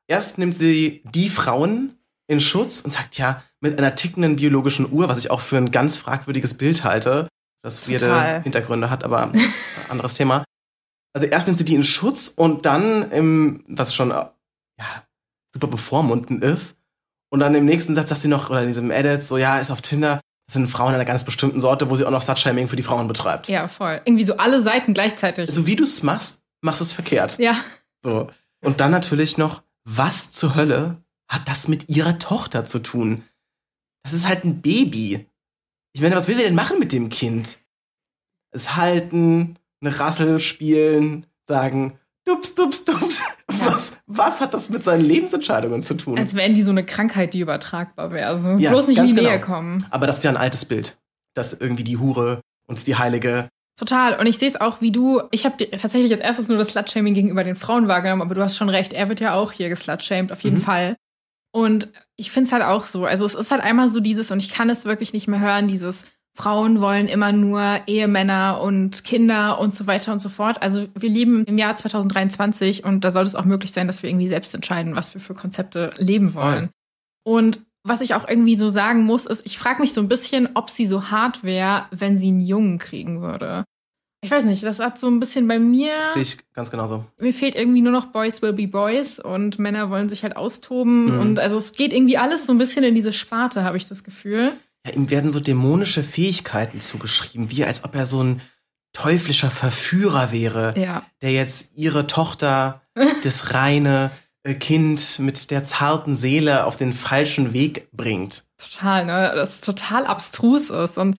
Erst 0.09 0.39
nimmt 0.39 0.55
sie 0.55 1.03
die 1.05 1.29
Frauen 1.29 1.97
in 2.29 2.41
Schutz 2.41 2.81
und 2.81 2.91
sagt, 2.91 3.17
ja, 3.19 3.43
mit 3.61 3.79
einer 3.79 3.95
tickenden 3.95 4.37
biologischen 4.37 4.91
Uhr, 4.91 5.09
was 5.09 5.19
ich 5.19 5.31
auch 5.31 5.41
für 5.41 5.57
ein 5.57 5.71
ganz 5.71 5.97
fragwürdiges 5.97 6.55
Bild 6.55 6.83
halte, 6.85 7.29
das 7.63 7.89
weirde. 7.89 8.41
Hintergründe 8.43 8.91
hat, 8.91 9.05
aber 9.05 9.33
anderes 9.89 10.15
Thema. 10.15 10.45
Also 11.15 11.29
erst 11.29 11.47
nimmt 11.47 11.59
sie 11.59 11.65
die 11.65 11.75
in 11.77 11.85
Schutz 11.85 12.29
und 12.37 12.67
dann 12.67 13.11
im, 13.13 13.65
was 13.69 13.95
schon 13.95 14.11
äh, 14.11 14.15
ja, 14.15 15.05
super 15.55 15.69
bevormundend 15.69 16.43
ist. 16.45 16.77
Und 17.33 17.41
dann 17.41 17.55
im 17.55 17.65
nächsten 17.65 17.95
Satz 17.95 18.09
sagt 18.11 18.21
sie 18.21 18.29
noch, 18.29 18.51
oder 18.51 18.63
in 18.63 18.69
diesem 18.69 18.91
Edit, 18.91 19.23
so, 19.23 19.37
ja, 19.39 19.59
ist 19.59 19.71
auf 19.71 19.83
Tinder, 19.83 20.21
das 20.47 20.55
sind 20.55 20.69
Frauen 20.69 20.95
einer 20.95 21.05
ganz 21.05 21.25
bestimmten 21.25 21.61
Sorte, 21.61 21.91
wo 21.91 21.97
sie 21.97 22.05
auch 22.05 22.11
noch 22.11 22.23
Slutshaming 22.23 22.69
für 22.69 22.77
die 22.77 22.83
Frauen 22.83 23.09
betreibt. 23.09 23.49
ja, 23.49 23.67
voll. 23.69 24.01
Irgendwie 24.05 24.25
so 24.25 24.37
alle 24.37 24.63
Seiten 24.63 24.95
gleichzeitig. 24.95 25.51
So 25.51 25.67
wie 25.67 25.77
du 25.77 25.83
es 25.85 26.03
machst, 26.03 26.43
machst 26.61 26.81
du 26.81 26.85
es 26.85 26.93
verkehrt. 26.93 27.39
ja. 27.39 27.61
So. 28.03 28.31
Und 28.63 28.81
dann 28.81 28.91
natürlich 28.93 29.37
noch, 29.39 29.63
was 29.85 30.31
zur 30.31 30.55
Hölle 30.55 31.03
hat 31.29 31.49
das 31.49 31.67
mit 31.69 31.89
ihrer 31.89 32.19
Tochter 32.19 32.65
zu 32.65 32.79
tun? 32.79 33.25
Das 34.05 34.13
ist 34.13 34.29
halt 34.29 34.45
ein 34.45 34.63
Baby. 34.63 35.27
Ich 35.93 36.01
meine, 36.01 36.15
was 36.15 36.29
will 36.29 36.37
der 36.37 36.47
denn 36.47 36.55
machen 36.55 36.79
mit 36.79 36.93
dem 36.93 37.09
Kind? 37.09 37.59
Es 38.53 38.77
halten, 38.77 39.59
eine 39.81 39.99
Rassel 39.99 40.39
spielen, 40.41 41.27
sagen, 41.49 41.99
dups, 42.25 42.55
dups, 42.55 42.85
dups. 42.85 43.23
Was, 43.49 43.93
was 44.07 44.41
hat 44.41 44.55
das 44.55 44.69
mit 44.71 44.83
seinen 44.83 45.05
Lebensentscheidungen 45.05 45.81
zu 45.83 45.95
tun? 45.95 46.19
Als 46.19 46.35
wären 46.35 46.55
die 46.55 46.63
so 46.63 46.71
eine 46.71 46.85
Krankheit, 46.85 47.33
die 47.33 47.41
übertragbar 47.41 48.11
wäre. 48.11 48.27
Also 48.29 48.51
Ja, 48.57 48.71
bloß 48.71 48.89
nicht 48.89 48.99
in 48.99 49.07
die 49.09 49.15
genau. 49.15 49.29
Nähe 49.31 49.41
kommen. 49.41 49.87
Aber 49.91 50.07
das 50.07 50.19
ist 50.19 50.25
ja 50.25 50.31
ein 50.31 50.37
altes 50.37 50.65
Bild. 50.65 50.97
Dass 51.35 51.53
irgendwie 51.53 51.85
die 51.85 51.97
Hure 51.99 52.41
und 52.67 52.87
die 52.87 52.97
Heilige. 52.97 53.49
Total. 53.79 54.19
Und 54.19 54.27
ich 54.27 54.39
sehe 54.39 54.49
es 54.49 54.61
auch 54.61 54.81
wie 54.81 54.91
du. 54.91 55.23
Ich 55.31 55.45
habe 55.45 55.71
tatsächlich 55.71 56.11
als 56.13 56.23
erstes 56.23 56.49
nur 56.49 56.59
das 56.59 56.71
Slutshaming 56.71 57.15
gegenüber 57.15 57.45
den 57.45 57.55
Frauen 57.57 57.89
wahrgenommen, 57.89 58.23
aber 58.23 58.35
du 58.35 58.43
hast 58.43 58.57
schon 58.57 58.69
recht. 58.71 58.93
Er 58.93 59.09
wird 59.09 59.21
ja 59.21 59.35
auch 59.35 59.53
hier 59.53 59.69
geslutshamed, 59.69 60.33
auf 60.33 60.41
jeden 60.41 60.57
Mhm. 60.59 60.63
Fall. 60.63 60.97
Und 61.53 61.89
ich 62.17 62.31
finde 62.33 62.49
es 62.49 62.53
halt 62.53 62.65
auch 62.65 62.85
so. 62.87 63.05
Also 63.05 63.25
es 63.27 63.35
ist 63.35 63.51
halt 63.51 63.63
einmal 63.63 63.91
so 63.91 64.01
dieses, 64.01 64.31
und 64.31 64.41
ich 64.41 64.53
kann 64.53 64.69
es 64.71 64.85
wirklich 64.85 65.13
nicht 65.13 65.29
mehr 65.29 65.41
hören, 65.41 65.69
dieses 65.69 66.07
Frauen 66.37 66.83
wollen 66.83 67.09
immer 67.09 67.33
nur 67.33 67.81
Ehemänner 67.87 68.61
und 68.61 69.05
Kinder 69.05 69.59
und 69.59 69.75
so 69.75 69.87
weiter 69.87 70.12
und 70.12 70.18
so 70.18 70.29
fort. 70.29 70.62
Also 70.62 70.87
wir 70.94 71.09
leben 71.09 71.44
im 71.46 71.57
Jahr 71.57 71.75
2023 71.75 72.85
und 72.85 73.05
da 73.05 73.11
sollte 73.11 73.29
es 73.29 73.37
auch 73.37 73.46
möglich 73.46 73.72
sein, 73.72 73.87
dass 73.87 74.03
wir 74.03 74.11
irgendwie 74.11 74.29
selbst 74.29 74.55
entscheiden, 74.55 74.94
was 74.94 75.14
wir 75.14 75.20
für 75.20 75.35
Konzepte 75.35 75.94
leben 75.96 76.35
wollen. 76.35 76.68
Und 77.25 77.61
was 77.85 78.03
ich 78.03 78.14
auch 78.14 78.29
irgendwie 78.29 78.57
so 78.57 78.68
sagen 78.68 79.05
muss, 79.05 79.25
ist, 79.25 79.46
ich 79.46 79.59
frage 79.59 79.81
mich 79.81 79.94
so 79.94 80.01
ein 80.03 80.09
bisschen, 80.09 80.51
ob 80.55 80.68
sie 80.68 80.87
so 80.87 81.11
hart 81.11 81.42
wäre, 81.42 81.87
wenn 81.90 82.18
sie 82.18 82.29
einen 82.29 82.42
Jungen 82.42 82.79
kriegen 82.79 83.22
würde. 83.22 83.64
Ich 84.22 84.31
weiß 84.31 84.44
nicht, 84.44 84.62
das 84.62 84.81
hat 84.81 84.99
so 84.99 85.07
ein 85.07 85.20
bisschen 85.20 85.46
bei 85.46 85.59
mir. 85.59 85.92
Sehe 86.12 86.22
ich 86.22 86.38
ganz 86.53 86.70
genauso. 86.70 87.05
Mir 87.18 87.33
fehlt 87.33 87.55
irgendwie 87.55 87.81
nur 87.81 87.92
noch 87.92 88.07
Boys 88.07 88.42
will 88.42 88.53
be 88.53 88.66
Boys 88.66 89.20
und 89.20 89.59
Männer 89.59 89.88
wollen 89.88 90.09
sich 90.09 90.22
halt 90.22 90.37
austoben. 90.37 91.14
Mhm. 91.14 91.20
Und 91.20 91.38
also 91.38 91.57
es 91.57 91.72
geht 91.72 91.92
irgendwie 91.92 92.18
alles 92.18 92.44
so 92.44 92.53
ein 92.53 92.59
bisschen 92.59 92.83
in 92.83 92.94
diese 92.94 93.12
Sparte, 93.12 93.62
habe 93.62 93.77
ich 93.77 93.87
das 93.87 94.05
Gefühl. 94.05 94.53
Ja, 94.87 94.92
ihm 94.92 95.11
werden 95.11 95.31
so 95.31 95.40
dämonische 95.40 96.03
Fähigkeiten 96.03 96.81
zugeschrieben, 96.81 97.51
wie 97.51 97.64
als 97.64 97.85
ob 97.85 97.94
er 97.94 98.07
so 98.07 98.22
ein 98.22 98.40
teuflischer 98.92 99.51
Verführer 99.51 100.33
wäre. 100.33 100.75
Ja. 100.79 101.05
der 101.20 101.33
jetzt 101.33 101.72
ihre 101.75 102.07
Tochter, 102.07 102.83
das 103.22 103.53
reine 103.53 104.11
äh, 104.44 104.55
Kind 104.55 105.18
mit 105.18 105.51
der 105.51 105.64
zarten 105.64 106.16
Seele 106.16 106.64
auf 106.64 106.77
den 106.77 106.92
falschen 106.92 107.53
Weg 107.53 107.88
bringt. 107.92 108.44
Total, 108.57 109.05
ne? 109.05 109.33
Das 109.35 109.61
total 109.61 110.07
abstrus 110.07 110.70
ist. 110.70 110.96
Und 110.96 111.16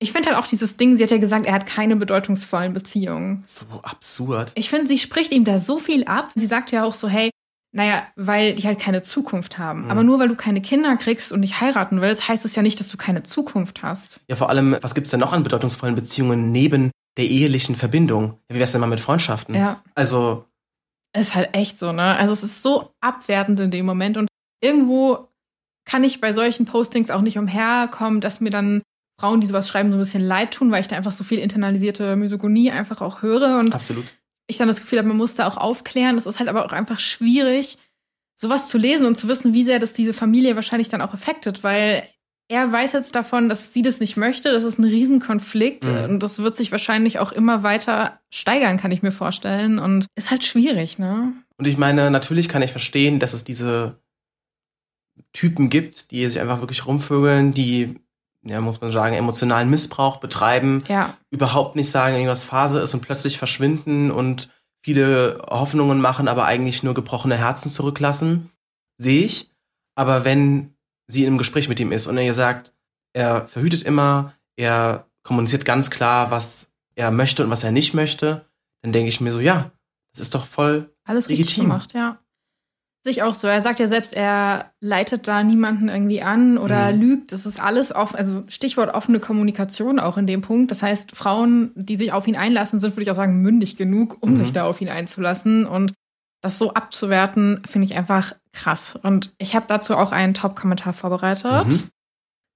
ich 0.00 0.12
finde 0.12 0.28
halt 0.28 0.38
auch 0.38 0.46
dieses 0.46 0.76
Ding, 0.76 0.96
sie 0.96 1.02
hat 1.02 1.10
ja 1.10 1.18
gesagt, 1.18 1.46
er 1.46 1.54
hat 1.54 1.66
keine 1.66 1.96
bedeutungsvollen 1.96 2.72
Beziehungen. 2.72 3.42
So 3.46 3.64
absurd. 3.82 4.52
Ich 4.54 4.70
finde, 4.70 4.86
sie 4.86 4.98
spricht 4.98 5.32
ihm 5.32 5.44
da 5.44 5.58
so 5.58 5.78
viel 5.78 6.04
ab. 6.04 6.30
Sie 6.36 6.46
sagt 6.46 6.70
ja 6.70 6.84
auch 6.84 6.94
so, 6.94 7.08
hey, 7.08 7.30
naja, 7.72 8.06
weil 8.16 8.54
die 8.54 8.66
halt 8.66 8.78
keine 8.78 9.02
Zukunft 9.02 9.58
haben. 9.58 9.84
Mhm. 9.84 9.90
Aber 9.90 10.02
nur 10.02 10.18
weil 10.18 10.28
du 10.28 10.36
keine 10.36 10.60
Kinder 10.62 10.96
kriegst 10.96 11.32
und 11.32 11.40
nicht 11.40 11.60
heiraten 11.60 12.00
willst, 12.00 12.28
heißt 12.28 12.44
es 12.44 12.54
ja 12.56 12.62
nicht, 12.62 12.80
dass 12.80 12.88
du 12.88 12.96
keine 12.96 13.22
Zukunft 13.22 13.82
hast. 13.82 14.20
Ja, 14.28 14.36
vor 14.36 14.48
allem, 14.48 14.76
was 14.80 14.94
gibt's 14.94 15.10
denn 15.10 15.20
noch 15.20 15.32
an 15.32 15.42
bedeutungsvollen 15.42 15.94
Beziehungen 15.94 16.50
neben 16.50 16.90
der 17.18 17.26
ehelichen 17.26 17.74
Verbindung? 17.74 18.38
Wie 18.48 18.58
wär's 18.58 18.72
denn 18.72 18.80
mal 18.80 18.86
mit 18.86 19.00
Freundschaften? 19.00 19.54
Ja. 19.54 19.82
Also, 19.94 20.46
Ist 21.16 21.34
halt 21.34 21.54
echt 21.54 21.78
so, 21.78 21.92
ne? 21.92 22.16
Also 22.16 22.32
es 22.32 22.42
ist 22.42 22.62
so 22.62 22.94
abwertend 23.00 23.60
in 23.60 23.70
dem 23.70 23.86
Moment. 23.86 24.16
Und 24.16 24.28
irgendwo 24.62 25.28
kann 25.84 26.04
ich 26.04 26.20
bei 26.20 26.32
solchen 26.32 26.66
Postings 26.66 27.10
auch 27.10 27.22
nicht 27.22 27.38
umherkommen, 27.38 28.20
dass 28.20 28.40
mir 28.40 28.50
dann 28.50 28.82
Frauen, 29.20 29.40
die 29.40 29.46
sowas 29.46 29.68
schreiben, 29.68 29.90
so 29.90 29.96
ein 29.96 30.00
bisschen 30.00 30.22
leid 30.22 30.52
tun, 30.52 30.70
weil 30.70 30.80
ich 30.80 30.88
da 30.88 30.96
einfach 30.96 31.12
so 31.12 31.24
viel 31.24 31.38
internalisierte 31.38 32.14
Misogonie 32.14 32.70
einfach 32.70 33.00
auch 33.00 33.22
höre. 33.22 33.58
Und 33.58 33.74
absolut. 33.74 34.06
Ich 34.48 34.56
dann 34.56 34.66
das 34.68 34.80
Gefühl 34.80 34.98
habe, 34.98 35.08
man 35.08 35.16
muss 35.16 35.34
da 35.36 35.46
auch 35.46 35.56
aufklären. 35.56 36.18
Es 36.18 36.26
ist 36.26 36.38
halt 36.40 36.48
aber 36.48 36.64
auch 36.66 36.72
einfach 36.72 36.98
schwierig, 36.98 37.78
sowas 38.34 38.68
zu 38.68 38.78
lesen 38.78 39.06
und 39.06 39.16
zu 39.16 39.28
wissen, 39.28 39.54
wie 39.54 39.64
sehr 39.64 39.78
das 39.78 39.92
diese 39.92 40.12
Familie 40.14 40.56
wahrscheinlich 40.56 40.88
dann 40.88 41.02
auch 41.02 41.12
affektet, 41.14 41.62
weil 41.62 42.02
er 42.50 42.72
weiß 42.72 42.92
jetzt 42.92 43.14
davon, 43.14 43.50
dass 43.50 43.74
sie 43.74 43.82
das 43.82 44.00
nicht 44.00 44.16
möchte. 44.16 44.50
Das 44.52 44.64
ist 44.64 44.78
ein 44.78 44.84
Riesenkonflikt 44.84 45.84
Mhm. 45.84 46.04
und 46.04 46.22
das 46.22 46.38
wird 46.38 46.56
sich 46.56 46.72
wahrscheinlich 46.72 47.18
auch 47.18 47.30
immer 47.32 47.62
weiter 47.62 48.20
steigern, 48.32 48.78
kann 48.78 48.90
ich 48.90 49.02
mir 49.02 49.12
vorstellen. 49.12 49.78
Und 49.78 50.06
ist 50.14 50.30
halt 50.30 50.44
schwierig, 50.46 50.98
ne? 50.98 51.32
Und 51.58 51.66
ich 51.66 51.76
meine, 51.76 52.10
natürlich 52.10 52.48
kann 52.48 52.62
ich 52.62 52.70
verstehen, 52.70 53.18
dass 53.18 53.34
es 53.34 53.44
diese 53.44 54.00
Typen 55.32 55.68
gibt, 55.68 56.10
die 56.10 56.26
sich 56.26 56.40
einfach 56.40 56.60
wirklich 56.60 56.86
rumvögeln, 56.86 57.52
die, 57.52 57.96
ja, 58.48 58.60
muss 58.60 58.80
man 58.80 58.92
sagen, 58.92 59.14
emotionalen 59.14 59.70
Missbrauch 59.70 60.18
betreiben. 60.18 60.84
Ja, 60.88 61.14
überhaupt 61.30 61.76
nicht 61.76 61.90
sagen, 61.90 62.14
irgendwas 62.14 62.44
Phase 62.44 62.80
ist 62.80 62.94
und 62.94 63.00
plötzlich 63.00 63.38
verschwinden 63.38 64.10
und 64.10 64.50
viele 64.82 65.42
Hoffnungen 65.48 66.00
machen, 66.00 66.28
aber 66.28 66.44
eigentlich 66.44 66.82
nur 66.82 66.94
gebrochene 66.94 67.36
Herzen 67.36 67.68
zurücklassen, 67.68 68.50
sehe 68.96 69.24
ich. 69.24 69.50
Aber 69.94 70.24
wenn 70.24 70.74
sie 71.08 71.22
in 71.22 71.28
einem 71.28 71.38
Gespräch 71.38 71.68
mit 71.68 71.80
ihm 71.80 71.92
ist 71.92 72.06
und 72.06 72.16
er 72.16 72.24
ihr 72.24 72.34
sagt, 72.34 72.74
er 73.12 73.48
verhütet 73.48 73.82
immer, 73.82 74.34
er 74.56 75.06
kommuniziert 75.22 75.64
ganz 75.64 75.90
klar, 75.90 76.30
was 76.30 76.70
er 76.94 77.10
möchte 77.10 77.44
und 77.44 77.50
was 77.50 77.64
er 77.64 77.72
nicht 77.72 77.94
möchte, 77.94 78.46
dann 78.82 78.92
denke 78.92 79.08
ich 79.08 79.20
mir 79.20 79.32
so, 79.32 79.40
ja, 79.40 79.72
das 80.12 80.20
ist 80.20 80.34
doch 80.34 80.46
voll 80.46 80.94
alles 81.04 81.28
richtig 81.28 81.46
Legitim. 81.46 81.64
gemacht, 81.64 81.94
ja. 81.94 82.18
Sich 83.04 83.22
auch 83.22 83.34
so. 83.36 83.46
Er 83.46 83.62
sagt 83.62 83.78
ja 83.78 83.86
selbst, 83.86 84.12
er 84.14 84.72
leitet 84.80 85.28
da 85.28 85.42
niemanden 85.44 85.88
irgendwie 85.88 86.20
an 86.22 86.58
oder 86.58 86.92
Mhm. 86.92 87.00
lügt. 87.00 87.32
Das 87.32 87.46
ist 87.46 87.60
alles 87.62 87.94
offen, 87.94 88.16
also 88.16 88.42
Stichwort 88.48 88.92
offene 88.92 89.20
Kommunikation 89.20 89.98
auch 90.00 90.16
in 90.16 90.26
dem 90.26 90.42
Punkt. 90.42 90.70
Das 90.72 90.82
heißt, 90.82 91.14
Frauen, 91.14 91.70
die 91.76 91.96
sich 91.96 92.12
auf 92.12 92.26
ihn 92.26 92.36
einlassen, 92.36 92.80
sind, 92.80 92.94
würde 92.94 93.02
ich 93.04 93.10
auch 93.10 93.16
sagen, 93.16 93.40
mündig 93.40 93.76
genug, 93.76 94.16
um 94.20 94.32
Mhm. 94.32 94.36
sich 94.36 94.52
da 94.52 94.64
auf 94.64 94.80
ihn 94.80 94.88
einzulassen. 94.88 95.64
Und 95.64 95.92
das 96.42 96.58
so 96.58 96.74
abzuwerten, 96.74 97.62
finde 97.66 97.86
ich 97.86 97.94
einfach 97.96 98.34
krass. 98.52 98.98
Und 99.02 99.32
ich 99.38 99.54
habe 99.54 99.66
dazu 99.68 99.96
auch 99.96 100.10
einen 100.12 100.34
Top-Kommentar 100.34 100.92
vorbereitet. 100.92 101.66
Mhm. 101.68 101.82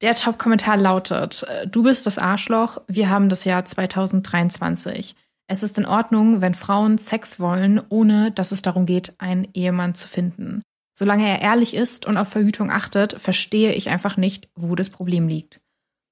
Der 0.03 0.17
Top-Kommentar 0.17 0.77
lautet: 0.77 1.45
äh, 1.49 1.69
Du 1.69 1.85
bist 1.85 2.05
das 2.07 2.19
Arschloch, 2.19 2.79
wir 2.89 3.09
haben 3.11 3.29
das 3.29 3.45
Jahr 3.45 3.65
2023. 3.65 5.15
Es 5.53 5.63
ist 5.63 5.77
in 5.77 5.85
Ordnung, 5.85 6.41
wenn 6.41 6.55
Frauen 6.55 6.97
Sex 6.97 7.39
wollen, 7.39 7.79
ohne 7.91 8.31
dass 8.31 8.53
es 8.53 8.63
darum 8.63 8.87
geht, 8.87 9.13
einen 9.19 9.47
Ehemann 9.53 9.95
zu 9.95 10.09
finden. 10.09 10.63
Solange 10.97 11.29
er 11.29 11.43
ehrlich 11.43 11.75
ist 11.75 12.07
und 12.07 12.17
auf 12.17 12.29
Verhütung 12.29 12.71
achtet, 12.71 13.21
verstehe 13.21 13.75
ich 13.75 13.91
einfach 13.91 14.17
nicht, 14.17 14.49
wo 14.55 14.75
das 14.77 14.89
Problem 14.89 15.29
liegt. 15.29 15.61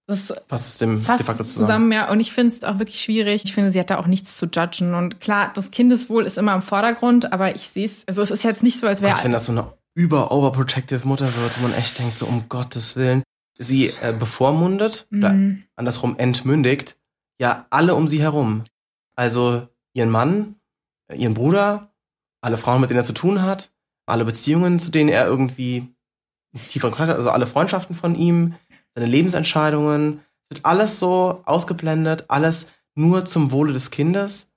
Das 0.07 0.31
Was 0.50 0.66
ist 0.66 0.83
dem 0.83 1.00
fasst 1.00 1.20
de 1.20 1.26
facto 1.26 1.42
es 1.42 1.55
zusammen? 1.55 1.66
zusammen, 1.68 1.92
ja. 1.92 2.11
Und 2.11 2.20
ich 2.20 2.33
finde 2.33 2.53
es 2.55 2.64
auch 2.64 2.79
wirklich 2.79 3.00
schwierig. 3.00 3.44
Ich 3.44 3.55
finde, 3.55 3.72
sie 3.72 3.81
hat 3.81 3.88
da 3.88 3.96
auch 3.98 4.07
nichts 4.07 4.37
zu 4.37 4.44
judgen. 4.44 4.92
Und 4.92 5.20
klar, 5.22 5.50
das 5.55 5.70
Kindeswohl 5.70 6.26
ist 6.26 6.37
immer 6.37 6.55
im 6.55 6.61
Vordergrund, 6.62 7.33
aber 7.33 7.55
ich 7.57 7.70
sehe 7.70 7.87
es, 7.87 8.03
also 8.07 8.20
es 8.20 8.31
ist 8.31 8.42
jetzt 8.42 8.62
nicht 8.62 8.79
so, 8.79 8.87
als 8.87 9.00
wäre. 9.00 9.14
Gott, 9.14 9.24
wenn 9.24 9.33
das 9.33 9.46
so 9.46 9.53
eine 9.53 9.72
über-overprotective 9.94 11.09
Mutter 11.09 11.35
wird, 11.35 11.59
wo 11.59 11.62
man 11.66 11.72
echt 11.79 11.98
denkt, 11.98 12.14
so 12.18 12.26
um 12.26 12.44
Gottes 12.50 12.94
Willen, 12.96 13.22
sie 13.59 13.87
äh, 14.03 14.12
bevormundet 14.12 15.07
oder 15.16 15.33
Mhm. 15.33 15.62
andersrum 15.76 16.16
entmündigt 16.18 16.96
ja 17.40 17.64
alle 17.70 17.94
um 17.94 18.07
sie 18.07 18.20
herum. 18.20 18.64
Also 19.21 19.69
ihren 19.93 20.09
Mann, 20.09 20.55
äh, 21.13 21.17
ihren 21.17 21.35
Bruder, 21.35 21.93
alle 22.43 22.57
Frauen, 22.57 22.81
mit 22.81 22.89
denen 22.89 23.01
er 23.01 23.05
zu 23.05 23.13
tun 23.13 23.43
hat, 23.43 23.71
alle 24.07 24.25
Beziehungen, 24.25 24.79
zu 24.79 24.91
denen 24.91 25.11
er 25.11 25.27
irgendwie 25.27 25.95
tieferen 26.69 26.93
Kontakt 26.93 27.11
hat, 27.11 27.17
also 27.19 27.29
alle 27.29 27.47
Freundschaften 27.47 27.95
von 27.95 28.15
ihm, 28.15 28.55
seine 28.95 29.07
Lebensentscheidungen, 29.07 30.21
wird 30.49 30.65
alles 30.65 30.99
so 30.99 31.43
ausgeblendet, 31.45 32.25
alles 32.29 32.73
nur 32.95 33.27
zum 33.27 33.53
Wohle 33.53 33.75
des 33.75 33.91
Kindes. 33.91 34.49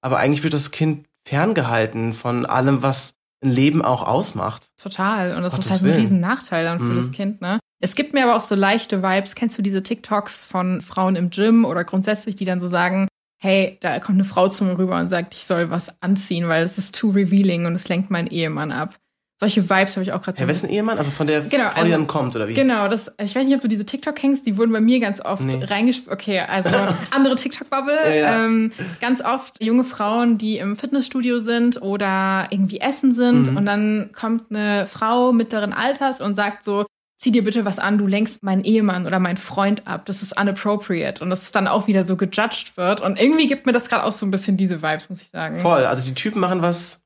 Aber 0.00 0.16
eigentlich 0.16 0.42
wird 0.44 0.54
das 0.54 0.70
Kind 0.70 1.06
ferngehalten 1.28 2.14
von 2.14 2.46
allem, 2.46 2.82
was 2.82 3.16
ein 3.44 3.50
Leben 3.50 3.82
auch 3.82 4.02
ausmacht. 4.02 4.70
Total. 4.78 5.36
Und 5.36 5.42
das 5.42 5.52
Gottes 5.52 5.66
ist 5.66 5.72
halt 5.72 5.82
Willen. 5.82 5.94
ein 5.96 6.00
riesen 6.00 6.20
Nachteil 6.20 6.64
dann 6.64 6.78
für 6.78 6.86
Mhm. 6.86 6.96
das 6.96 7.12
Kind, 7.12 7.40
ne? 7.42 7.60
Es 7.82 7.94
gibt 7.94 8.14
mir 8.14 8.24
aber 8.24 8.36
auch 8.36 8.42
so 8.42 8.54
leichte 8.54 9.02
Vibes. 9.02 9.34
Kennst 9.34 9.58
du 9.58 9.62
diese 9.62 9.82
TikToks 9.82 10.42
von 10.42 10.80
Frauen 10.80 11.16
im 11.16 11.28
Gym 11.28 11.66
oder 11.66 11.84
grundsätzlich, 11.84 12.34
die 12.34 12.46
dann 12.46 12.60
so 12.62 12.68
sagen, 12.68 13.08
hey, 13.38 13.76
da 13.80 13.98
kommt 14.00 14.16
eine 14.16 14.24
Frau 14.24 14.48
zu 14.48 14.64
mir 14.64 14.78
rüber 14.78 14.98
und 14.98 15.08
sagt, 15.08 15.34
ich 15.34 15.44
soll 15.44 15.70
was 15.70 16.00
anziehen, 16.02 16.48
weil 16.48 16.62
es 16.64 16.78
ist 16.78 16.98
too 16.98 17.10
revealing 17.10 17.66
und 17.66 17.74
es 17.74 17.88
lenkt 17.88 18.10
meinen 18.10 18.28
Ehemann 18.28 18.72
ab. 18.72 18.94
Solche 19.38 19.68
Vibes 19.68 19.96
habe 19.96 20.02
ich 20.02 20.12
auch 20.14 20.22
gerade. 20.22 20.38
Herr 20.40 20.48
wessen 20.48 20.70
Ehemann? 20.70 20.96
Also 20.96 21.10
von 21.10 21.26
der 21.26 21.42
Genau, 21.42 21.64
Frau, 21.64 21.74
die 21.74 21.80
also- 21.80 21.90
dann 21.98 22.06
kommt, 22.06 22.34
oder 22.34 22.48
wie? 22.48 22.54
Genau, 22.54 22.88
das, 22.88 23.08
also 23.18 23.28
ich 23.30 23.36
weiß 23.36 23.44
nicht, 23.44 23.54
ob 23.54 23.60
du 23.60 23.68
diese 23.68 23.84
TikTok 23.84 24.14
kennst, 24.16 24.46
die 24.46 24.56
wurden 24.56 24.72
bei 24.72 24.80
mir 24.80 24.98
ganz 24.98 25.20
oft 25.20 25.42
Nee. 25.42 25.62
reingespielt. 25.62 26.10
Okay, 26.10 26.40
also 26.40 26.70
andere 27.10 27.34
TikTok-Bubble. 27.34 27.98
Ja, 28.06 28.14
ja. 28.14 28.44
Ähm, 28.46 28.72
ganz 28.98 29.20
oft 29.22 29.62
junge 29.62 29.84
Frauen, 29.84 30.38
die 30.38 30.56
im 30.56 30.74
Fitnessstudio 30.74 31.38
sind 31.40 31.82
oder 31.82 32.46
irgendwie 32.50 32.80
essen 32.80 33.12
sind 33.12 33.50
Mhm. 33.50 33.56
und 33.58 33.66
dann 33.66 34.10
kommt 34.18 34.44
eine 34.48 34.86
Frau 34.86 35.34
mittleren 35.34 35.74
Alters 35.74 36.22
und 36.22 36.34
sagt 36.34 36.64
so, 36.64 36.86
zieh 37.18 37.30
dir 37.32 37.44
bitte 37.44 37.64
was 37.64 37.78
an, 37.78 37.96
du 37.98 38.06
lenkst 38.06 38.42
meinen 38.42 38.62
Ehemann 38.64 39.06
oder 39.06 39.18
meinen 39.18 39.38
Freund 39.38 39.86
ab. 39.86 40.04
Das 40.06 40.22
ist 40.22 40.38
unappropriate. 40.38 41.22
Und 41.24 41.30
dass 41.30 41.42
es 41.42 41.52
dann 41.52 41.66
auch 41.66 41.86
wieder 41.86 42.04
so 42.04 42.16
gejudged 42.16 42.76
wird. 42.76 43.00
Und 43.00 43.18
irgendwie 43.18 43.46
gibt 43.46 43.64
mir 43.66 43.72
das 43.72 43.88
gerade 43.88 44.04
auch 44.04 44.12
so 44.12 44.26
ein 44.26 44.30
bisschen 44.30 44.56
diese 44.56 44.82
Vibes, 44.82 45.08
muss 45.08 45.22
ich 45.22 45.30
sagen. 45.30 45.58
Voll. 45.60 45.84
Also 45.86 46.06
die 46.06 46.14
Typen 46.14 46.40
machen 46.40 46.60
was, 46.62 47.02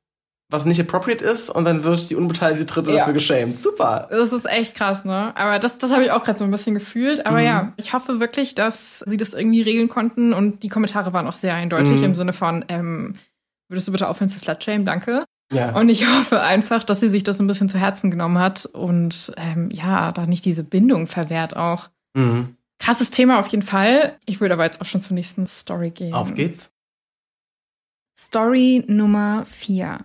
was 0.52 0.64
nicht 0.64 0.80
appropriate 0.80 1.24
ist 1.24 1.48
und 1.48 1.64
dann 1.64 1.84
wird 1.84 2.10
die 2.10 2.16
unbeteiligte 2.16 2.64
Dritte 2.64 2.90
Ja. 2.90 2.98
dafür 2.98 3.12
geschämt. 3.12 3.56
Super. 3.56 4.08
Das 4.10 4.32
ist 4.32 4.46
echt 4.50 4.74
krass, 4.74 5.04
ne? 5.04 5.32
Aber 5.36 5.60
das, 5.60 5.78
das 5.78 5.92
habe 5.92 6.02
ich 6.02 6.10
auch 6.10 6.24
gerade 6.24 6.40
so 6.40 6.44
ein 6.44 6.50
bisschen 6.50 6.74
gefühlt. 6.74 7.24
Aber 7.24 7.38
Mhm. 7.38 7.44
ja, 7.44 7.72
ich 7.76 7.92
hoffe 7.92 8.18
wirklich, 8.18 8.56
dass 8.56 8.98
sie 9.06 9.16
das 9.16 9.32
irgendwie 9.32 9.62
regeln 9.62 9.88
konnten. 9.88 10.32
Und 10.32 10.64
die 10.64 10.68
Kommentare 10.68 11.12
waren 11.12 11.28
auch 11.28 11.34
sehr 11.34 11.54
eindeutig 11.54 11.98
Mhm. 11.98 12.04
im 12.04 12.14
Sinne 12.16 12.32
von, 12.32 12.64
ähm, 12.68 13.14
würdest 13.68 13.86
du 13.86 13.92
bitte 13.92 14.08
aufhören 14.08 14.28
zu 14.28 14.40
slutshamen? 14.40 14.84
Danke. 14.84 15.24
Ja. 15.52 15.76
Und 15.78 15.88
ich 15.88 16.06
hoffe 16.06 16.40
einfach, 16.40 16.84
dass 16.84 17.00
sie 17.00 17.10
sich 17.10 17.22
das 17.22 17.40
ein 17.40 17.46
bisschen 17.46 17.68
zu 17.68 17.78
Herzen 17.78 18.10
genommen 18.10 18.38
hat 18.38 18.66
und 18.66 19.32
ähm, 19.36 19.70
ja, 19.70 20.12
da 20.12 20.26
nicht 20.26 20.44
diese 20.44 20.64
Bindung 20.64 21.06
verwehrt 21.06 21.56
auch. 21.56 21.90
mhm. 22.14 22.56
Krasses 22.78 23.10
Thema 23.10 23.38
auf 23.38 23.46
jeden 23.48 23.62
Fall. 23.62 24.16
Ich 24.24 24.40
würde 24.40 24.54
aber 24.54 24.64
jetzt 24.64 24.80
auch 24.80 24.86
schon 24.86 25.02
zur 25.02 25.14
nächsten 25.14 25.46
Story 25.46 25.90
gehen. 25.90 26.14
Auf 26.14 26.34
geht's. 26.34 26.72
Story 28.18 28.84
Nummer 28.86 29.44
4. 29.44 29.98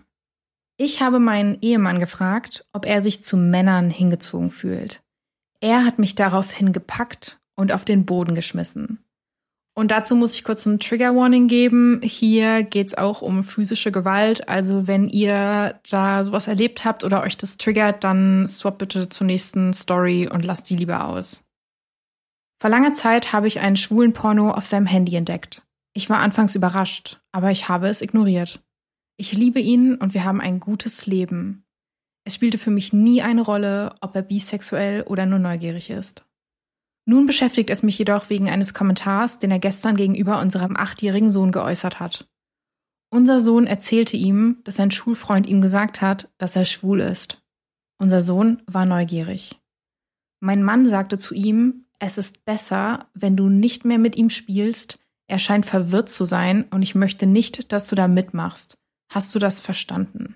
Ich 0.75 1.01
habe 1.01 1.19
meinen 1.19 1.57
Ehemann 1.61 1.99
gefragt, 1.99 2.65
ob 2.73 2.85
er 2.85 3.01
sich 3.01 3.23
zu 3.23 3.37
Männern 3.37 3.89
hingezogen 3.89 4.51
fühlt. 4.51 5.01
Er 5.61 5.85
hat 5.85 5.99
mich 5.99 6.15
daraufhin 6.15 6.73
gepackt 6.73 7.39
und 7.55 7.71
auf 7.71 7.85
den 7.85 8.05
Boden 8.05 8.35
geschmissen. 8.35 9.04
Und 9.77 9.91
dazu 9.91 10.15
muss 10.15 10.33
ich 10.33 10.45
kurz 10.45 10.65
ein 10.65 10.79
Trigger 10.79 11.13
Warning 11.15 11.49
geben. 11.49 11.99
Hier 12.01 12.63
geht's 12.63 12.95
auch 12.95 13.21
um 13.21 13.43
physische 13.43 13.91
Gewalt. 13.91 14.47
Also 14.47 14.87
wenn 14.87 15.09
ihr 15.09 15.79
da 15.89 16.23
sowas 16.23 16.47
erlebt 16.47 16.85
habt 16.85 17.03
oder 17.03 17.21
euch 17.21 17.35
das 17.35 17.57
triggert, 17.57 18.05
dann 18.05 18.47
swap 18.47 18.77
bitte 18.77 19.09
zur 19.09 19.27
nächsten 19.27 19.73
Story 19.73 20.29
und 20.31 20.45
lasst 20.45 20.69
die 20.69 20.77
lieber 20.77 21.05
aus. 21.05 21.43
Vor 22.57 22.69
langer 22.69 22.93
Zeit 22.93 23.33
habe 23.33 23.47
ich 23.47 23.59
einen 23.59 23.75
schwulen 23.75 24.13
Porno 24.13 24.51
auf 24.51 24.65
seinem 24.65 24.85
Handy 24.85 25.13
entdeckt. 25.17 25.61
Ich 25.93 26.09
war 26.09 26.19
anfangs 26.19 26.55
überrascht, 26.55 27.19
aber 27.33 27.51
ich 27.51 27.67
habe 27.67 27.89
es 27.89 28.01
ignoriert. 28.01 28.61
Ich 29.17 29.33
liebe 29.33 29.59
ihn 29.59 29.95
und 29.95 30.13
wir 30.13 30.23
haben 30.23 30.39
ein 30.39 30.61
gutes 30.61 31.05
Leben. 31.05 31.65
Es 32.23 32.35
spielte 32.35 32.57
für 32.57 32.71
mich 32.71 32.93
nie 32.93 33.21
eine 33.21 33.41
Rolle, 33.41 33.93
ob 33.99 34.15
er 34.15 34.21
bisexuell 34.21 35.03
oder 35.03 35.25
nur 35.25 35.39
neugierig 35.39 35.89
ist. 35.89 36.25
Nun 37.05 37.27
beschäftigt 37.27 37.69
es 37.69 37.83
mich 37.83 37.97
jedoch 37.97 38.29
wegen 38.29 38.49
eines 38.49 38.73
Kommentars, 38.73 39.39
den 39.39 39.51
er 39.51 39.59
gestern 39.59 39.95
gegenüber 39.95 40.39
unserem 40.39 40.75
achtjährigen 40.75 41.29
Sohn 41.29 41.51
geäußert 41.51 41.99
hat. 41.99 42.27
Unser 43.11 43.39
Sohn 43.39 43.67
erzählte 43.67 44.17
ihm, 44.17 44.57
dass 44.63 44.75
sein 44.75 44.91
Schulfreund 44.91 45.47
ihm 45.47 45.61
gesagt 45.61 46.01
hat, 46.01 46.29
dass 46.37 46.55
er 46.55 46.65
schwul 46.65 46.99
ist. 46.99 47.43
Unser 47.97 48.21
Sohn 48.21 48.61
war 48.65 48.85
neugierig. 48.85 49.61
Mein 50.39 50.63
Mann 50.63 50.85
sagte 50.85 51.17
zu 51.17 51.33
ihm, 51.33 51.85
es 51.99 52.17
ist 52.17 52.43
besser, 52.43 53.07
wenn 53.13 53.37
du 53.37 53.49
nicht 53.49 53.85
mehr 53.85 53.99
mit 53.99 54.17
ihm 54.17 54.29
spielst, 54.29 54.99
er 55.27 55.39
scheint 55.39 55.65
verwirrt 55.65 56.09
zu 56.09 56.25
sein 56.25 56.65
und 56.71 56.81
ich 56.81 56.93
möchte 56.93 57.25
nicht, 57.25 57.71
dass 57.71 57.87
du 57.87 57.95
da 57.95 58.07
mitmachst. 58.07 58.77
Hast 59.09 59.33
du 59.33 59.39
das 59.39 59.59
verstanden? 59.59 60.35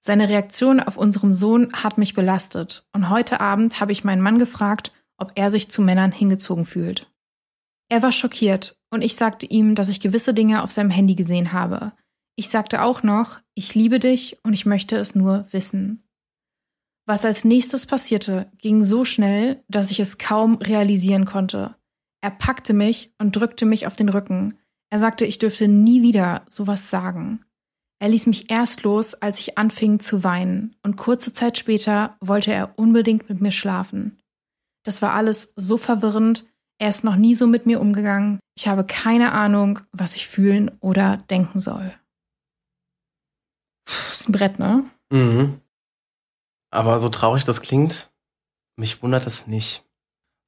Seine 0.00 0.28
Reaktion 0.28 0.80
auf 0.80 0.96
unseren 0.96 1.32
Sohn 1.32 1.72
hat 1.72 1.98
mich 1.98 2.14
belastet 2.14 2.86
und 2.92 3.10
heute 3.10 3.40
Abend 3.40 3.80
habe 3.80 3.92
ich 3.92 4.04
meinen 4.04 4.22
Mann 4.22 4.38
gefragt, 4.38 4.92
ob 5.18 5.32
er 5.34 5.50
sich 5.50 5.68
zu 5.68 5.82
Männern 5.82 6.12
hingezogen 6.12 6.64
fühlt. 6.64 7.10
Er 7.88 8.02
war 8.02 8.12
schockiert 8.12 8.76
und 8.90 9.02
ich 9.02 9.16
sagte 9.16 9.46
ihm, 9.46 9.74
dass 9.74 9.88
ich 9.88 10.00
gewisse 10.00 10.34
Dinge 10.34 10.62
auf 10.62 10.72
seinem 10.72 10.90
Handy 10.90 11.14
gesehen 11.14 11.52
habe. 11.52 11.92
Ich 12.36 12.50
sagte 12.50 12.82
auch 12.82 13.02
noch, 13.02 13.40
ich 13.54 13.74
liebe 13.74 13.98
dich 13.98 14.38
und 14.42 14.52
ich 14.52 14.66
möchte 14.66 14.96
es 14.96 15.14
nur 15.14 15.46
wissen. 15.52 16.02
Was 17.06 17.24
als 17.24 17.44
nächstes 17.44 17.86
passierte, 17.86 18.50
ging 18.58 18.82
so 18.82 19.04
schnell, 19.04 19.62
dass 19.68 19.92
ich 19.92 20.00
es 20.00 20.18
kaum 20.18 20.56
realisieren 20.56 21.24
konnte. 21.24 21.76
Er 22.20 22.30
packte 22.30 22.74
mich 22.74 23.14
und 23.18 23.36
drückte 23.36 23.64
mich 23.64 23.86
auf 23.86 23.94
den 23.94 24.08
Rücken. 24.08 24.58
Er 24.90 24.98
sagte, 24.98 25.24
ich 25.24 25.38
dürfte 25.38 25.68
nie 25.68 26.02
wieder 26.02 26.44
sowas 26.48 26.90
sagen. 26.90 27.44
Er 27.98 28.08
ließ 28.08 28.26
mich 28.26 28.50
erst 28.50 28.82
los, 28.82 29.14
als 29.14 29.38
ich 29.38 29.56
anfing 29.56 30.00
zu 30.00 30.22
weinen, 30.24 30.76
und 30.82 30.96
kurze 30.96 31.32
Zeit 31.32 31.56
später 31.56 32.16
wollte 32.20 32.52
er 32.52 32.78
unbedingt 32.78 33.28
mit 33.28 33.40
mir 33.40 33.52
schlafen. 33.52 34.20
Das 34.86 35.02
war 35.02 35.14
alles 35.14 35.52
so 35.56 35.78
verwirrend, 35.78 36.46
er 36.78 36.90
ist 36.90 37.02
noch 37.02 37.16
nie 37.16 37.34
so 37.34 37.48
mit 37.48 37.66
mir 37.66 37.80
umgegangen, 37.80 38.38
ich 38.56 38.68
habe 38.68 38.84
keine 38.84 39.32
Ahnung, 39.32 39.80
was 39.90 40.14
ich 40.14 40.28
fühlen 40.28 40.70
oder 40.80 41.16
denken 41.28 41.58
soll. 41.58 41.92
Puh, 43.84 44.12
ist 44.12 44.28
ein 44.28 44.32
Brett, 44.32 44.58
ne? 44.60 44.84
Mhm. 45.10 45.60
Aber 46.70 47.00
so 47.00 47.08
traurig 47.08 47.44
das 47.44 47.62
klingt, 47.62 48.12
mich 48.76 49.02
wundert 49.02 49.26
es 49.26 49.48
nicht. 49.48 49.84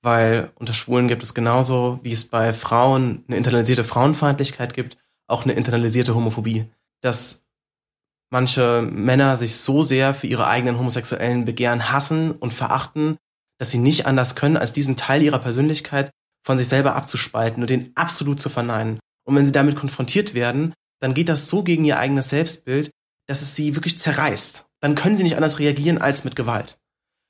Weil 0.02 0.52
unter 0.54 0.72
Schwulen 0.72 1.08
gibt 1.08 1.24
es 1.24 1.34
genauso, 1.34 1.98
wie 2.04 2.12
es 2.12 2.28
bei 2.28 2.52
Frauen 2.52 3.24
eine 3.26 3.36
internalisierte 3.36 3.82
Frauenfeindlichkeit 3.82 4.72
gibt, 4.72 4.96
auch 5.26 5.42
eine 5.42 5.54
internalisierte 5.54 6.14
Homophobie. 6.14 6.70
Dass 7.00 7.46
manche 8.30 8.82
Männer 8.82 9.36
sich 9.36 9.56
so 9.56 9.82
sehr 9.82 10.14
für 10.14 10.28
ihre 10.28 10.46
eigenen 10.46 10.78
homosexuellen 10.78 11.44
Begehren 11.44 11.90
hassen 11.90 12.30
und 12.30 12.52
verachten, 12.52 13.18
dass 13.58 13.70
sie 13.70 13.78
nicht 13.78 14.06
anders 14.06 14.34
können, 14.34 14.56
als 14.56 14.72
diesen 14.72 14.96
Teil 14.96 15.22
ihrer 15.22 15.38
Persönlichkeit 15.38 16.10
von 16.42 16.58
sich 16.58 16.68
selber 16.68 16.94
abzuspalten 16.94 17.62
und 17.62 17.70
den 17.70 17.92
absolut 17.94 18.40
zu 18.40 18.48
verneinen. 18.48 18.98
Und 19.24 19.36
wenn 19.36 19.44
sie 19.44 19.52
damit 19.52 19.76
konfrontiert 19.76 20.34
werden, 20.34 20.72
dann 21.00 21.14
geht 21.14 21.28
das 21.28 21.48
so 21.48 21.62
gegen 21.62 21.84
ihr 21.84 21.98
eigenes 21.98 22.30
Selbstbild, 22.30 22.90
dass 23.26 23.42
es 23.42 23.54
sie 23.54 23.76
wirklich 23.76 23.98
zerreißt. 23.98 24.66
Dann 24.80 24.94
können 24.94 25.16
sie 25.16 25.24
nicht 25.24 25.36
anders 25.36 25.58
reagieren 25.58 25.98
als 25.98 26.24
mit 26.24 26.36
Gewalt. 26.36 26.78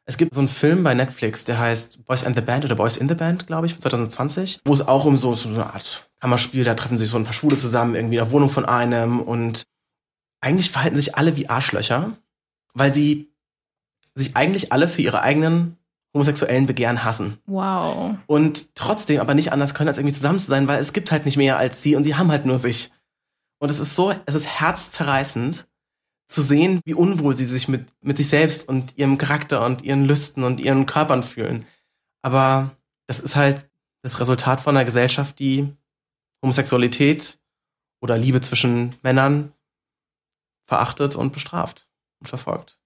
Es 0.04 0.16
gibt 0.16 0.32
so 0.32 0.40
einen 0.40 0.48
Film 0.48 0.84
bei 0.84 0.94
Netflix, 0.94 1.44
der 1.44 1.58
heißt 1.58 2.06
Boys 2.06 2.24
and 2.24 2.34
the 2.34 2.40
Band 2.40 2.64
oder 2.64 2.76
Boys 2.76 2.96
in 2.96 3.08
the 3.08 3.14
Band, 3.14 3.46
glaube 3.46 3.66
ich, 3.66 3.72
von 3.72 3.82
2020, 3.82 4.60
wo 4.64 4.72
es 4.72 4.86
auch 4.86 5.04
um 5.04 5.18
so, 5.18 5.34
so 5.34 5.50
eine 5.50 5.66
Art 5.66 6.08
Kammerspiel, 6.20 6.64
da 6.64 6.74
treffen 6.74 6.96
sich 6.96 7.10
so 7.10 7.18
ein 7.18 7.24
paar 7.24 7.34
Schwule 7.34 7.56
zusammen, 7.56 7.94
irgendwie 7.94 8.16
in 8.16 8.24
der 8.24 8.30
Wohnung 8.30 8.48
von 8.48 8.64
einem 8.64 9.20
und 9.20 9.64
eigentlich 10.40 10.70
verhalten 10.70 10.96
sich 10.96 11.16
alle 11.16 11.36
wie 11.36 11.48
Arschlöcher, 11.48 12.16
weil 12.72 12.92
sie 12.92 13.34
sich 14.14 14.34
eigentlich 14.34 14.72
alle 14.72 14.88
für 14.88 15.02
ihre 15.02 15.20
eigenen 15.20 15.76
homosexuellen 16.14 16.66
Begehren 16.66 17.04
hassen. 17.04 17.38
Wow. 17.46 18.16
Und 18.26 18.74
trotzdem 18.74 19.20
aber 19.20 19.34
nicht 19.34 19.52
anders 19.52 19.74
können, 19.74 19.88
als 19.88 19.98
irgendwie 19.98 20.14
zusammen 20.14 20.40
zu 20.40 20.48
sein, 20.48 20.68
weil 20.68 20.80
es 20.80 20.92
gibt 20.92 21.12
halt 21.12 21.24
nicht 21.24 21.36
mehr 21.36 21.58
als 21.58 21.82
sie 21.82 21.96
und 21.96 22.04
sie 22.04 22.14
haben 22.14 22.30
halt 22.30 22.46
nur 22.46 22.58
sich. 22.58 22.92
Und 23.58 23.70
es 23.70 23.78
ist 23.78 23.94
so, 23.96 24.14
es 24.26 24.34
ist 24.34 24.60
herzzerreißend 24.60 25.68
zu 26.28 26.42
sehen, 26.42 26.80
wie 26.84 26.94
unwohl 26.94 27.36
sie 27.36 27.44
sich 27.44 27.68
mit, 27.68 27.88
mit 28.02 28.16
sich 28.16 28.28
selbst 28.28 28.68
und 28.68 28.96
ihrem 28.96 29.18
Charakter 29.18 29.64
und 29.64 29.82
ihren 29.82 30.04
Lüsten 30.04 30.44
und 30.44 30.60
ihren 30.60 30.86
Körpern 30.86 31.22
fühlen. 31.22 31.66
Aber 32.22 32.70
das 33.06 33.20
ist 33.20 33.36
halt 33.36 33.68
das 34.02 34.20
Resultat 34.20 34.60
von 34.60 34.76
einer 34.76 34.84
Gesellschaft, 34.84 35.38
die 35.38 35.74
Homosexualität 36.42 37.38
oder 38.00 38.16
Liebe 38.16 38.40
zwischen 38.40 38.94
Männern 39.02 39.52
verachtet 40.66 41.16
und 41.16 41.32
bestraft 41.32 41.88
und 42.20 42.28
verfolgt. 42.28 42.77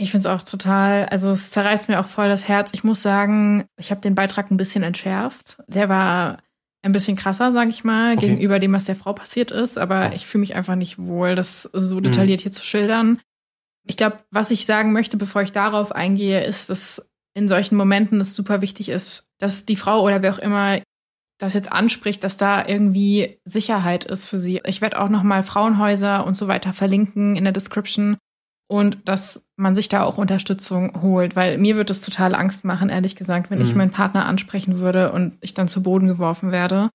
Ich 0.00 0.12
finde 0.12 0.28
es 0.28 0.34
auch 0.34 0.42
total, 0.44 1.06
also 1.06 1.30
es 1.32 1.50
zerreißt 1.50 1.88
mir 1.88 1.98
auch 1.98 2.06
voll 2.06 2.28
das 2.28 2.46
Herz. 2.46 2.70
Ich 2.72 2.84
muss 2.84 3.02
sagen, 3.02 3.66
ich 3.76 3.90
habe 3.90 4.00
den 4.00 4.14
Beitrag 4.14 4.50
ein 4.50 4.56
bisschen 4.56 4.84
entschärft. 4.84 5.58
Der 5.66 5.88
war 5.88 6.38
ein 6.82 6.92
bisschen 6.92 7.16
krasser, 7.16 7.52
sage 7.52 7.70
ich 7.70 7.82
mal, 7.82 8.16
okay. 8.16 8.28
gegenüber 8.28 8.60
dem, 8.60 8.72
was 8.72 8.84
der 8.84 8.94
Frau 8.94 9.12
passiert 9.12 9.50
ist. 9.50 9.76
Aber 9.76 10.14
ich 10.14 10.26
fühle 10.26 10.40
mich 10.40 10.54
einfach 10.54 10.76
nicht 10.76 10.98
wohl, 10.98 11.34
das 11.34 11.68
so 11.72 11.96
mhm. 11.96 12.04
detailliert 12.04 12.40
mhm. 12.40 12.42
hier 12.44 12.52
zu 12.52 12.64
schildern. 12.64 13.20
Ich 13.88 13.96
glaube, 13.96 14.18
was 14.30 14.52
ich 14.52 14.66
sagen 14.66 14.92
möchte, 14.92 15.16
bevor 15.16 15.42
ich 15.42 15.50
darauf 15.50 15.90
eingehe, 15.90 16.44
ist, 16.44 16.70
dass 16.70 17.04
in 17.34 17.48
solchen 17.48 17.76
Momenten 17.76 18.20
es 18.20 18.34
super 18.34 18.60
wichtig 18.60 18.90
ist, 18.90 19.26
dass 19.38 19.66
die 19.66 19.76
Frau 19.76 20.02
oder 20.02 20.22
wer 20.22 20.32
auch 20.32 20.38
immer 20.38 20.80
das 21.38 21.54
jetzt 21.54 21.72
anspricht, 21.72 22.22
dass 22.22 22.36
da 22.36 22.66
irgendwie 22.66 23.40
Sicherheit 23.44 24.04
ist 24.04 24.24
für 24.24 24.38
sie. 24.38 24.60
Ich 24.64 24.80
werde 24.80 25.00
auch 25.00 25.08
noch 25.08 25.22
mal 25.22 25.42
Frauenhäuser 25.42 26.26
und 26.26 26.34
so 26.34 26.48
weiter 26.48 26.72
verlinken 26.72 27.36
in 27.36 27.44
der 27.44 27.52
Description 27.52 28.16
und 28.68 28.98
dass 29.06 29.42
man 29.56 29.74
sich 29.74 29.88
da 29.88 30.04
auch 30.04 30.18
Unterstützung 30.18 31.02
holt, 31.02 31.34
weil 31.34 31.58
mir 31.58 31.76
wird 31.76 31.90
es 31.90 32.00
total 32.00 32.34
Angst 32.34 32.64
machen, 32.64 32.90
ehrlich 32.90 33.16
gesagt, 33.16 33.50
wenn 33.50 33.58
mhm. 33.58 33.64
ich 33.64 33.74
meinen 33.74 33.90
Partner 33.90 34.26
ansprechen 34.26 34.78
würde 34.78 35.10
und 35.10 35.36
ich 35.40 35.54
dann 35.54 35.68
zu 35.68 35.82
Boden 35.82 36.06
geworfen 36.06 36.52
werde. 36.52 36.90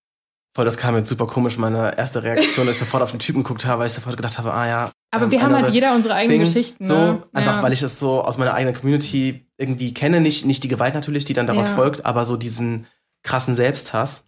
Voll, 0.55 0.65
das 0.65 0.77
kam 0.77 0.95
jetzt 0.95 1.09
super 1.09 1.25
komisch. 1.25 1.57
Meine 1.57 1.97
erste 1.97 2.21
Reaktion, 2.21 2.67
dass 2.67 2.75
ich 2.75 2.79
sofort 2.81 3.01
auf 3.01 3.09
den 3.09 3.19
Typen 3.19 3.41
geguckt 3.41 3.65
habe, 3.65 3.79
weil 3.79 3.87
ich 3.87 3.93
sofort 3.93 4.15
gedacht 4.15 4.37
habe, 4.37 4.53
ah 4.53 4.67
ja. 4.67 4.91
Aber 5.09 5.25
ähm, 5.25 5.31
wir 5.31 5.41
haben 5.41 5.55
halt 5.55 5.73
jeder 5.73 5.95
unsere 5.95 6.13
eigenen 6.13 6.37
Thing, 6.37 6.45
Geschichten. 6.45 6.83
So, 6.83 6.93
ne? 6.93 7.23
einfach 7.33 7.57
ja. 7.57 7.63
weil 7.63 7.73
ich 7.73 7.79
das 7.79 7.97
so 7.97 8.21
aus 8.21 8.37
meiner 8.37 8.53
eigenen 8.53 8.75
Community 8.75 9.47
irgendwie 9.57 9.95
kenne. 9.95 10.21
Nicht, 10.21 10.45
nicht 10.45 10.63
die 10.63 10.67
Gewalt 10.67 10.93
natürlich, 10.93 11.25
die 11.25 11.33
dann 11.33 11.47
daraus 11.47 11.69
ja. 11.69 11.75
folgt, 11.75 12.05
aber 12.05 12.23
so 12.23 12.37
diesen 12.37 12.85
krassen 13.23 13.55
Selbsthass. 13.55 14.25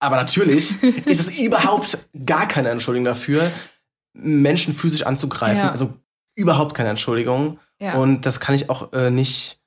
Aber 0.00 0.16
natürlich 0.16 0.82
ist 1.04 1.20
es 1.20 1.38
überhaupt 1.38 1.98
gar 2.24 2.48
keine 2.48 2.70
Entschuldigung 2.70 3.04
dafür, 3.04 3.50
Menschen 4.14 4.72
physisch 4.72 5.04
anzugreifen. 5.04 5.64
Ja. 5.64 5.70
Also 5.72 5.92
überhaupt 6.34 6.74
keine 6.74 6.90
Entschuldigung. 6.90 7.58
Ja. 7.80 7.94
Und 7.94 8.26
das 8.26 8.40
kann 8.40 8.54
ich 8.54 8.70
auch 8.70 8.92
äh, 8.92 9.10
nicht 9.10 9.62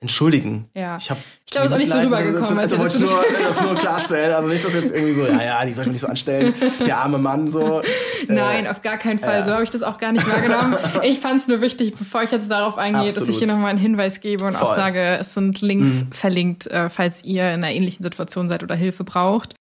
entschuldigen. 0.00 0.68
Ja. 0.74 0.98
Ich, 0.98 1.10
ich 1.10 1.52
glaube, 1.52 1.66
es 1.66 1.70
ist 1.70 1.72
auch 1.72 1.78
nicht 1.78 1.92
so 1.92 1.98
rübergekommen. 1.98 2.58
Also, 2.58 2.76
also 2.76 2.78
wollte 2.78 2.98
ich 2.98 3.04
nur, 3.04 3.24
das 3.42 3.60
nur 3.60 3.74
klarstellen. 3.74 4.32
Also 4.32 4.48
nicht, 4.48 4.64
dass 4.64 4.74
jetzt 4.74 4.94
irgendwie 4.94 5.14
so, 5.14 5.26
ja, 5.26 5.42
ja, 5.42 5.64
die 5.64 5.72
soll 5.72 5.86
ich 5.86 5.92
nicht 5.92 6.00
so 6.00 6.08
anstellen. 6.08 6.54
Der 6.84 6.98
arme 6.98 7.18
Mann 7.18 7.48
so. 7.48 7.82
Nein, 8.28 8.66
äh, 8.66 8.68
auf 8.68 8.82
gar 8.82 8.98
keinen 8.98 9.18
Fall. 9.18 9.40
Ja. 9.40 9.44
So 9.46 9.52
habe 9.52 9.64
ich 9.64 9.70
das 9.70 9.82
auch 9.82 9.98
gar 9.98 10.12
nicht 10.12 10.28
wahrgenommen. 10.28 10.76
ich 11.02 11.20
fand 11.20 11.40
es 11.40 11.48
nur 11.48 11.60
wichtig, 11.60 11.94
bevor 11.94 12.22
ich 12.22 12.30
jetzt 12.30 12.50
darauf 12.50 12.76
eingehe, 12.76 13.02
Absolut. 13.02 13.28
dass 13.28 13.34
ich 13.34 13.38
hier 13.38 13.48
nochmal 13.48 13.70
einen 13.70 13.78
Hinweis 13.78 14.20
gebe 14.20 14.44
und 14.44 14.56
Voll. 14.56 14.68
auch 14.68 14.76
sage, 14.76 15.18
es 15.20 15.34
sind 15.34 15.60
Links 15.60 16.04
mhm. 16.04 16.12
verlinkt, 16.12 16.66
äh, 16.66 16.90
falls 16.90 17.24
ihr 17.24 17.44
in 17.44 17.64
einer 17.64 17.70
ähnlichen 17.70 18.02
Situation 18.02 18.48
seid 18.48 18.62
oder 18.62 18.74
Hilfe 18.74 19.04
braucht. 19.04 19.54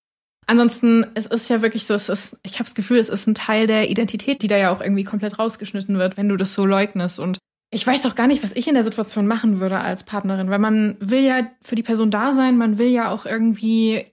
Ansonsten, 0.52 1.06
es 1.14 1.28
ist 1.28 1.48
ja 1.48 1.62
wirklich 1.62 1.86
so, 1.86 1.94
es 1.94 2.10
ist, 2.10 2.38
ich 2.44 2.56
habe 2.56 2.66
das 2.66 2.76
Gefühl, 2.76 2.98
es 2.98 3.08
ist 3.08 3.26
ein 3.26 3.36
Teil 3.36 3.68
der 3.68 3.90
Identität, 3.90 4.42
die 4.42 4.50
da 4.50 4.58
ja 4.58 4.76
auch 4.76 4.82
irgendwie 4.82 5.06
komplett 5.06 5.40
rausgeschnitten 5.40 5.98
wird, 5.98 6.18
wenn 6.18 6.28
du 6.28 6.36
das 6.36 6.54
so 6.54 6.66
leugnest. 6.66 7.22
Und 7.22 7.38
ich 7.74 7.88
weiß 7.88 8.06
auch 8.06 8.16
gar 8.16 8.28
nicht, 8.28 8.44
was 8.44 8.52
ich 8.52 8.68
in 8.68 8.74
der 8.74 8.84
Situation 8.84 9.28
machen 9.28 9.62
würde 9.62 9.80
als 9.80 10.04
Partnerin, 10.04 10.50
weil 10.50 10.60
man 10.60 10.98
will 11.00 11.22
ja 11.22 11.48
für 11.62 11.76
die 11.76 11.84
Person 11.84 12.12
da 12.12 12.34
sein, 12.34 12.58
man 12.58 12.78
will 12.78 12.90
ja 12.90 13.12
auch 13.12 13.26
irgendwie 13.26 14.08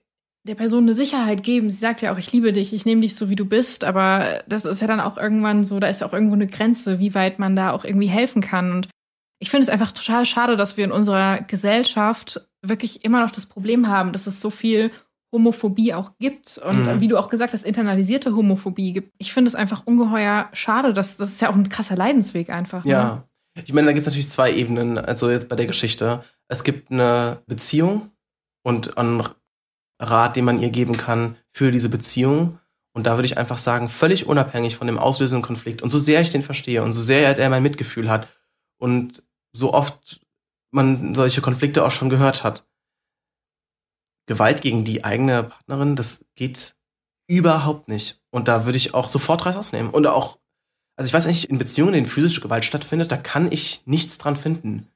der 0.47 0.55
Person 0.55 0.83
eine 0.83 0.93
Sicherheit 0.93 1.43
geben. 1.43 1.69
Sie 1.69 1.75
sagt 1.75 2.01
ja 2.01 2.13
auch, 2.13 2.17
ich 2.17 2.31
liebe 2.31 2.53
dich, 2.53 2.71
ich 2.71 2.85
nehme 2.85 3.01
dich 3.01 3.17
so, 3.17 3.29
wie 3.29 3.35
du 3.35 3.43
bist, 3.43 3.83
aber 3.83 4.41
das 4.47 4.63
ist 4.63 4.79
ja 4.79 4.87
dann 4.87 5.01
auch 5.01 5.17
irgendwann 5.17 5.65
so, 5.65 5.81
da 5.81 5.87
ist 5.87 5.99
ja 5.99 6.07
auch 6.07 6.13
irgendwo 6.13 6.35
eine 6.35 6.47
Grenze, 6.47 6.99
wie 6.99 7.15
weit 7.15 7.37
man 7.37 7.57
da 7.57 7.73
auch 7.73 7.83
irgendwie 7.83 8.07
helfen 8.07 8.41
kann. 8.41 8.71
Und 8.71 8.87
ich 9.39 9.49
finde 9.49 9.63
es 9.63 9.69
einfach 9.69 9.91
total 9.91 10.25
schade, 10.25 10.55
dass 10.55 10.77
wir 10.77 10.85
in 10.85 10.93
unserer 10.93 11.41
Gesellschaft 11.41 12.47
wirklich 12.61 13.03
immer 13.03 13.19
noch 13.19 13.31
das 13.31 13.45
Problem 13.45 13.89
haben, 13.89 14.13
dass 14.13 14.25
es 14.25 14.39
so 14.39 14.51
viel 14.51 14.89
Homophobie 15.31 15.93
auch 15.93 16.13
gibt 16.19 16.57
und 16.57 16.85
mhm. 16.85 17.01
wie 17.01 17.07
du 17.07 17.17
auch 17.17 17.29
gesagt 17.29 17.53
hast, 17.53 17.63
internalisierte 17.63 18.35
Homophobie 18.35 18.93
gibt. 18.93 19.13
Ich 19.17 19.31
finde 19.31 19.49
es 19.49 19.55
einfach 19.55 19.85
ungeheuer 19.85 20.49
schade, 20.53 20.93
dass 20.93 21.17
das 21.17 21.29
ist 21.29 21.41
ja 21.41 21.49
auch 21.49 21.55
ein 21.55 21.69
krasser 21.69 21.95
Leidensweg 21.95 22.49
einfach. 22.49 22.83
Ne? 22.83 22.91
Ja. 22.91 23.23
Ich 23.63 23.73
meine, 23.73 23.87
da 23.87 23.93
gibt 23.93 24.01
es 24.01 24.07
natürlich 24.07 24.29
zwei 24.29 24.51
Ebenen, 24.53 24.97
also 24.97 25.29
jetzt 25.29 25.49
bei 25.49 25.55
der 25.55 25.65
Geschichte. 25.65 26.23
Es 26.47 26.63
gibt 26.63 26.91
eine 26.91 27.41
Beziehung 27.45 28.11
und 28.63 28.97
einen 28.97 29.23
Rat, 30.01 30.35
den 30.35 30.45
man 30.45 30.59
ihr 30.59 30.69
geben 30.69 30.97
kann 30.97 31.35
für 31.51 31.71
diese 31.71 31.89
Beziehung. 31.89 32.59
Und 32.93 33.05
da 33.05 33.15
würde 33.15 33.25
ich 33.25 33.37
einfach 33.37 33.57
sagen, 33.57 33.89
völlig 33.89 34.25
unabhängig 34.25 34.75
von 34.75 34.87
dem 34.87 34.97
auslösenden 34.97 35.43
Konflikt 35.43 35.81
und 35.81 35.89
so 35.89 35.97
sehr 35.97 36.21
ich 36.21 36.31
den 36.31 36.41
verstehe 36.41 36.81
und 36.81 36.93
so 36.93 37.01
sehr 37.01 37.37
er 37.37 37.49
mein 37.49 37.63
Mitgefühl 37.63 38.09
hat 38.09 38.27
und 38.79 39.23
so 39.51 39.73
oft 39.73 40.21
man 40.71 41.15
solche 41.15 41.41
Konflikte 41.41 41.85
auch 41.85 41.91
schon 41.91 42.09
gehört 42.09 42.43
hat, 42.43 42.65
Gewalt 44.29 44.61
gegen 44.61 44.85
die 44.85 45.03
eigene 45.03 45.43
Partnerin, 45.43 45.95
das 45.95 46.23
geht 46.35 46.75
überhaupt 47.27 47.89
nicht. 47.89 48.21
Und 48.29 48.47
da 48.47 48.65
würde 48.65 48.77
ich 48.77 48.93
auch 48.93 49.09
sofort 49.09 49.43
Reiß 49.45 49.55
ausnehmen. 49.55 49.89
Und 49.89 50.05
auch, 50.05 50.37
also 50.95 51.07
ich 51.07 51.13
weiß 51.13 51.25
nicht, 51.25 51.45
in 51.45 51.57
Beziehungen, 51.57 51.95
in 51.95 52.03
denen 52.03 52.05
physische 52.05 52.39
Gewalt 52.39 52.63
stattfindet, 52.63 53.11
da 53.11 53.17
kann 53.17 53.51
ich 53.51 53.81
nichts 53.85 54.19
dran 54.19 54.35
finden. 54.35 54.87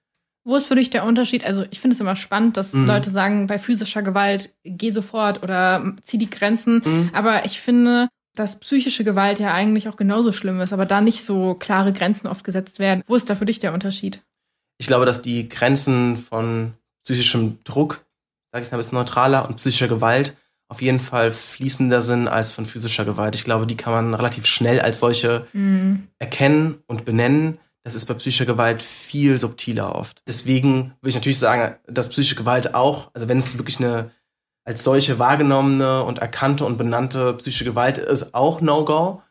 Wo 0.45 0.55
ist 0.55 0.67
für 0.67 0.75
dich 0.75 0.91
der 0.91 1.05
Unterschied? 1.05 1.43
Also 1.45 1.65
ich 1.71 1.79
finde 1.79 1.95
es 1.95 1.99
immer 1.99 2.15
spannend, 2.15 2.57
dass 2.57 2.73
mhm. 2.73 2.85
Leute 2.85 3.09
sagen, 3.09 3.47
bei 3.47 3.57
physischer 3.57 4.03
Gewalt 4.03 4.53
geh 4.63 4.91
sofort 4.91 5.41
oder 5.41 5.95
zieh 6.03 6.19
die 6.19 6.29
Grenzen. 6.29 6.83
Mhm. 6.85 7.09
Aber 7.13 7.45
ich 7.45 7.59
finde, 7.59 8.09
dass 8.35 8.59
psychische 8.59 9.03
Gewalt 9.03 9.39
ja 9.39 9.51
eigentlich 9.51 9.87
auch 9.89 9.95
genauso 9.95 10.31
schlimm 10.31 10.59
ist, 10.59 10.73
aber 10.73 10.85
da 10.85 11.01
nicht 11.01 11.25
so 11.25 11.55
klare 11.55 11.91
Grenzen 11.91 12.27
oft 12.27 12.43
gesetzt 12.43 12.77
werden. 12.77 13.03
Wo 13.07 13.15
ist 13.15 13.31
da 13.31 13.35
für 13.35 13.45
dich 13.45 13.59
der 13.59 13.73
Unterschied? 13.73 14.21
Ich 14.77 14.85
glaube, 14.85 15.07
dass 15.07 15.23
die 15.23 15.49
Grenzen 15.49 16.17
von 16.17 16.73
psychischem 17.03 17.63
Druck 17.63 18.05
sage 18.53 18.65
ich 18.65 18.71
mal, 18.71 18.77
ein 18.77 18.79
bisschen 18.79 18.97
neutraler 18.97 19.49
und 19.49 19.57
psychischer 19.57 19.87
Gewalt 19.87 20.37
auf 20.69 20.81
jeden 20.81 20.99
Fall 20.99 21.31
fließender 21.31 22.01
sind 22.01 22.27
als 22.27 22.51
von 22.51 22.65
physischer 22.65 23.05
Gewalt. 23.05 23.35
Ich 23.35 23.43
glaube, 23.43 23.67
die 23.67 23.77
kann 23.77 23.93
man 23.93 24.13
relativ 24.13 24.45
schnell 24.45 24.79
als 24.79 24.99
solche 24.99 25.45
mm. 25.53 25.95
erkennen 26.17 26.81
und 26.87 27.05
benennen. 27.05 27.59
Das 27.83 27.93
ist 27.93 28.05
bei 28.05 28.13
psychischer 28.15 28.45
Gewalt 28.45 28.81
viel 28.81 29.37
subtiler 29.37 29.93
oft. 29.93 30.23
Deswegen 30.25 30.93
würde 31.01 31.09
ich 31.09 31.15
natürlich 31.15 31.37
sagen, 31.37 31.75
dass 31.85 32.09
psychische 32.09 32.35
Gewalt 32.35 32.73
auch, 32.73 33.11
also 33.13 33.27
wenn 33.27 33.37
es 33.37 33.57
wirklich 33.57 33.79
eine 33.79 34.11
als 34.65 34.83
solche 34.83 35.19
wahrgenommene 35.19 36.03
und 36.03 36.19
erkannte 36.19 36.65
und 36.65 36.77
benannte 36.77 37.33
psychische 37.33 37.65
Gewalt 37.65 37.97
ist, 37.97 38.33
auch 38.33 38.61
No-Go. 38.61 39.21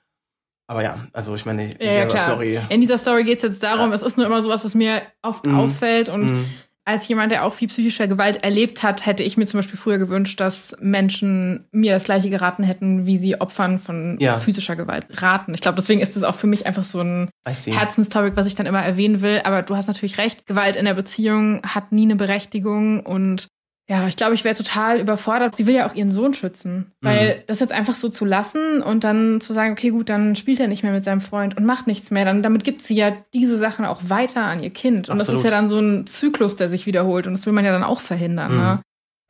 Aber 0.69 0.83
ja, 0.83 1.09
also 1.13 1.35
ich 1.35 1.47
meine, 1.47 1.73
in 1.73 1.87
ja, 1.87 2.05
dieser 2.05 2.19
Story. 2.19 2.61
In 2.69 2.81
dieser 2.83 2.99
Story 2.99 3.25
geht 3.25 3.39
es 3.39 3.43
jetzt 3.43 3.63
darum, 3.63 3.91
ja. 3.91 3.97
es 3.97 4.03
ist 4.03 4.17
nur 4.17 4.27
immer 4.27 4.43
sowas, 4.43 4.65
was 4.65 4.75
mir 4.75 5.03
oft 5.23 5.47
mm. 5.47 5.59
auffällt 5.59 6.09
und 6.09 6.27
mm 6.27 6.45
als 6.85 7.07
jemand, 7.07 7.31
der 7.31 7.45
auch 7.45 7.55
viel 7.55 7.69
psychische 7.69 8.09
Gewalt 8.09 8.43
erlebt 8.43 8.83
hat, 8.83 9.07
hätte 9.07 9.23
ich 9.23 9.37
mir 9.37 9.47
zum 9.47 9.59
Beispiel 9.59 9.79
früher 9.79 9.99
gewünscht, 9.99 10.41
dass 10.41 10.77
Menschen 10.81 11.69
mir 11.71 11.93
das 11.93 12.05
gleiche 12.05 12.29
geraten 12.29 12.65
hätten, 12.65 13.07
wie 13.07 13.19
sie 13.19 13.41
Opfern 13.41 13.79
von 13.79 14.17
ja. 14.21 14.39
physischer 14.39 14.75
Gewalt 14.75 15.07
raten. 15.23 15.55
Ich 15.55 15.61
glaube, 15.61 15.77
deswegen 15.77 16.01
ist 16.01 16.17
es 16.17 16.25
auch 16.25 16.35
für 16.35 16.49
mich 16.49 16.67
einfach 16.67 16.85
so 16.85 17.01
ein 17.01 17.31
Herzenstopic, 17.47 18.37
was 18.37 18.49
ich 18.49 18.57
dann 18.57 18.67
immer 18.67 18.83
erwähnen 18.83 19.23
will. 19.23 19.41
Aber 19.45 19.63
du 19.63 19.77
hast 19.77 19.87
natürlich 19.87 20.19
recht, 20.19 20.47
Gewalt 20.47 20.75
in 20.75 20.85
der 20.85 20.95
Beziehung 20.95 21.63
hat 21.65 21.93
nie 21.93 22.03
eine 22.03 22.17
Berechtigung 22.17 23.01
und 23.07 23.47
ja, 23.89 24.07
ich 24.07 24.17
glaube, 24.17 24.35
ich 24.35 24.45
wäre 24.45 24.55
total 24.55 25.01
überfordert. 25.01 25.55
Sie 25.55 25.67
will 25.67 25.75
ja 25.75 25.89
auch 25.89 25.95
ihren 25.95 26.13
Sohn 26.13 26.35
schützen. 26.35 26.93
Weil 27.01 27.37
mhm. 27.37 27.41
das 27.49 27.61
jetzt 27.61 27.73
einfach 27.73 27.97
so 27.97 28.09
zu 28.09 28.25
lassen 28.25 28.81
und 28.81 29.03
dann 29.05 29.41
zu 29.41 29.53
sagen, 29.53 29.73
okay, 29.73 29.91
gut, 29.91 30.09
dann 30.09 30.37
spielt 30.37 30.61
er 30.61 30.69
nicht 30.69 30.83
mehr 30.83 30.93
mit 30.93 31.05
seinem 31.05 31.21
Freund 31.21 31.57
und 31.57 31.67
macht 31.67 31.87
nichts 31.87 32.11
mehr, 32.11 32.25
dann 32.25 32.43
damit 32.43 32.65
gibt 32.65 32.81
sie 32.81 32.95
ja 32.95 33.13
diese 33.35 33.59
Sachen 33.59 33.85
auch 33.85 34.01
weiter 34.05 34.45
an 34.45 34.63
ihr 34.63 34.71
Kind. 34.71 35.09
Und 35.09 35.21
Absolut. 35.21 35.29
das 35.29 35.45
ist 35.45 35.45
ja 35.45 35.51
dann 35.51 35.69
so 35.69 35.79
ein 35.79 36.07
Zyklus, 36.07 36.57
der 36.57 36.71
sich 36.71 36.87
wiederholt. 36.87 37.27
Und 37.27 37.33
das 37.35 37.45
will 37.45 37.53
man 37.53 37.65
ja 37.65 37.73
dann 37.73 37.85
auch 37.85 38.01
verhindern. 38.01 38.53
Mhm. 38.53 38.59
Ne? 38.59 38.83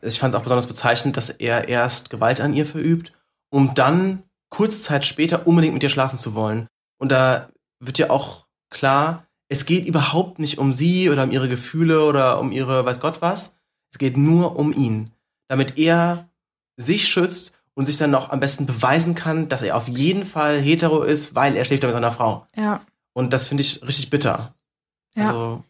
Ich 0.03 0.19
fand 0.19 0.35
es 0.35 0.39
auch 0.39 0.43
besonders 0.43 0.67
bezeichnend, 0.67 1.17
dass 1.17 1.31
er 1.31 1.69
erst 1.69 2.11
Gewalt 2.11 2.41
an 2.41 2.53
ihr 2.53 2.67
verübt, 2.67 3.13
um 3.51 3.75
dann 3.75 4.23
kurze 4.51 4.83
Zeit 4.83 5.07
später 5.07 5.47
unbedingt 5.47 5.75
mit 5.75 5.83
ihr 5.83 5.89
schlafen 5.89 6.19
zu 6.19 6.35
wollen. 6.35 6.67
Und 6.99 7.11
da 7.11 7.49
wird 7.81 7.99
ja 7.99 8.11
auch 8.11 8.47
klar, 8.71 9.27
es 9.49 9.65
geht 9.65 9.87
überhaupt 9.87 10.39
nicht 10.39 10.59
um 10.59 10.73
sie 10.73 11.09
oder 11.09 11.25
um 11.25 11.31
ihre 11.31 11.49
Gefühle 11.49 12.05
oder 12.05 12.39
um 12.39 12.53
ihre 12.53 12.85
weiß 12.85 13.01
Gott 13.01 13.23
was, 13.23 13.59
es 13.93 13.99
geht 13.99 14.17
nur 14.17 14.57
um 14.57 14.73
ihn, 14.73 15.11
damit 15.49 15.79
er 15.79 16.29
sich 16.77 17.09
schützt 17.09 17.53
und 17.75 17.87
sich 17.87 17.99
dann 17.99 18.11
noch 18.11 18.31
am 18.31 18.41
besten 18.41 18.67
beweisen 18.67 19.15
kann, 19.15 19.49
dass 19.49 19.63
er 19.63 19.77
auf 19.77 19.89
jeden 19.89 20.25
Fall 20.25 20.61
hetero 20.61 21.03
ist, 21.03 21.35
weil 21.35 21.57
er 21.57 21.65
schläft 21.65 21.83
mit 21.83 21.93
seiner 21.93 22.13
Frau. 22.13 22.47
Ja. 22.57 22.85
Und 23.15 23.33
das 23.33 23.47
finde 23.47 23.63
ich 23.63 23.87
richtig 23.87 24.11
bitter. 24.11 24.55
Ja. 25.15 25.25
Also, 25.25 25.65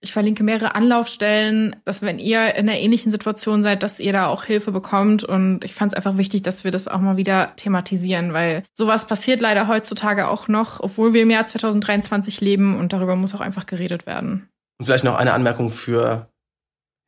ich 0.00 0.12
verlinke 0.12 0.42
mehrere 0.42 0.74
Anlaufstellen, 0.74 1.76
dass 1.84 2.02
wenn 2.02 2.18
ihr 2.18 2.56
in 2.56 2.68
einer 2.68 2.78
ähnlichen 2.78 3.12
Situation 3.12 3.62
seid, 3.62 3.82
dass 3.82 4.00
ihr 4.00 4.12
da 4.12 4.26
auch 4.26 4.44
Hilfe 4.44 4.72
bekommt. 4.72 5.22
Und 5.22 5.64
ich 5.64 5.74
fand 5.74 5.92
es 5.92 5.96
einfach 5.96 6.18
wichtig, 6.18 6.42
dass 6.42 6.64
wir 6.64 6.72
das 6.72 6.88
auch 6.88 6.98
mal 6.98 7.16
wieder 7.16 7.54
thematisieren, 7.56 8.32
weil 8.32 8.64
sowas 8.74 9.06
passiert 9.06 9.40
leider 9.40 9.68
heutzutage 9.68 10.26
auch 10.28 10.48
noch, 10.48 10.80
obwohl 10.80 11.14
wir 11.14 11.22
im 11.22 11.30
Jahr 11.30 11.46
2023 11.46 12.40
leben 12.40 12.78
und 12.78 12.92
darüber 12.92 13.14
muss 13.14 13.34
auch 13.34 13.40
einfach 13.40 13.64
geredet 13.64 14.04
werden. 14.04 14.48
Und 14.78 14.86
vielleicht 14.86 15.04
noch 15.04 15.14
eine 15.14 15.32
Anmerkung 15.32 15.70
für 15.70 16.31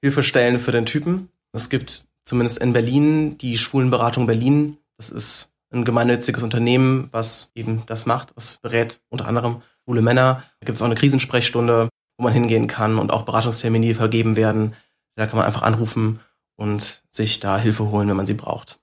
Hilfestellen 0.04 0.58
für 0.58 0.70
den 0.70 0.84
Typen. 0.84 1.30
Es 1.52 1.70
gibt 1.70 2.04
zumindest 2.26 2.58
in 2.58 2.74
Berlin 2.74 3.38
die 3.38 3.56
Schwulenberatung 3.56 4.26
Berlin. 4.26 4.76
Das 4.98 5.08
ist 5.08 5.50
ein 5.72 5.86
gemeinnütziges 5.86 6.42
Unternehmen, 6.42 7.08
was 7.10 7.52
eben 7.54 7.84
das 7.86 8.04
macht. 8.04 8.36
Das 8.36 8.58
berät 8.58 9.00
unter 9.08 9.26
anderem 9.26 9.62
schwule 9.82 10.02
Männer. 10.02 10.42
Da 10.60 10.66
gibt 10.66 10.76
es 10.76 10.82
auch 10.82 10.86
eine 10.86 10.94
Krisensprechstunde, 10.94 11.88
wo 12.18 12.22
man 12.22 12.34
hingehen 12.34 12.66
kann 12.66 12.98
und 12.98 13.14
auch 13.14 13.22
Beratungstermine, 13.22 13.94
vergeben 13.94 14.36
werden. 14.36 14.74
Da 15.16 15.26
kann 15.26 15.38
man 15.38 15.46
einfach 15.46 15.62
anrufen 15.62 16.20
und 16.56 17.02
sich 17.08 17.40
da 17.40 17.56
Hilfe 17.56 17.90
holen, 17.90 18.06
wenn 18.06 18.16
man 18.18 18.26
sie 18.26 18.34
braucht. 18.34 18.78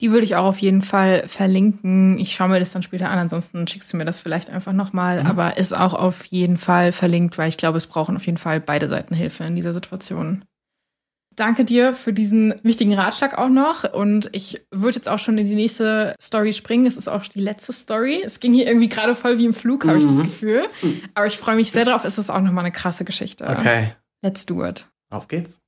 Die 0.00 0.12
würde 0.12 0.24
ich 0.24 0.36
auch 0.36 0.46
auf 0.46 0.58
jeden 0.58 0.82
Fall 0.82 1.26
verlinken. 1.26 2.16
Ich 2.20 2.32
schaue 2.32 2.48
mir 2.48 2.60
das 2.60 2.70
dann 2.70 2.84
später 2.84 3.10
an, 3.10 3.18
ansonsten 3.18 3.66
schickst 3.66 3.92
du 3.92 3.96
mir 3.96 4.04
das 4.04 4.20
vielleicht 4.20 4.48
einfach 4.48 4.72
nochmal. 4.72 5.24
Mhm. 5.24 5.26
Aber 5.26 5.56
ist 5.56 5.76
auch 5.76 5.94
auf 5.94 6.26
jeden 6.26 6.58
Fall 6.58 6.92
verlinkt, 6.92 7.38
weil 7.38 7.48
ich 7.48 7.56
glaube, 7.56 7.78
es 7.78 7.88
brauchen 7.88 8.14
auf 8.14 8.26
jeden 8.26 8.38
Fall 8.38 8.60
beide 8.60 8.88
Seiten 8.88 9.16
Hilfe 9.16 9.42
in 9.42 9.56
dieser 9.56 9.72
Situation. 9.74 10.44
Danke 11.40 11.64
dir 11.64 11.94
für 11.94 12.12
diesen 12.12 12.54
wichtigen 12.62 12.92
Ratschlag 12.92 13.38
auch 13.38 13.48
noch. 13.48 13.90
Und 13.94 14.28
ich 14.32 14.60
würde 14.70 14.96
jetzt 14.96 15.08
auch 15.08 15.18
schon 15.18 15.38
in 15.38 15.46
die 15.46 15.54
nächste 15.54 16.14
Story 16.20 16.52
springen. 16.52 16.84
Es 16.84 16.98
ist 16.98 17.08
auch 17.08 17.26
die 17.26 17.40
letzte 17.40 17.72
Story. 17.72 18.20
Es 18.22 18.40
ging 18.40 18.52
hier 18.52 18.66
irgendwie 18.66 18.90
gerade 18.90 19.14
voll 19.16 19.38
wie 19.38 19.46
im 19.46 19.54
Flug, 19.54 19.86
habe 19.86 19.94
mhm. 19.94 20.00
ich 20.00 20.06
das 20.06 20.16
mhm. 20.16 20.22
Gefühl. 20.24 20.66
Aber 21.14 21.26
ich 21.26 21.38
freue 21.38 21.56
mich 21.56 21.72
sehr 21.72 21.86
drauf. 21.86 22.04
Es 22.04 22.18
ist 22.18 22.28
auch 22.28 22.42
nochmal 22.42 22.66
eine 22.66 22.72
krasse 22.72 23.06
Geschichte. 23.06 23.46
Okay. 23.46 23.94
Let's 24.20 24.44
do 24.44 24.62
it. 24.62 24.86
Auf 25.08 25.28
geht's. 25.28 25.62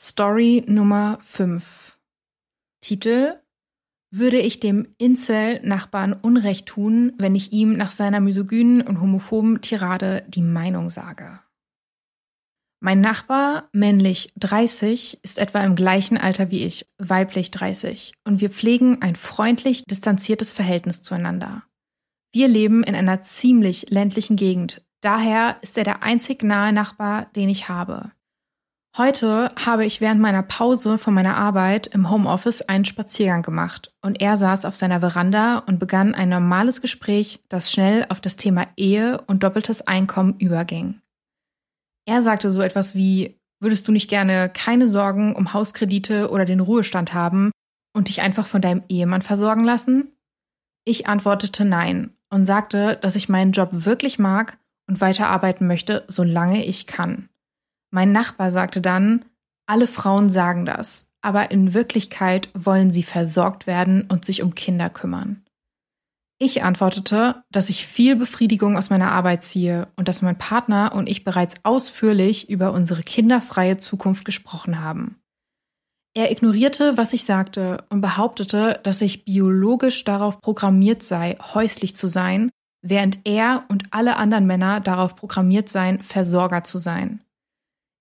Story 0.00 0.64
Nummer 0.66 1.18
5. 1.20 1.98
Titel 2.80 3.34
würde 4.10 4.38
ich 4.38 4.58
dem 4.58 4.94
Incel-Nachbarn 4.96 6.14
Unrecht 6.14 6.64
tun, 6.64 7.12
wenn 7.18 7.34
ich 7.34 7.52
ihm 7.52 7.76
nach 7.76 7.92
seiner 7.92 8.20
misogynen 8.20 8.80
und 8.80 9.02
homophoben 9.02 9.60
Tirade 9.60 10.24
die 10.28 10.40
Meinung 10.40 10.88
sage. 10.88 11.40
Mein 12.84 13.00
Nachbar, 13.00 13.68
männlich 13.70 14.32
30, 14.40 15.20
ist 15.22 15.38
etwa 15.38 15.62
im 15.62 15.76
gleichen 15.76 16.18
Alter 16.18 16.50
wie 16.50 16.64
ich, 16.64 16.84
weiblich 16.98 17.52
30, 17.52 18.12
und 18.24 18.40
wir 18.40 18.50
pflegen 18.50 19.00
ein 19.02 19.14
freundlich 19.14 19.84
distanziertes 19.84 20.52
Verhältnis 20.52 21.00
zueinander. 21.00 21.62
Wir 22.32 22.48
leben 22.48 22.82
in 22.82 22.96
einer 22.96 23.22
ziemlich 23.22 23.90
ländlichen 23.90 24.34
Gegend, 24.34 24.82
daher 25.00 25.58
ist 25.60 25.78
er 25.78 25.84
der 25.84 26.02
einzig 26.02 26.42
nahe 26.42 26.72
Nachbar, 26.72 27.26
den 27.36 27.48
ich 27.48 27.68
habe. 27.68 28.10
Heute 28.96 29.52
habe 29.64 29.86
ich 29.86 30.00
während 30.00 30.20
meiner 30.20 30.42
Pause 30.42 30.98
von 30.98 31.14
meiner 31.14 31.36
Arbeit 31.36 31.86
im 31.86 32.10
Homeoffice 32.10 32.62
einen 32.62 32.84
Spaziergang 32.84 33.42
gemacht 33.42 33.94
und 34.00 34.20
er 34.20 34.36
saß 34.36 34.64
auf 34.64 34.74
seiner 34.74 34.98
Veranda 34.98 35.58
und 35.58 35.78
begann 35.78 36.16
ein 36.16 36.30
normales 36.30 36.80
Gespräch, 36.80 37.44
das 37.48 37.70
schnell 37.70 38.06
auf 38.08 38.20
das 38.20 38.34
Thema 38.34 38.66
Ehe 38.76 39.20
und 39.28 39.44
doppeltes 39.44 39.86
Einkommen 39.86 40.34
überging. 40.40 41.01
Er 42.06 42.22
sagte 42.22 42.50
so 42.50 42.62
etwas 42.62 42.94
wie, 42.94 43.38
würdest 43.60 43.86
du 43.86 43.92
nicht 43.92 44.10
gerne 44.10 44.48
keine 44.48 44.88
Sorgen 44.88 45.34
um 45.34 45.52
Hauskredite 45.52 46.30
oder 46.30 46.44
den 46.44 46.60
Ruhestand 46.60 47.14
haben 47.14 47.52
und 47.94 48.08
dich 48.08 48.20
einfach 48.20 48.46
von 48.46 48.60
deinem 48.60 48.82
Ehemann 48.88 49.22
versorgen 49.22 49.64
lassen? 49.64 50.12
Ich 50.84 51.06
antwortete 51.06 51.64
nein 51.64 52.10
und 52.30 52.44
sagte, 52.44 52.98
dass 53.00 53.14
ich 53.14 53.28
meinen 53.28 53.52
Job 53.52 53.68
wirklich 53.72 54.18
mag 54.18 54.58
und 54.88 55.00
weiterarbeiten 55.00 55.66
möchte, 55.66 56.04
solange 56.08 56.64
ich 56.64 56.86
kann. 56.86 57.28
Mein 57.92 58.10
Nachbar 58.10 58.50
sagte 58.50 58.80
dann, 58.80 59.24
alle 59.66 59.86
Frauen 59.86 60.28
sagen 60.28 60.66
das, 60.66 61.06
aber 61.20 61.50
in 61.50 61.72
Wirklichkeit 61.72 62.48
wollen 62.54 62.90
sie 62.90 63.04
versorgt 63.04 63.66
werden 63.66 64.06
und 64.10 64.24
sich 64.24 64.42
um 64.42 64.54
Kinder 64.54 64.90
kümmern. 64.90 65.44
Ich 66.44 66.64
antwortete, 66.64 67.44
dass 67.52 67.68
ich 67.68 67.86
viel 67.86 68.16
Befriedigung 68.16 68.76
aus 68.76 68.90
meiner 68.90 69.12
Arbeit 69.12 69.44
ziehe 69.44 69.86
und 69.94 70.08
dass 70.08 70.22
mein 70.22 70.36
Partner 70.36 70.92
und 70.92 71.08
ich 71.08 71.22
bereits 71.22 71.54
ausführlich 71.62 72.50
über 72.50 72.72
unsere 72.72 73.04
kinderfreie 73.04 73.76
Zukunft 73.76 74.24
gesprochen 74.24 74.80
haben. 74.80 75.20
Er 76.14 76.32
ignorierte, 76.32 76.96
was 76.96 77.12
ich 77.12 77.22
sagte 77.22 77.84
und 77.90 78.00
behauptete, 78.00 78.80
dass 78.82 79.02
ich 79.02 79.24
biologisch 79.24 80.02
darauf 80.02 80.40
programmiert 80.40 81.04
sei, 81.04 81.38
häuslich 81.54 81.94
zu 81.94 82.08
sein, 82.08 82.50
während 82.84 83.20
er 83.22 83.64
und 83.68 83.84
alle 83.92 84.16
anderen 84.16 84.48
Männer 84.48 84.80
darauf 84.80 85.14
programmiert 85.14 85.68
seien, 85.68 86.02
Versorger 86.02 86.64
zu 86.64 86.78
sein. 86.78 87.22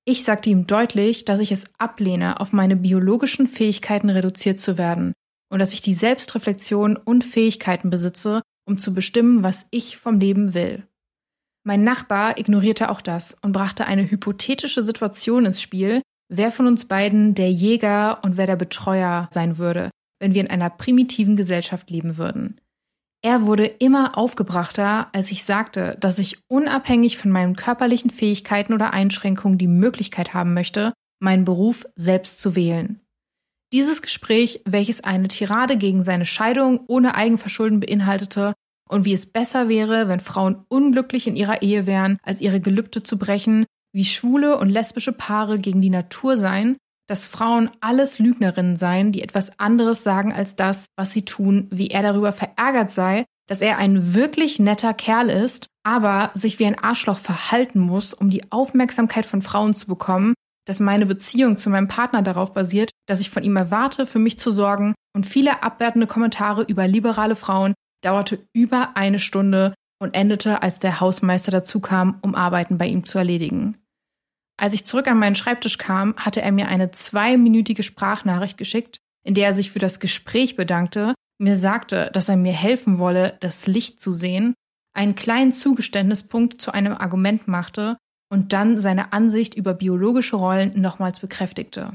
Ich 0.04 0.24
sagte 0.24 0.50
ihm 0.50 0.66
deutlich, 0.66 1.26
dass 1.26 1.42
ich 1.42 1.52
es 1.52 1.66
ablehne, 1.78 2.40
auf 2.40 2.54
meine 2.54 2.76
biologischen 2.76 3.46
Fähigkeiten 3.46 4.10
reduziert 4.10 4.60
zu 4.60 4.80
werden 4.80 5.14
und 5.52 5.60
dass 5.60 5.74
ich 5.74 5.82
die 5.82 5.94
Selbstreflexion 5.94 6.98
und 6.98 7.24
Fähigkeiten 7.24 7.90
besitze, 7.90 8.42
um 8.66 8.80
zu 8.80 8.94
bestimmen, 8.94 9.44
was 9.44 9.68
ich 9.70 9.98
vom 9.98 10.20
Leben 10.20 10.54
will. 10.54 10.88
Mein 11.64 11.84
Nachbar 11.84 12.40
ignorierte 12.40 12.90
auch 12.90 13.02
das 13.02 13.38
und 13.42 13.52
brachte 13.52 13.86
eine 13.86 14.10
hypothetische 14.10 14.82
Situation 14.82 15.46
ins 15.46 15.62
Spiel, 15.62 16.02
wer 16.30 16.52
von 16.52 16.66
uns 16.66 16.86
beiden 16.86 17.36
der 17.36 17.52
Jäger 17.52 18.24
und 18.24 18.38
wer 18.38 18.48
der 18.48 18.56
Betreuer 18.56 19.28
sein 19.32 19.58
würde, 19.58 19.92
wenn 20.20 20.34
wir 20.34 20.42
in 20.42 20.50
einer 20.50 20.70
primitiven 20.70 21.36
Gesellschaft 21.36 21.90
leben 21.92 22.18
würden. 22.18 22.60
Er 23.24 23.46
wurde 23.46 23.66
immer 23.66 24.18
aufgebrachter, 24.18 25.10
als 25.14 25.30
ich 25.30 25.44
sagte, 25.44 25.96
dass 26.00 26.18
ich 26.18 26.40
unabhängig 26.48 27.20
von 27.20 27.30
meinen 27.30 27.56
körperlichen 27.56 28.10
Fähigkeiten 28.10 28.74
oder 28.74 28.94
Einschränkungen 28.94 29.60
die 29.60 29.68
Möglichkeit 29.68 30.34
haben 30.34 30.56
möchte, 30.56 30.94
meinen 31.20 31.46
Beruf 31.46 31.86
selbst 31.96 32.40
zu 32.40 32.56
wählen. 32.56 33.00
Dieses 33.74 34.02
Gespräch, 34.02 34.62
welches 34.66 35.04
eine 35.04 35.30
Tirade 35.30 35.78
gegen 35.78 36.04
seine 36.04 36.26
Scheidung 36.26 36.82
ohne 36.88 37.16
Eigenverschulden 37.16 37.80
beinhaltete 37.80 38.54
und 38.90 39.06
wie 39.06 39.14
es 39.14 39.26
besser 39.26 39.70
wäre, 39.70 40.10
wenn 40.10 40.20
Frauen 40.20 40.66
unglücklich 40.68 41.26
in 41.26 41.38
ihrer 41.38 41.62
Ehe 41.62 41.86
wären, 41.86 42.18
als 42.24 42.42
ihre 42.42 42.60
Gelübde 42.60 43.02
zu 43.02 43.18
brechen, 43.18 43.66
wie 43.94 44.04
schwule 44.04 44.58
und 44.58 44.70
lesbische 44.70 45.14
Paare 45.14 45.58
gegen 45.58 45.82
die 45.82 45.90
Natur 45.90 46.38
seien, 46.38 46.76
dass 47.08 47.28
Frauen 47.28 47.70
alles 47.80 48.20
Lügnerinnen 48.20 48.76
seien, 48.76 49.14
die 49.14 49.22
etwas 49.22 49.58
anderes 49.58 50.04
sagen 50.04 50.34
als 50.34 50.58
das, 50.58 50.86
was 50.98 51.12
sie 51.12 51.24
tun, 51.24 51.68
wie 51.72 51.88
er 51.88 52.04
darüber 52.04 52.34
verärgert 52.34 52.92
sei, 52.92 53.26
dass 53.48 53.62
er 53.62 53.78
ein 53.78 54.14
wirklich 54.14 54.60
netter 54.60 54.94
Kerl 54.94 55.30
ist, 55.30 55.68
aber 55.84 56.32
sich 56.34 56.60
wie 56.60 56.66
ein 56.66 56.80
Arschloch 56.80 57.18
verhalten 57.18 57.80
muss, 57.80 58.14
um 58.14 58.30
die 58.30 58.52
Aufmerksamkeit 58.52 59.26
von 59.26 59.42
Frauen 59.42 59.74
zu 59.74 59.88
bekommen, 59.88 60.34
dass 60.72 60.80
meine 60.80 61.06
Beziehung 61.06 61.58
zu 61.58 61.70
meinem 61.70 61.90
Partner 61.90 62.22
darauf 62.22 62.54
basiert, 62.54 62.92
dass 63.06 63.20
ich 63.20 63.30
von 63.30 63.44
ihm 63.44 63.58
erwarte, 63.58 64.08
für 64.08 64.20
mich 64.20 64.40
zu 64.40 64.54
sorgen 64.54 64.96
und 65.14 65.26
viele 65.26 65.64
abwertende 65.64 66.08
Kommentare 66.08 66.64
über 66.64 66.88
liberale 66.88 67.36
Frauen 67.36 67.74
dauerte 68.02 68.48
über 68.54 68.96
eine 68.96 69.20
Stunde 69.20 69.74
und 70.02 70.16
endete, 70.16 70.64
als 70.64 70.80
der 70.80 71.02
Hausmeister 71.02 71.52
dazu 71.52 71.82
kam, 71.82 72.20
um 72.22 72.36
Arbeiten 72.36 72.78
bei 72.78 72.88
ihm 72.88 73.04
zu 73.06 73.18
erledigen. 73.18 73.76
Als 74.58 74.72
ich 74.72 74.86
zurück 74.86 75.10
an 75.10 75.20
meinen 75.20 75.36
Schreibtisch 75.36 75.78
kam, 75.78 76.16
hatte 76.16 76.42
er 76.42 76.54
mir 76.54 76.70
eine 76.70 76.92
zweiminütige 76.92 77.84
Sprachnachricht 77.84 78.58
geschickt, 78.58 79.00
in 79.26 79.34
der 79.34 79.48
er 79.48 79.54
sich 79.54 79.72
für 79.72 79.80
das 79.80 80.00
Gespräch 80.00 80.56
bedankte, 80.56 81.16
mir 81.38 81.58
sagte, 81.58 82.12
dass 82.14 82.30
er 82.30 82.38
mir 82.38 82.54
helfen 82.54 82.98
wolle, 82.98 83.36
das 83.42 83.68
Licht 83.68 84.00
zu 84.00 84.14
sehen, 84.14 84.54
einen 84.96 85.16
kleinen 85.16 85.52
Zugeständnispunkt 85.52 86.62
zu 86.62 86.72
einem 86.72 86.94
Argument 86.94 87.50
machte 87.50 87.98
und 88.32 88.54
dann 88.54 88.80
seine 88.80 89.14
Ansicht 89.14 89.54
über 89.56 89.74
biologische 89.74 90.38
Rollen 90.38 90.80
nochmals 90.80 91.20
bekräftigte. 91.20 91.92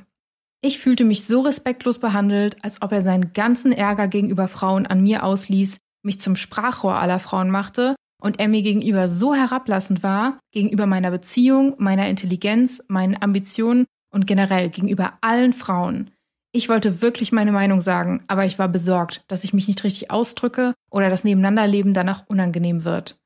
Ich 0.62 0.78
fühlte 0.78 1.05
mich 1.05 1.24
so 1.24 1.41
respektlos 1.41 1.99
behandelt, 1.99 2.62
als 2.62 2.82
ob 2.82 2.93
er 2.93 3.03
seinen 3.03 3.32
ganzen 3.32 3.72
Ärger 3.72 4.07
gegenüber 4.07 4.47
Frauen 4.47 4.87
an 4.87 5.03
mir 5.03 5.24
ausließ, 5.24 5.78
mich 6.03 6.20
zum 6.20 6.37
Sprachrohr 6.37 6.97
aller 6.97 7.18
Frauen 7.18 7.51
machte 7.51 7.97
und 8.22 8.39
er 8.39 8.49
mir 8.49 8.62
gegenüber 8.62 9.09
so 9.09 9.34
herablassend 9.34 10.03
war, 10.03 10.39
gegenüber 10.53 10.87
meiner 10.87 11.11
Beziehung, 11.11 11.74
meiner 11.78 12.09
Intelligenz, 12.09 12.82
meinen 12.89 13.20
Ambitionen 13.20 13.87
und 14.12 14.26
generell 14.26 14.70
gegenüber 14.70 15.14
allen 15.20 15.53
Frauen. 15.53 16.11
Ich 16.53 16.68
wollte 16.68 17.03
wirklich 17.03 17.32
meine 17.32 17.53
Meinung 17.53 17.80
sagen, 17.80 18.24
aber 18.28 18.47
ich 18.47 18.59
war 18.59 18.68
besorgt, 18.68 19.24
dass 19.28 19.45
ich 19.45 19.53
mich 19.53 19.68
nicht 19.68 19.84
richtig 19.84 20.11
ausdrücke 20.11 20.74
oder 20.91 21.11
das 21.11 21.24
Nebeneinanderleben 21.24 21.93
danach 21.93 22.24
unangenehm 22.28 22.84
wird. 22.84 23.18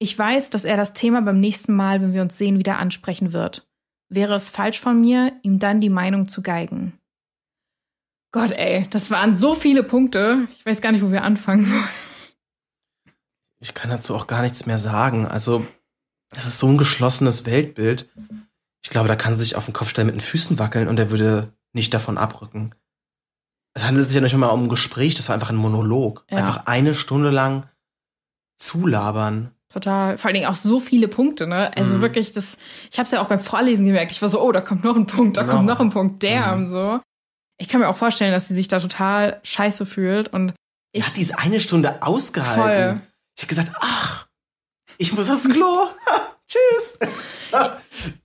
Ich 0.00 0.18
weiß, 0.18 0.50
dass 0.50 0.64
er 0.64 0.76
das 0.76 0.92
Thema 0.92 1.22
beim 1.22 1.38
nächsten 1.38 1.74
Mal, 1.74 2.02
wenn 2.02 2.12
wir 2.12 2.22
uns 2.22 2.36
sehen, 2.36 2.58
wieder 2.58 2.78
ansprechen 2.78 3.32
wird. 3.32 3.68
Wäre 4.08 4.34
es 4.34 4.50
falsch 4.50 4.80
von 4.80 5.00
mir, 5.00 5.32
ihm 5.42 5.60
dann 5.60 5.80
die 5.80 5.90
Meinung 5.90 6.26
zu 6.26 6.42
geigen? 6.42 6.98
Gott, 8.32 8.50
ey, 8.50 8.88
das 8.90 9.12
waren 9.12 9.36
so 9.36 9.54
viele 9.54 9.84
Punkte. 9.84 10.48
Ich 10.58 10.66
weiß 10.66 10.80
gar 10.80 10.90
nicht, 10.90 11.02
wo 11.02 11.12
wir 11.12 11.22
anfangen 11.22 11.70
wollen 11.70 11.88
ich 13.60 13.74
kann 13.74 13.90
dazu 13.90 14.14
auch 14.16 14.26
gar 14.26 14.42
nichts 14.42 14.66
mehr 14.66 14.78
sagen. 14.78 15.26
Also, 15.26 15.66
es 16.34 16.46
ist 16.46 16.58
so 16.58 16.68
ein 16.68 16.78
geschlossenes 16.78 17.44
Weltbild. 17.44 18.08
Ich 18.82 18.90
glaube, 18.90 19.08
da 19.08 19.16
kann 19.16 19.34
sie 19.34 19.40
sich 19.40 19.56
auf 19.56 19.66
den 19.66 19.74
Kopf 19.74 19.90
stellen 19.90 20.06
mit 20.06 20.16
den 20.16 20.22
Füßen 20.22 20.58
wackeln 20.58 20.88
und 20.88 20.98
er 20.98 21.10
würde 21.10 21.52
nicht 21.72 21.92
davon 21.92 22.18
abrücken. 22.18 22.74
Es 23.74 23.84
handelt 23.84 24.06
sich 24.06 24.14
ja 24.14 24.20
nicht 24.20 24.32
immer 24.32 24.52
um 24.52 24.64
ein 24.64 24.68
Gespräch, 24.68 25.14
das 25.14 25.28
war 25.28 25.34
einfach 25.34 25.50
ein 25.50 25.56
Monolog. 25.56 26.24
Ja. 26.30 26.38
Einfach 26.38 26.66
eine 26.66 26.94
Stunde 26.94 27.30
lang 27.30 27.68
zulabern. 28.56 29.54
Total. 29.72 30.18
Vor 30.18 30.28
allen 30.28 30.34
Dingen 30.34 30.46
auch 30.46 30.56
so 30.56 30.80
viele 30.80 31.06
Punkte, 31.06 31.46
ne? 31.46 31.70
Also 31.76 31.94
mhm. 31.94 32.00
wirklich, 32.00 32.32
das, 32.32 32.58
ich 32.90 32.98
habe 32.98 33.04
es 33.04 33.12
ja 33.12 33.22
auch 33.22 33.28
beim 33.28 33.40
Vorlesen 33.40 33.86
gemerkt. 33.86 34.10
Ich 34.10 34.20
war 34.20 34.28
so, 34.28 34.42
oh, 34.42 34.50
da 34.50 34.60
kommt 34.60 34.82
noch 34.82 34.96
ein 34.96 35.06
Punkt, 35.06 35.36
da 35.36 35.42
genau. 35.42 35.54
kommt 35.54 35.66
noch 35.66 35.80
ein 35.80 35.90
Punkt, 35.90 36.22
der 36.22 36.56
mhm. 36.56 36.68
so. 36.68 37.00
Ich 37.58 37.68
kann 37.68 37.80
mir 37.80 37.88
auch 37.88 37.96
vorstellen, 37.96 38.32
dass 38.32 38.48
sie 38.48 38.54
sich 38.54 38.68
da 38.68 38.80
total 38.80 39.40
scheiße 39.44 39.86
fühlt 39.86 40.28
und 40.32 40.54
ich. 40.92 41.06
Hat 41.06 41.16
diese 41.16 41.38
eine 41.38 41.60
Stunde 41.60 42.02
ausgehalten. 42.02 42.98
Voll. 42.98 43.00
Ich 43.36 43.44
habe 43.44 43.48
gesagt, 43.48 43.72
ach, 43.80 44.26
ich 44.98 45.12
muss 45.12 45.30
aufs 45.30 45.48
Klo. 45.48 45.86
Tschüss. 46.48 46.98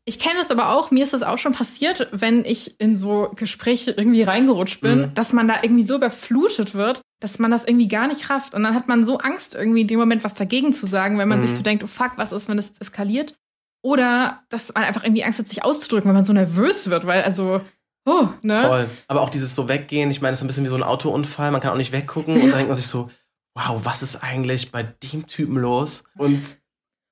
ich 0.06 0.20
kenne 0.20 0.40
das 0.40 0.50
aber 0.50 0.72
auch, 0.72 0.90
mir 0.90 1.04
ist 1.04 1.14
das 1.14 1.22
auch 1.22 1.38
schon 1.38 1.54
passiert, 1.54 2.08
wenn 2.12 2.44
ich 2.44 2.80
in 2.80 2.98
so 2.98 3.32
Gespräche 3.36 3.92
irgendwie 3.92 4.24
reingerutscht 4.24 4.82
bin, 4.82 5.00
mhm. 5.00 5.14
dass 5.14 5.32
man 5.32 5.48
da 5.48 5.60
irgendwie 5.62 5.84
so 5.84 5.96
überflutet 5.96 6.74
wird, 6.74 7.02
dass 7.20 7.40
man 7.40 7.52
das 7.52 7.66
irgendwie 7.66 7.88
gar 7.88 8.08
nicht 8.08 8.30
rafft. 8.30 8.54
Und 8.54 8.64
dann 8.64 8.76
hat 8.76 8.88
man 8.88 9.06
so 9.06 9.18
Angst, 9.18 9.56
irgendwie 9.56 9.82
in 9.82 9.88
dem 9.88 10.00
Moment 10.00 10.24
was 10.24 10.36
dagegen 10.36 10.74
zu 10.74 10.86
sagen, 10.86 11.18
wenn 11.18 11.28
man 11.28 11.40
mhm. 11.40 11.48
sich 11.48 11.56
so 11.56 11.64
denkt, 11.64 11.84
oh 11.84 11.88
fuck, 11.88 12.14
was 12.18 12.32
ist, 12.32 12.50
wenn 12.50 12.58
das 12.58 12.68
jetzt 12.68 12.82
eskaliert? 12.82 13.36
Oder 13.82 14.44
dass 14.50 14.74
man 14.74 14.84
einfach 14.84 15.04
irgendwie 15.04 15.24
Angst 15.24 15.40
hat, 15.40 15.48
sich 15.48 15.64
auszudrücken, 15.64 16.08
weil 16.08 16.16
man 16.16 16.26
so 16.26 16.34
nervös 16.34 16.90
wird, 16.90 17.06
weil 17.06 17.22
also 17.22 17.62
Oh, 18.08 18.30
ne? 18.44 18.62
Voll. 18.62 18.90
Aber 19.08 19.22
auch 19.22 19.30
dieses 19.30 19.56
so 19.56 19.68
weggehen, 19.68 20.12
ich 20.12 20.22
meine, 20.22 20.34
es 20.34 20.40
ist 20.40 20.44
ein 20.44 20.48
bisschen 20.48 20.64
wie 20.64 20.70
so 20.70 20.76
ein 20.76 20.84
Autounfall, 20.84 21.50
man 21.52 21.60
kann 21.60 21.72
auch 21.72 21.78
nicht 21.78 21.92
weggucken 21.92 22.36
und 22.36 22.52
da 22.52 22.58
denkt 22.58 22.68
man 22.68 22.76
sich 22.76 22.88
so, 22.88 23.10
wow, 23.56 23.82
was 23.84 24.04
ist 24.04 24.18
eigentlich 24.18 24.72
bei 24.72 24.84
dem 24.84 25.26
Typen 25.26 25.58
los? 25.58 26.04
Und 26.18 26.58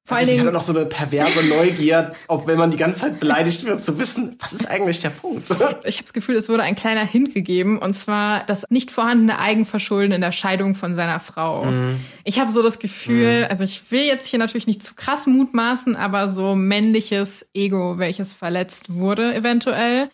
vor 0.05 0.17
also 0.17 0.31
ich 0.31 0.39
hatte 0.39 0.51
noch 0.51 0.61
so 0.61 0.75
eine 0.75 0.85
perverse 0.85 1.47
Neugier, 1.47 2.13
ob 2.27 2.45
wenn 2.45 2.57
man 2.57 2.71
die 2.71 2.77
ganze 2.77 2.99
Zeit 2.99 3.21
beleidigt 3.21 3.63
wird, 3.63 3.81
zu 3.81 3.97
wissen, 3.97 4.35
was 4.39 4.51
ist 4.51 4.69
eigentlich 4.69 4.99
der 4.99 5.11
Punkt? 5.11 5.49
Ich 5.85 5.95
habe 5.97 6.03
das 6.03 6.13
Gefühl, 6.13 6.35
es 6.35 6.49
wurde 6.49 6.63
ein 6.63 6.75
kleiner 6.75 7.05
Hint 7.05 7.33
gegeben, 7.33 7.77
und 7.77 7.93
zwar 7.93 8.45
das 8.45 8.65
nicht 8.69 8.91
vorhandene 8.91 9.39
Eigenverschulden 9.39 10.11
in 10.11 10.21
der 10.21 10.31
Scheidung 10.33 10.75
von 10.75 10.95
seiner 10.95 11.19
Frau. 11.19 11.65
Mm. 11.65 11.99
Ich 12.25 12.39
habe 12.39 12.51
so 12.51 12.61
das 12.61 12.79
Gefühl, 12.79 13.43
mm. 13.43 13.51
also 13.51 13.63
ich 13.63 13.91
will 13.91 14.03
jetzt 14.03 14.27
hier 14.27 14.39
natürlich 14.39 14.67
nicht 14.67 14.83
zu 14.83 14.93
krass 14.95 15.25
mutmaßen, 15.25 15.95
aber 15.95 16.31
so 16.31 16.55
männliches 16.55 17.45
Ego, 17.53 17.97
welches 17.97 18.33
verletzt 18.33 18.93
wurde 18.93 19.33
eventuell. 19.33 20.09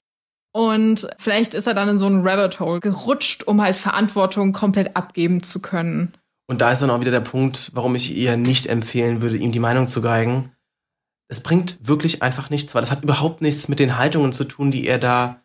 Und 0.51 1.07
vielleicht 1.17 1.53
ist 1.53 1.67
er 1.67 1.73
dann 1.73 1.89
in 1.89 1.97
so 1.97 2.07
ein 2.07 2.27
Rabbit 2.27 2.59
Hole 2.59 2.79
gerutscht, 2.79 3.43
um 3.43 3.61
halt 3.61 3.75
Verantwortung 3.75 4.53
komplett 4.53 4.95
abgeben 4.95 5.43
zu 5.43 5.59
können. 5.59 6.13
Und 6.49 6.61
da 6.61 6.71
ist 6.71 6.81
dann 6.81 6.89
auch 6.89 6.99
wieder 6.99 7.11
der 7.11 7.19
Punkt, 7.19 7.69
warum 7.75 7.93
ich 7.93 8.15
ihr 8.17 8.35
nicht 8.35 8.65
empfehlen 8.65 9.21
würde, 9.21 9.37
ihm 9.37 9.51
die 9.51 9.59
Meinung 9.59 9.87
zu 9.87 10.01
geigen. 10.01 10.51
Es 11.27 11.43
bringt 11.43 11.77
wirklich 11.87 12.23
einfach 12.23 12.49
nichts, 12.49 12.73
weil 12.73 12.81
das 12.81 12.89
hat 12.89 13.03
überhaupt 13.03 13.41
nichts 13.41 13.67
mit 13.67 13.77
den 13.77 13.99
Haltungen 13.99 14.33
zu 14.33 14.45
tun, 14.45 14.71
die 14.71 14.87
er 14.87 14.97
da 14.97 15.43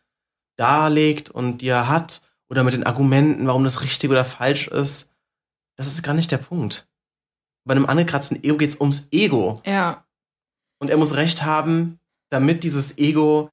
darlegt 0.57 1.29
und 1.29 1.59
die 1.59 1.69
er 1.69 1.89
hat, 1.89 2.23
oder 2.49 2.65
mit 2.65 2.73
den 2.73 2.87
Argumenten, 2.87 3.47
warum 3.47 3.65
das 3.65 3.83
richtig 3.83 4.09
oder 4.09 4.25
falsch 4.25 4.67
ist. 4.69 5.11
Das 5.77 5.89
ist 5.89 6.03
gar 6.03 6.15
nicht 6.15 6.33
der 6.33 6.39
Punkt. 6.39 6.89
Bei 7.65 7.75
einem 7.75 7.85
angekratzten 7.85 8.43
Ego 8.43 8.57
geht's 8.57 8.81
ums 8.81 9.09
Ego. 9.11 9.61
Ja. 9.67 10.07
Und 10.79 10.89
er 10.89 10.97
muss 10.97 11.17
Recht 11.17 11.43
haben, 11.43 12.01
damit 12.31 12.65
dieses 12.65 12.97
Ego 12.97 13.51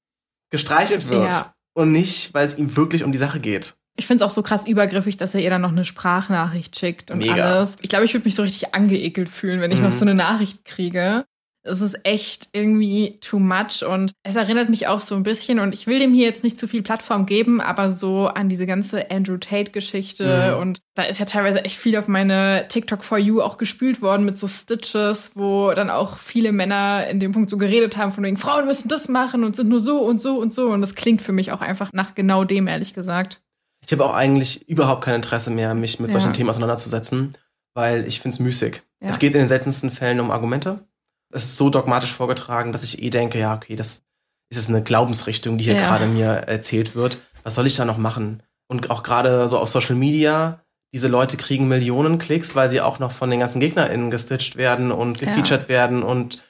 gestreichelt 0.52 1.10
wird. 1.10 1.34
Ja. 1.34 1.54
Und 1.74 1.92
nicht, 1.92 2.34
weil 2.34 2.48
es 2.48 2.58
ihm 2.58 2.78
wirklich 2.78 3.04
um 3.04 3.12
die 3.12 3.18
Sache 3.18 3.42
geht. 3.42 3.76
Ich 3.98 4.08
finde 4.08 4.24
es 4.24 4.30
auch 4.30 4.34
so 4.34 4.42
krass 4.42 4.68
übergriffig, 4.68 5.18
dass 5.18 5.36
er 5.36 5.42
ihr 5.42 5.50
dann 5.50 5.62
noch 5.62 5.72
eine 5.72 5.86
Sprachnachricht 5.86 6.78
schickt 6.78 7.12
und 7.12 7.20
Mega. 7.20 7.60
alles. 7.60 7.76
Ich 7.82 7.90
glaube, 7.90 8.06
ich 8.06 8.14
würde 8.14 8.26
mich 8.26 8.36
so 8.36 8.42
richtig 8.42 8.74
angeekelt 8.74 9.30
fühlen, 9.30 9.62
wenn 9.62 9.72
ich 9.72 9.80
mhm. 9.80 9.86
noch 9.86 9.92
so 9.92 10.02
eine 10.02 10.16
Nachricht 10.16 10.66
kriege. 10.66 11.26
Es 11.64 11.82
ist 11.82 12.00
echt 12.06 12.50
irgendwie 12.54 13.20
too 13.22 13.38
much 13.38 13.86
und 13.88 14.14
es 14.24 14.36
erinnert 14.36 14.70
mich 14.70 14.88
auch 14.88 15.00
so 15.00 15.14
ein 15.14 15.22
bisschen 15.22 15.60
und 15.60 15.76
ich 15.76 15.86
will 15.86 16.00
dem 16.00 16.12
hier 16.12 16.26
jetzt 16.26 16.44
nicht 16.44 16.58
zu 16.58 16.68
viel 16.68 16.82
Plattform 16.82 17.28
geben, 17.28 17.62
aber 17.62 17.94
so 17.94 18.26
an 18.26 18.50
diese 18.50 18.66
ganze 18.66 19.12
Andrew 19.12 19.38
Tate-Geschichte 19.38 20.54
mhm. 20.56 20.62
und 20.62 20.80
da 20.96 21.04
ist 21.04 21.20
ja 21.20 21.26
teilweise 21.26 21.64
echt 21.64 21.78
viel 21.78 21.96
auf 21.98 22.08
meine 22.08 22.66
TikTok 22.68 23.04
for 23.04 23.20
You 23.20 23.42
auch 23.42 23.60
gespült 23.60 24.02
worden 24.02 24.26
mit 24.26 24.40
so 24.40 24.48
Stitches, 24.48 25.32
wo 25.36 25.72
dann 25.76 25.92
auch 25.92 26.18
viele 26.18 26.52
Männer 26.52 27.06
in 27.08 27.20
dem 27.20 27.32
Punkt 27.32 27.52
so 27.52 27.60
geredet 27.60 27.96
haben 27.96 28.12
von 28.12 28.24
wegen 28.24 28.38
Frauen 28.38 28.66
müssen 28.66 28.88
das 28.88 29.08
machen 29.08 29.44
und 29.44 29.56
sind 29.56 29.70
nur 29.70 29.82
so 29.82 30.00
und 30.00 30.20
so 30.20 30.40
und 30.40 30.56
so 30.56 30.70
und 30.70 30.82
das 30.82 30.96
klingt 30.96 31.22
für 31.22 31.32
mich 31.32 31.52
auch 31.52 31.62
einfach 31.62 31.92
nach 31.94 32.16
genau 32.16 32.44
dem, 32.44 32.68
ehrlich 32.68 32.96
gesagt. 32.96 33.40
Ich 33.86 33.92
habe 33.92 34.06
auch 34.06 34.14
eigentlich 34.14 34.68
überhaupt 34.70 35.04
kein 35.04 35.16
Interesse 35.16 35.50
mehr, 35.52 35.74
mich 35.74 36.00
mit 36.00 36.10
ja. 36.10 36.20
solchen 36.20 36.34
Themen 36.34 36.50
auseinanderzusetzen, 36.50 37.36
weil 37.74 38.06
ich 38.08 38.20
finde 38.20 38.36
es 38.36 38.40
müßig. 38.40 38.84
Ja. 39.02 39.10
Es 39.10 39.20
geht 39.20 39.34
in 39.34 39.40
den 39.40 39.48
seltensten 39.48 39.92
Fällen 39.92 40.20
um 40.20 40.32
Argumente. 40.32 40.86
Es 41.34 41.46
ist 41.46 41.58
so 41.58 41.70
dogmatisch 41.70 42.14
vorgetragen, 42.14 42.72
dass 42.72 42.84
ich 42.84 43.02
eh 43.02 43.10
denke, 43.10 43.40
ja, 43.40 43.56
okay, 43.56 43.76
das 43.76 44.04
ist 44.50 44.58
jetzt 44.58 44.70
eine 44.70 44.84
Glaubensrichtung, 44.84 45.58
die 45.58 45.64
hier 45.64 45.76
ja. 45.76 45.88
gerade 45.88 46.06
mir 46.06 46.26
erzählt 46.26 46.96
wird. 46.96 47.20
Was 47.44 47.56
soll 47.56 47.68
ich 47.68 47.76
da 47.76 47.86
noch 47.86 47.98
machen? 47.98 48.44
Und 48.68 48.90
auch 48.90 49.04
gerade 49.04 49.48
so 49.48 49.58
auf 49.58 49.70
Social 49.70 49.96
Media, 49.96 50.62
diese 50.94 51.08
Leute 51.08 51.38
kriegen 51.38 51.68
Millionen 51.68 52.20
Klicks, 52.20 52.56
weil 52.56 52.70
sie 52.70 52.82
auch 52.82 53.00
noch 53.00 53.12
von 53.12 53.30
den 53.30 53.40
ganzen 53.40 53.60
GegnerInnen 53.60 54.12
gestitcht 54.12 54.58
werden 54.58 54.92
und 54.92 55.20
gefeatured 55.20 55.70
werden 55.70 56.04
und 56.04 56.44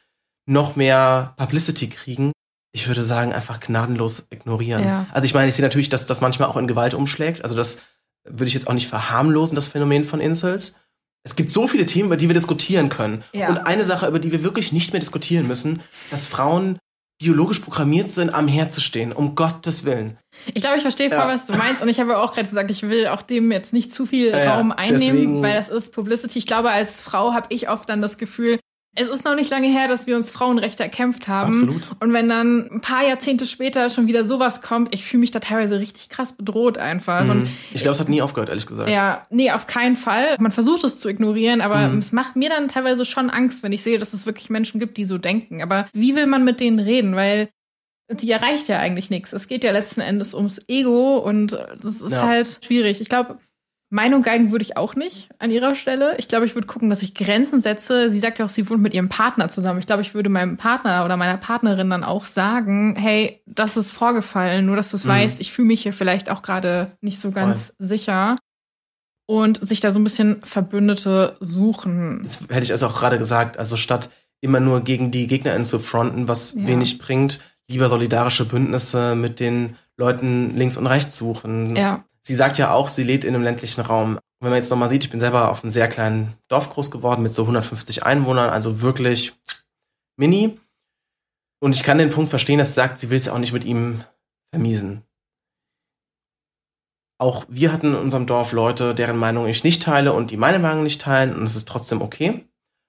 noch 0.47 0.75
mehr 0.75 1.33
Publicity 1.37 1.87
kriegen 1.87 2.31
ich 2.73 2.87
würde 2.87 3.01
sagen, 3.01 3.33
einfach 3.33 3.59
gnadenlos 3.59 4.27
ignorieren. 4.29 4.83
Ja. 4.83 5.05
Also 5.11 5.25
ich 5.25 5.33
meine, 5.33 5.49
ich 5.49 5.55
sehe 5.55 5.65
natürlich, 5.65 5.89
dass 5.89 6.05
das 6.05 6.21
manchmal 6.21 6.49
auch 6.49 6.57
in 6.57 6.67
Gewalt 6.67 6.93
umschlägt. 6.93 7.43
Also 7.43 7.55
das 7.55 7.81
würde 8.23 8.47
ich 8.47 8.53
jetzt 8.53 8.67
auch 8.67 8.73
nicht 8.73 8.87
verharmlosen, 8.87 9.55
das 9.55 9.67
Phänomen 9.67 10.03
von 10.03 10.21
Incels. 10.21 10.75
Es 11.23 11.35
gibt 11.35 11.49
so 11.49 11.67
viele 11.67 11.85
Themen, 11.85 12.07
über 12.07 12.17
die 12.17 12.29
wir 12.29 12.33
diskutieren 12.33 12.89
können. 12.89 13.23
Ja. 13.33 13.49
Und 13.49 13.57
eine 13.59 13.85
Sache, 13.85 14.07
über 14.07 14.19
die 14.19 14.31
wir 14.31 14.43
wirklich 14.43 14.71
nicht 14.71 14.93
mehr 14.93 14.99
diskutieren 14.99 15.47
müssen, 15.47 15.81
dass 16.09 16.27
Frauen 16.27 16.79
biologisch 17.21 17.59
programmiert 17.59 18.09
sind, 18.09 18.33
am 18.33 18.47
Herd 18.47 18.73
zu 18.73 18.81
stehen, 18.81 19.13
um 19.13 19.35
Gottes 19.35 19.85
Willen. 19.85 20.17
Ich 20.47 20.61
glaube, 20.61 20.77
ich 20.77 20.81
verstehe 20.81 21.09
voll, 21.09 21.19
ja. 21.19 21.27
was 21.27 21.45
du 21.45 21.53
meinst. 21.53 21.81
Und 21.81 21.89
ich 21.89 21.99
habe 21.99 22.17
auch 22.17 22.33
gerade 22.33 22.49
gesagt, 22.49 22.71
ich 22.71 22.81
will 22.81 23.07
auch 23.07 23.21
dem 23.21 23.51
jetzt 23.51 23.73
nicht 23.73 23.93
zu 23.93 24.07
viel 24.07 24.29
ja, 24.29 24.55
Raum 24.55 24.71
einnehmen, 24.71 24.99
deswegen, 24.99 25.41
weil 25.43 25.53
das 25.53 25.69
ist 25.69 25.93
Publicity. 25.93 26.39
Ich 26.39 26.47
glaube, 26.47 26.71
als 26.71 27.01
Frau 27.01 27.33
habe 27.33 27.45
ich 27.49 27.69
oft 27.69 27.87
dann 27.87 28.01
das 28.01 28.17
Gefühl, 28.17 28.59
es 28.93 29.07
ist 29.07 29.23
noch 29.23 29.35
nicht 29.35 29.49
lange 29.49 29.67
her, 29.67 29.87
dass 29.87 30.05
wir 30.05 30.17
uns 30.17 30.31
Frauenrechte 30.31 30.83
erkämpft 30.83 31.29
haben. 31.29 31.53
Absolut. 31.53 31.91
Und 32.01 32.11
wenn 32.11 32.27
dann 32.27 32.69
ein 32.69 32.81
paar 32.81 33.07
Jahrzehnte 33.07 33.45
später 33.45 33.89
schon 33.89 34.07
wieder 34.07 34.27
sowas 34.27 34.61
kommt, 34.61 34.93
ich 34.93 35.05
fühle 35.05 35.21
mich 35.21 35.31
da 35.31 35.39
teilweise 35.39 35.79
richtig 35.79 36.09
krass 36.09 36.33
bedroht 36.33 36.77
einfach. 36.77 37.23
Mhm. 37.23 37.47
ich 37.73 37.81
glaube, 37.81 37.93
es 37.93 38.01
hat 38.01 38.09
nie 38.09 38.21
aufgehört, 38.21 38.49
ehrlich 38.49 38.65
gesagt. 38.65 38.89
Ja, 38.89 39.25
nee, 39.29 39.51
auf 39.51 39.65
keinen 39.65 39.95
Fall. 39.95 40.35
Man 40.39 40.51
versucht 40.51 40.83
es 40.83 40.99
zu 40.99 41.07
ignorieren, 41.07 41.61
aber 41.61 41.87
mhm. 41.87 41.99
es 41.99 42.11
macht 42.11 42.35
mir 42.35 42.49
dann 42.49 42.67
teilweise 42.67 43.05
schon 43.05 43.29
Angst, 43.29 43.63
wenn 43.63 43.71
ich 43.71 43.81
sehe, 43.81 43.97
dass 43.97 44.11
es 44.13 44.25
wirklich 44.25 44.49
Menschen 44.49 44.79
gibt, 44.81 44.97
die 44.97 45.05
so 45.05 45.17
denken. 45.17 45.61
Aber 45.61 45.87
wie 45.93 46.15
will 46.15 46.27
man 46.27 46.43
mit 46.43 46.59
denen 46.59 46.79
reden? 46.79 47.15
Weil 47.15 47.49
die 48.09 48.31
erreicht 48.31 48.67
ja 48.67 48.79
eigentlich 48.79 49.09
nichts. 49.09 49.31
Es 49.31 49.47
geht 49.47 49.63
ja 49.63 49.71
letzten 49.71 50.01
Endes 50.01 50.33
ums 50.33 50.59
Ego 50.67 51.17
und 51.19 51.53
das 51.81 52.01
ist 52.01 52.11
ja. 52.11 52.27
halt 52.27 52.59
schwierig. 52.61 52.99
Ich 52.99 53.07
glaube, 53.07 53.37
Meinung 53.93 54.21
geigen 54.21 54.51
würde 54.51 54.63
ich 54.63 54.77
auch 54.77 54.95
nicht 54.95 55.29
an 55.37 55.51
ihrer 55.51 55.75
Stelle. 55.75 56.15
Ich 56.17 56.29
glaube, 56.29 56.45
ich 56.45 56.55
würde 56.55 56.65
gucken, 56.65 56.89
dass 56.89 57.01
ich 57.01 57.13
Grenzen 57.13 57.59
setze. 57.59 58.09
Sie 58.09 58.21
sagt 58.21 58.39
ja 58.39 58.45
auch, 58.45 58.49
sie 58.49 58.69
wohnt 58.69 58.81
mit 58.81 58.93
ihrem 58.93 59.09
Partner 59.09 59.49
zusammen. 59.49 59.79
Ich 59.79 59.85
glaube, 59.85 60.01
ich 60.01 60.13
würde 60.13 60.29
meinem 60.29 60.55
Partner 60.55 61.03
oder 61.03 61.17
meiner 61.17 61.37
Partnerin 61.37 61.89
dann 61.89 62.05
auch 62.05 62.25
sagen, 62.25 62.95
hey, 62.95 63.41
das 63.45 63.75
ist 63.75 63.91
vorgefallen, 63.91 64.65
nur 64.65 64.77
dass 64.77 64.91
du 64.91 64.95
es 64.95 65.03
mhm. 65.03 65.09
weißt, 65.09 65.41
ich 65.41 65.51
fühle 65.51 65.67
mich 65.67 65.83
hier 65.83 65.91
vielleicht 65.91 66.29
auch 66.29 66.41
gerade 66.41 66.93
nicht 67.01 67.19
so 67.19 67.31
ganz 67.31 67.73
Voll. 67.77 67.87
sicher. 67.87 68.37
Und 69.27 69.65
sich 69.67 69.81
da 69.81 69.91
so 69.91 69.99
ein 69.99 70.05
bisschen 70.05 70.41
Verbündete 70.43 71.35
suchen. 71.41 72.21
Das 72.23 72.39
hätte 72.49 72.63
ich 72.63 72.71
also 72.71 72.87
auch 72.87 72.97
gerade 72.97 73.17
gesagt. 73.17 73.59
Also 73.59 73.75
statt 73.75 74.09
immer 74.39 74.61
nur 74.61 74.85
gegen 74.85 75.11
die 75.11 75.27
GegnerInnen 75.27 75.65
zu 75.65 75.79
fronten, 75.79 76.29
was 76.29 76.53
ja. 76.53 76.65
wenig 76.65 76.97
bringt, 76.97 77.41
lieber 77.69 77.89
solidarische 77.89 78.45
Bündnisse 78.45 79.15
mit 79.15 79.41
den 79.41 79.75
Leuten 79.97 80.55
links 80.55 80.77
und 80.77 80.87
rechts 80.87 81.17
suchen. 81.17 81.75
Ja. 81.75 82.05
Sie 82.23 82.35
sagt 82.35 82.57
ja 82.57 82.71
auch, 82.71 82.87
sie 82.87 83.03
lebt 83.03 83.23
in 83.23 83.33
einem 83.33 83.43
ländlichen 83.43 83.81
Raum. 83.81 84.19
wenn 84.39 84.49
man 84.49 84.57
jetzt 84.57 84.69
nochmal 84.69 84.89
sieht, 84.89 85.03
ich 85.03 85.11
bin 85.11 85.19
selber 85.19 85.49
auf 85.51 85.63
einem 85.63 85.71
sehr 85.71 85.87
kleinen 85.87 86.35
Dorf 86.47 86.69
groß 86.69 86.91
geworden 86.91 87.21
mit 87.21 87.33
so 87.33 87.43
150 87.43 88.03
Einwohnern, 88.03 88.49
also 88.49 88.81
wirklich 88.81 89.33
mini. 90.17 90.59
Und 91.59 91.75
ich 91.75 91.83
kann 91.83 91.99
den 91.99 92.09
Punkt 92.09 92.29
verstehen, 92.29 92.57
dass 92.57 92.69
sie 92.69 92.73
sagt, 92.73 92.97
sie 92.97 93.09
will 93.09 93.17
es 93.17 93.25
ja 93.25 93.33
auch 93.33 93.39
nicht 93.39 93.53
mit 93.53 93.65
ihm 93.65 94.03
vermiesen. 94.51 95.03
Auch 97.19 97.45
wir 97.49 97.71
hatten 97.71 97.93
in 97.93 97.99
unserem 97.99 98.25
Dorf 98.25 98.51
Leute, 98.51 98.95
deren 98.95 99.17
Meinung 99.17 99.47
ich 99.47 99.63
nicht 99.63 99.83
teile 99.83 100.11
und 100.11 100.31
die 100.31 100.37
meine 100.37 100.57
Meinung 100.57 100.81
nicht 100.81 101.01
teilen 101.01 101.35
und 101.35 101.43
es 101.43 101.55
ist 101.55 101.67
trotzdem 101.67 102.01
okay. 102.01 102.47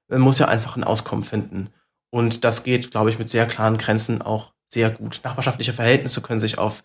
Man 0.09 0.23
muss 0.23 0.39
ja 0.39 0.49
einfach 0.49 0.77
ein 0.77 0.85
Auskommen 0.85 1.23
finden. 1.23 1.69
Und 2.11 2.45
das 2.45 2.65
geht, 2.65 2.91
glaube 2.91 3.11
ich, 3.11 3.19
mit 3.19 3.29
sehr 3.29 3.47
klaren 3.47 3.77
Grenzen 3.77 4.23
auch 4.23 4.53
sehr 4.69 4.89
gut. 4.89 5.21
Nachbarschaftliche 5.23 5.75
Verhältnisse 5.75 6.23
können 6.23 6.41
sich 6.41 6.57
auf 6.57 6.83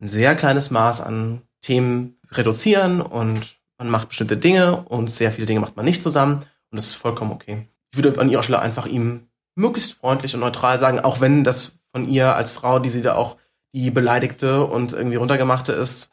ein 0.00 0.08
sehr 0.08 0.36
kleines 0.36 0.70
Maß 0.70 1.00
an 1.00 1.42
Themen 1.62 2.18
reduzieren 2.30 3.00
und 3.00 3.58
man 3.78 3.90
macht 3.90 4.08
bestimmte 4.08 4.36
Dinge 4.36 4.82
und 4.82 5.10
sehr 5.10 5.32
viele 5.32 5.46
Dinge 5.46 5.60
macht 5.60 5.76
man 5.76 5.84
nicht 5.84 6.02
zusammen 6.02 6.40
und 6.70 6.76
das 6.76 6.86
ist 6.86 6.94
vollkommen 6.94 7.32
okay. 7.32 7.68
Ich 7.92 8.02
würde 8.02 8.20
an 8.20 8.28
ihrer 8.28 8.42
Stelle 8.42 8.60
einfach 8.60 8.86
ihm 8.86 9.28
möglichst 9.56 9.94
freundlich 9.94 10.34
und 10.34 10.40
neutral 10.40 10.78
sagen, 10.78 11.00
auch 11.00 11.20
wenn 11.20 11.44
das 11.44 11.78
von 11.92 12.08
ihr 12.08 12.34
als 12.34 12.52
Frau, 12.52 12.78
die 12.78 12.88
sie 12.88 13.02
da 13.02 13.14
auch 13.14 13.36
die 13.72 13.90
beleidigte 13.90 14.64
und 14.64 14.92
irgendwie 14.92 15.16
runtergemachte 15.16 15.72
ist, 15.72 16.10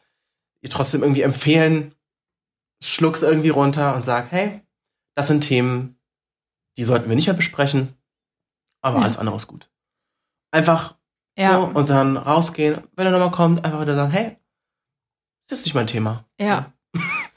ihr 0.62 0.70
trotzdem 0.70 1.02
irgendwie 1.02 1.22
empfehlen, 1.22 1.94
schluck's 2.82 3.22
irgendwie 3.22 3.50
runter 3.50 3.96
und 3.96 4.06
sag, 4.06 4.32
hey, 4.32 4.62
das 5.16 5.28
sind 5.28 5.42
Themen, 5.42 6.00
die 6.78 6.84
sollten 6.84 7.10
wir 7.10 7.16
nicht 7.16 7.28
mehr 7.28 7.36
besprechen, 7.36 7.96
aber 8.82 8.98
ja. 8.98 9.04
alles 9.04 9.18
andere 9.18 9.36
ist 9.36 9.48
gut. 9.48 9.70
Einfach 10.52 10.96
ja. 11.38 11.60
so 11.60 11.66
und 11.78 11.90
dann 11.90 12.18
rausgehen, 12.18 12.82
wenn 12.96 13.06
er 13.06 13.12
nochmal 13.12 13.32
kommt, 13.32 13.66
einfach 13.66 13.82
wieder 13.82 13.96
sagen, 13.96 14.12
hey, 14.12 14.38
das 15.48 15.60
ist 15.60 15.66
nicht 15.66 15.76
mein 15.76 15.88
Thema. 15.88 16.26
Ja, 16.40 16.72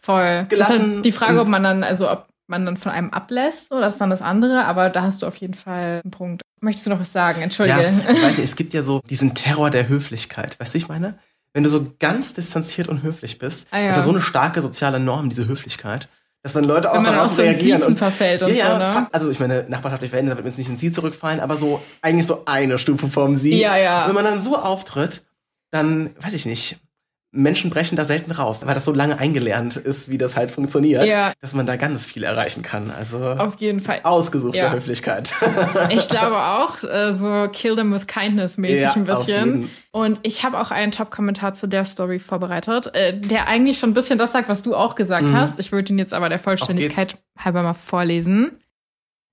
voll. 0.00 0.46
Gelassen. 0.48 0.94
Halt 0.94 1.04
die 1.04 1.12
Frage, 1.12 1.40
ob 1.40 1.48
man 1.48 1.62
dann, 1.62 1.84
also 1.84 2.11
ob 2.11 2.28
man 2.46 2.66
dann 2.66 2.76
von 2.76 2.92
einem 2.92 3.11
ablässt, 3.11 3.68
so, 3.68 3.80
das 3.80 3.94
ist 3.94 4.00
dann 4.00 4.11
das 4.11 4.20
andere, 4.20 4.64
aber 4.64 4.90
da 4.90 5.02
hast 5.02 5.22
du 5.22 5.26
auf 5.26 5.36
jeden 5.36 5.54
Fall 5.54 6.00
einen 6.02 6.11
Punkt. 6.11 6.42
Möchtest 6.61 6.86
du 6.86 6.90
noch 6.90 7.00
was 7.00 7.12
sagen? 7.12 7.40
Entschuldige. 7.40 7.80
Ja, 7.80 8.11
ich 8.11 8.22
weiß 8.22 8.38
nicht, 8.38 8.46
es 8.46 8.56
gibt 8.56 8.74
ja 8.74 8.82
so 8.82 9.00
diesen 9.08 9.34
Terror 9.34 9.70
der 9.70 9.88
Höflichkeit. 9.88 10.58
Weißt 10.61 10.74
du, 10.74 10.78
ich 10.78 10.88
meine? 10.88 11.18
Wenn 11.52 11.64
du 11.64 11.68
so 11.68 11.94
ganz 11.98 12.34
distanziert 12.34 12.86
und 12.86 13.02
höflich 13.02 13.38
bist, 13.38 13.66
ah, 13.72 13.80
ja. 13.80 13.88
ist 13.88 13.96
ja 13.96 14.02
so 14.02 14.11
eine 14.11 14.20
starke 14.20 14.61
soziale 14.61 15.00
Norm, 15.00 15.30
diese 15.30 15.48
Höflichkeit, 15.48 16.08
dass 16.42 16.52
dann 16.52 16.64
Leute 16.64 16.92
auch 16.92 17.02
darauf 17.02 17.26
auch 17.26 17.34
so 17.34 17.42
reagieren. 17.42 17.82
Und, 17.82 17.98
verfällt 17.98 18.42
und 18.42 18.54
ja, 18.54 18.72
so, 18.72 18.78
ne? 18.78 19.06
Also 19.11 19.30
ich 19.30 19.40
meine, 19.40 19.64
nachbarschaftliche 19.68 20.11
Verhältnisse 20.11 20.36
wird 20.36 20.44
mir 20.44 20.50
jetzt 20.50 20.58
nicht 20.58 20.68
ins 20.68 20.80
Sie 20.80 20.92
zurückfallen, 20.92 21.40
aber 21.40 21.56
so 21.56 21.82
eigentlich 22.02 22.26
so 22.26 22.44
eine 22.46 22.78
Stufe 22.78 23.08
vom 23.08 23.34
Sie. 23.34 23.58
Ja, 23.58 23.76
ja. 23.76 24.06
Wenn 24.06 24.14
man 24.14 24.24
dann 24.24 24.40
so 24.40 24.56
auftritt, 24.56 25.22
dann, 25.72 26.11
weiß 26.20 26.34
ich 26.34 26.46
nicht, 26.46 26.78
Menschen 27.33 27.70
brechen 27.70 27.95
da 27.95 28.05
selten 28.05 28.33
raus, 28.33 28.66
weil 28.66 28.74
das 28.74 28.85
so 28.85 28.93
lange 28.93 29.18
eingelernt 29.18 29.76
ist, 29.76 30.09
wie 30.09 30.18
das 30.18 30.35
halt 30.37 30.51
funktioniert, 30.51 31.05
Ja. 31.07 31.33
dass 31.41 31.55
man 31.55 31.64
da 31.64 31.76
ganz 31.76 32.05
viel 32.05 32.24
erreichen 32.24 32.62
kann. 32.62 32.91
Also 32.91 33.18
Auf 33.24 33.61
jeden 33.61 33.78
Fall. 33.78 34.01
ausgesuchte 34.03 34.59
Ja. 34.59 34.72
Höflichkeit. 34.72 35.33
Ich 35.91 36.09
glaube 36.09 36.37
auch, 36.37 36.83
äh, 36.83 37.14
so 37.14 37.49
Kill 37.53 37.76
them 37.76 37.93
with 37.93 38.07
kindness 38.09 38.59
mäßig 38.59 38.81
Ja, 38.81 38.93
ein 38.95 39.05
bisschen. 39.05 39.70
Und 39.93 40.18
ich 40.24 40.45
habe 40.45 40.59
auch 40.61 40.70
einen 40.72 40.91
Top-Kommentar 40.93 41.55
zu 41.55 41.66
der 41.68 41.85
Story 41.85 42.18
vorbereitet, 42.18 42.93
äh, 42.95 43.18
der 43.20 43.47
eigentlich 43.49 43.78
schon 43.78 43.91
ein 43.91 43.95
bisschen 43.95 44.18
das 44.18 44.33
sagt, 44.33 44.49
was 44.49 44.62
du 44.62 44.74
auch 44.74 44.95
gesagt 44.97 45.24
Mhm. 45.26 45.35
hast. 45.37 45.61
Ich 45.61 45.70
würde 45.72 45.93
ihn 45.93 45.99
jetzt 46.01 46.12
aber 46.14 46.28
der 46.28 46.39
Vollständigkeit 46.41 47.16
halber 47.39 47.62
mal 47.62 47.74
vorlesen. 47.74 48.59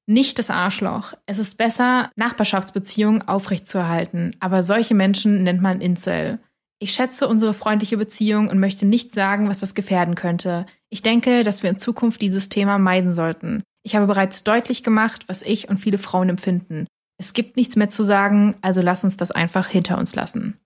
Nicht 0.10 0.40
das 0.40 0.50
Arschloch. 0.50 1.14
Es 1.26 1.38
ist 1.38 1.58
besser, 1.58 2.12
Nachbarschaftsbeziehungen 2.16 3.28
aufrechtzuerhalten. 3.28 4.36
Aber 4.40 4.64
solche 4.64 4.94
Menschen 4.96 5.44
nennt 5.44 5.62
man 5.62 5.82
Incel. 5.82 6.40
Ich 6.80 6.94
schätze 6.94 7.28
unsere 7.28 7.54
freundliche 7.54 7.98
Beziehung 7.98 8.50
und 8.50 8.60
möchte 8.60 8.86
nicht 8.86 9.12
sagen, 9.12 9.50
was 9.50 9.60
das 9.60 9.74
gefährden 9.74 10.16
könnte. 10.16 10.68
Ich 10.90 11.02
denke, 11.02 11.44
dass 11.44 11.64
wir 11.64 11.72
in 11.72 11.80
Zukunft 11.80 12.22
dieses 12.22 12.50
Thema 12.50 12.78
meiden 12.78 13.12
sollten. 13.12 13.64
Ich 13.84 13.96
habe 13.96 14.06
bereits 14.06 14.44
deutlich 14.44 14.84
gemacht, 14.84 15.26
was 15.28 15.42
ich 15.42 15.70
und 15.70 15.80
viele 15.80 15.98
Frauen 15.98 16.30
empfinden. 16.30 16.86
Es 17.20 17.34
gibt 17.34 17.58
nichts 17.58 17.76
mehr 17.76 17.90
zu 17.90 18.04
sagen, 18.04 18.56
also 18.62 18.82
lass 18.82 19.04
uns 19.04 19.18
das 19.18 19.32
einfach 19.32 19.68
hinter 19.68 19.98
uns 19.98 20.14
lassen. 20.14 20.60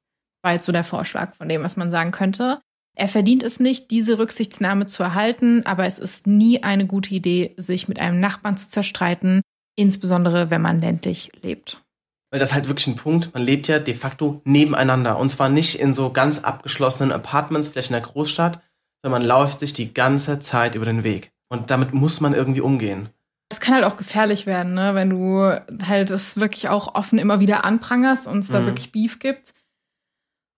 War 0.44 0.54
jetzt 0.54 0.66
so 0.66 0.72
der 0.72 0.84
Vorschlag 0.84 1.34
von 1.36 1.48
dem, 1.48 1.64
was 1.64 1.78
man 1.78 1.92
sagen 1.92 2.12
könnte. 2.12 2.60
Er 2.98 3.08
verdient 3.08 3.44
es 3.44 3.62
nicht, 3.62 3.90
diese 3.90 4.20
Rücksichtnahme 4.20 4.86
zu 4.86 5.02
erhalten, 5.04 5.66
aber 5.66 5.86
es 5.86 5.98
ist 5.98 6.28
nie 6.28 6.62
eine 6.62 6.86
gute 6.86 7.16
Idee, 7.16 7.54
sich 7.56 7.88
mit 7.88 8.00
einem 8.00 8.20
Nachbarn 8.20 8.58
zu 8.58 8.70
zerstreiten, 8.70 9.42
insbesondere 9.78 10.50
wenn 10.50 10.62
man 10.62 10.82
ländlich 10.82 11.32
lebt. 11.42 11.82
Weil 12.32 12.40
das 12.40 12.50
ist 12.50 12.56
halt 12.56 12.68
wirklich 12.70 12.88
ein 12.88 12.96
Punkt, 12.96 13.34
man 13.34 13.44
lebt 13.44 13.68
ja 13.68 13.78
de 13.80 13.94
facto 13.94 14.42
nebeneinander. 14.46 15.20
Und 15.20 15.30
zwar 15.30 15.50
nicht 15.50 15.80
in 15.80 15.94
so 15.94 16.12
ganz 16.12 16.40
abgeschlossenen 16.40 17.12
Apartments, 17.12 17.68
vielleicht 17.68 17.90
in 17.90 17.94
der 17.94 18.02
Großstadt, 18.02 18.62
sondern 19.04 19.22
man 19.22 19.28
läuft 19.28 19.60
sich 19.60 19.74
die 19.74 19.94
ganze 19.94 20.40
Zeit 20.40 20.76
über 20.76 20.86
den 20.86 21.04
Weg. 21.04 21.32
Und 21.50 21.70
damit 21.72 21.94
muss 21.94 22.22
man 22.22 22.34
irgendwie 22.34 22.62
umgehen. 22.62 23.10
Es 23.52 23.60
kann 23.60 23.76
halt 23.76 23.84
auch 23.84 23.98
gefährlich 23.98 24.46
werden, 24.46 24.74
ne? 24.76 24.96
wenn 24.96 25.10
du 25.10 25.42
halt 25.86 26.10
es 26.10 26.38
wirklich 26.40 26.70
auch 26.70 26.96
offen 26.96 27.20
immer 27.20 27.42
wieder 27.42 27.66
anprangerst 27.66 28.26
und 28.28 28.40
es 28.40 28.48
da 28.48 28.62
Mhm. 28.62 28.68
wirklich 28.68 28.94
Beef 28.94 29.20
gibt. 29.20 29.54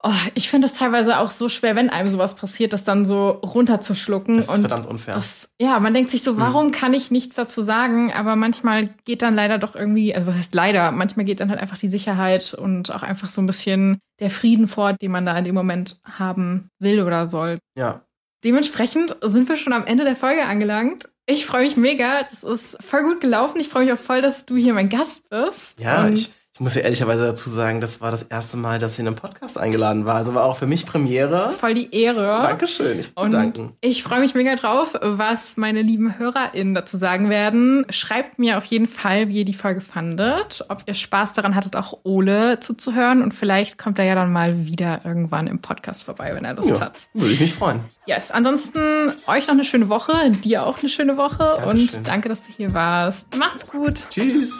Oh, 0.05 0.11
ich 0.33 0.49
finde 0.49 0.67
es 0.67 0.73
teilweise 0.73 1.17
auch 1.19 1.31
so 1.31 1.47
schwer, 1.47 1.77
wenn 1.77 1.89
einem 1.89 2.09
sowas 2.09 2.35
passiert, 2.35 2.73
das 2.73 2.83
dann 2.83 3.05
so 3.05 3.29
runterzuschlucken. 3.29 4.35
Das 4.35 4.47
ist 4.47 4.53
und 4.53 4.59
verdammt 4.59 4.85
unfair. 4.85 5.15
Das, 5.15 5.47
ja, 5.61 5.79
man 5.79 5.93
denkt 5.93 6.11
sich 6.11 6.23
so, 6.23 6.37
warum 6.37 6.71
kann 6.71 6.93
ich 6.93 7.09
nichts 7.09 7.35
dazu 7.35 7.63
sagen? 7.63 8.11
Aber 8.11 8.35
manchmal 8.35 8.89
geht 9.05 9.21
dann 9.21 9.33
leider 9.33 9.59
doch 9.59 9.75
irgendwie, 9.75 10.13
also 10.13 10.27
was 10.27 10.35
heißt 10.35 10.55
leider, 10.55 10.91
manchmal 10.91 11.25
geht 11.25 11.39
dann 11.39 11.49
halt 11.49 11.61
einfach 11.61 11.77
die 11.77 11.87
Sicherheit 11.87 12.53
und 12.53 12.93
auch 12.93 13.03
einfach 13.03 13.29
so 13.29 13.41
ein 13.41 13.47
bisschen 13.47 13.99
der 14.19 14.29
Frieden 14.29 14.67
vor, 14.67 14.91
den 14.91 15.11
man 15.11 15.25
da 15.25 15.37
in 15.37 15.45
dem 15.45 15.55
Moment 15.55 15.99
haben 16.03 16.67
will 16.79 17.01
oder 17.01 17.27
soll. 17.27 17.59
ja. 17.77 18.01
Dementsprechend 18.43 19.15
sind 19.21 19.47
wir 19.47 19.55
schon 19.55 19.71
am 19.71 19.85
Ende 19.85 20.03
der 20.03 20.17
Folge 20.17 20.43
angelangt. 20.43 21.09
Ich 21.25 21.45
freue 21.45 21.63
mich 21.63 21.77
mega. 21.77 22.21
Das 22.23 22.43
ist 22.43 22.75
voll 22.83 23.03
gut 23.03 23.21
gelaufen. 23.21 23.61
Ich 23.61 23.69
freue 23.69 23.85
mich 23.85 23.93
auch 23.93 23.97
voll, 23.99 24.21
dass 24.21 24.45
du 24.45 24.57
hier 24.57 24.73
mein 24.73 24.89
Gast 24.89 25.29
bist. 25.29 25.79
Ja, 25.79 26.03
Und 26.03 26.13
ich, 26.13 26.33
ich 26.55 26.59
muss 26.59 26.75
ja 26.75 26.81
ehrlicherweise 26.81 27.25
dazu 27.25 27.49
sagen, 27.49 27.81
das 27.81 27.99
war 27.99 28.11
das 28.11 28.21
erste 28.21 28.57
Mal, 28.57 28.77
dass 28.77 28.93
ich 28.93 28.99
in 28.99 29.07
einem 29.07 29.15
Podcast 29.15 29.57
eingeladen 29.57 30.05
war. 30.05 30.13
Also 30.15 30.35
war 30.35 30.43
auch 30.45 30.55
für 30.57 30.67
mich 30.67 30.85
Premiere. 30.85 31.51
voll 31.59 31.73
die 31.73 31.91
Ehre. 31.95 32.43
Dankeschön, 32.43 32.99
ich 32.99 33.11
Und 33.15 33.31
danken. 33.31 33.71
ich 33.81 34.03
freue 34.03 34.19
mich 34.19 34.35
mega 34.35 34.55
drauf, 34.55 34.93
was 35.01 35.57
meine 35.57 35.81
lieben 35.81 36.19
HörerInnen 36.19 36.75
dazu 36.75 36.97
sagen 36.97 37.31
werden. 37.31 37.87
Schreibt 37.89 38.37
mir 38.37 38.59
auf 38.59 38.65
jeden 38.65 38.87
Fall, 38.87 39.29
wie 39.29 39.39
ihr 39.39 39.45
die 39.45 39.55
Folge 39.55 39.81
fandet, 39.81 40.63
ob 40.69 40.83
ihr 40.85 40.93
Spaß 40.93 41.33
daran 41.33 41.55
hattet, 41.55 41.75
auch 41.75 41.97
Ole 42.03 42.59
zuzuhören. 42.59 43.23
Und 43.23 43.33
vielleicht 43.33 43.79
kommt 43.79 43.97
er 43.97 44.05
ja 44.05 44.13
dann 44.13 44.31
mal 44.31 44.67
wieder 44.67 45.01
irgendwann 45.05 45.47
im 45.47 45.57
Podcast 45.59 46.03
vorbei, 46.03 46.33
wenn 46.35 46.45
er 46.45 46.53
Lust 46.53 46.69
Ja, 46.69 46.79
hat. 46.81 46.97
würde 47.15 47.33
ich 47.33 47.39
mich 47.39 47.53
freuen. 47.55 47.79
Yes, 48.05 48.29
ansonsten 48.29 48.79
euch 49.25 49.47
noch 49.47 49.55
eine 49.55 49.63
schöne 49.63 49.89
Woche, 49.89 50.13
dir 50.43 50.67
auch 50.67 50.77
eine 50.77 50.89
schöne 50.89 51.17
Woche 51.17 51.55
Dankeschön. 51.57 51.97
und 51.97 52.07
danke, 52.07 52.29
dass 52.29 52.43
du 52.43 52.51
hier 52.55 52.73
warst. 52.75 53.25
Macht's 53.37 53.71
gut. 53.71 54.03
Tschüss. 54.11 54.51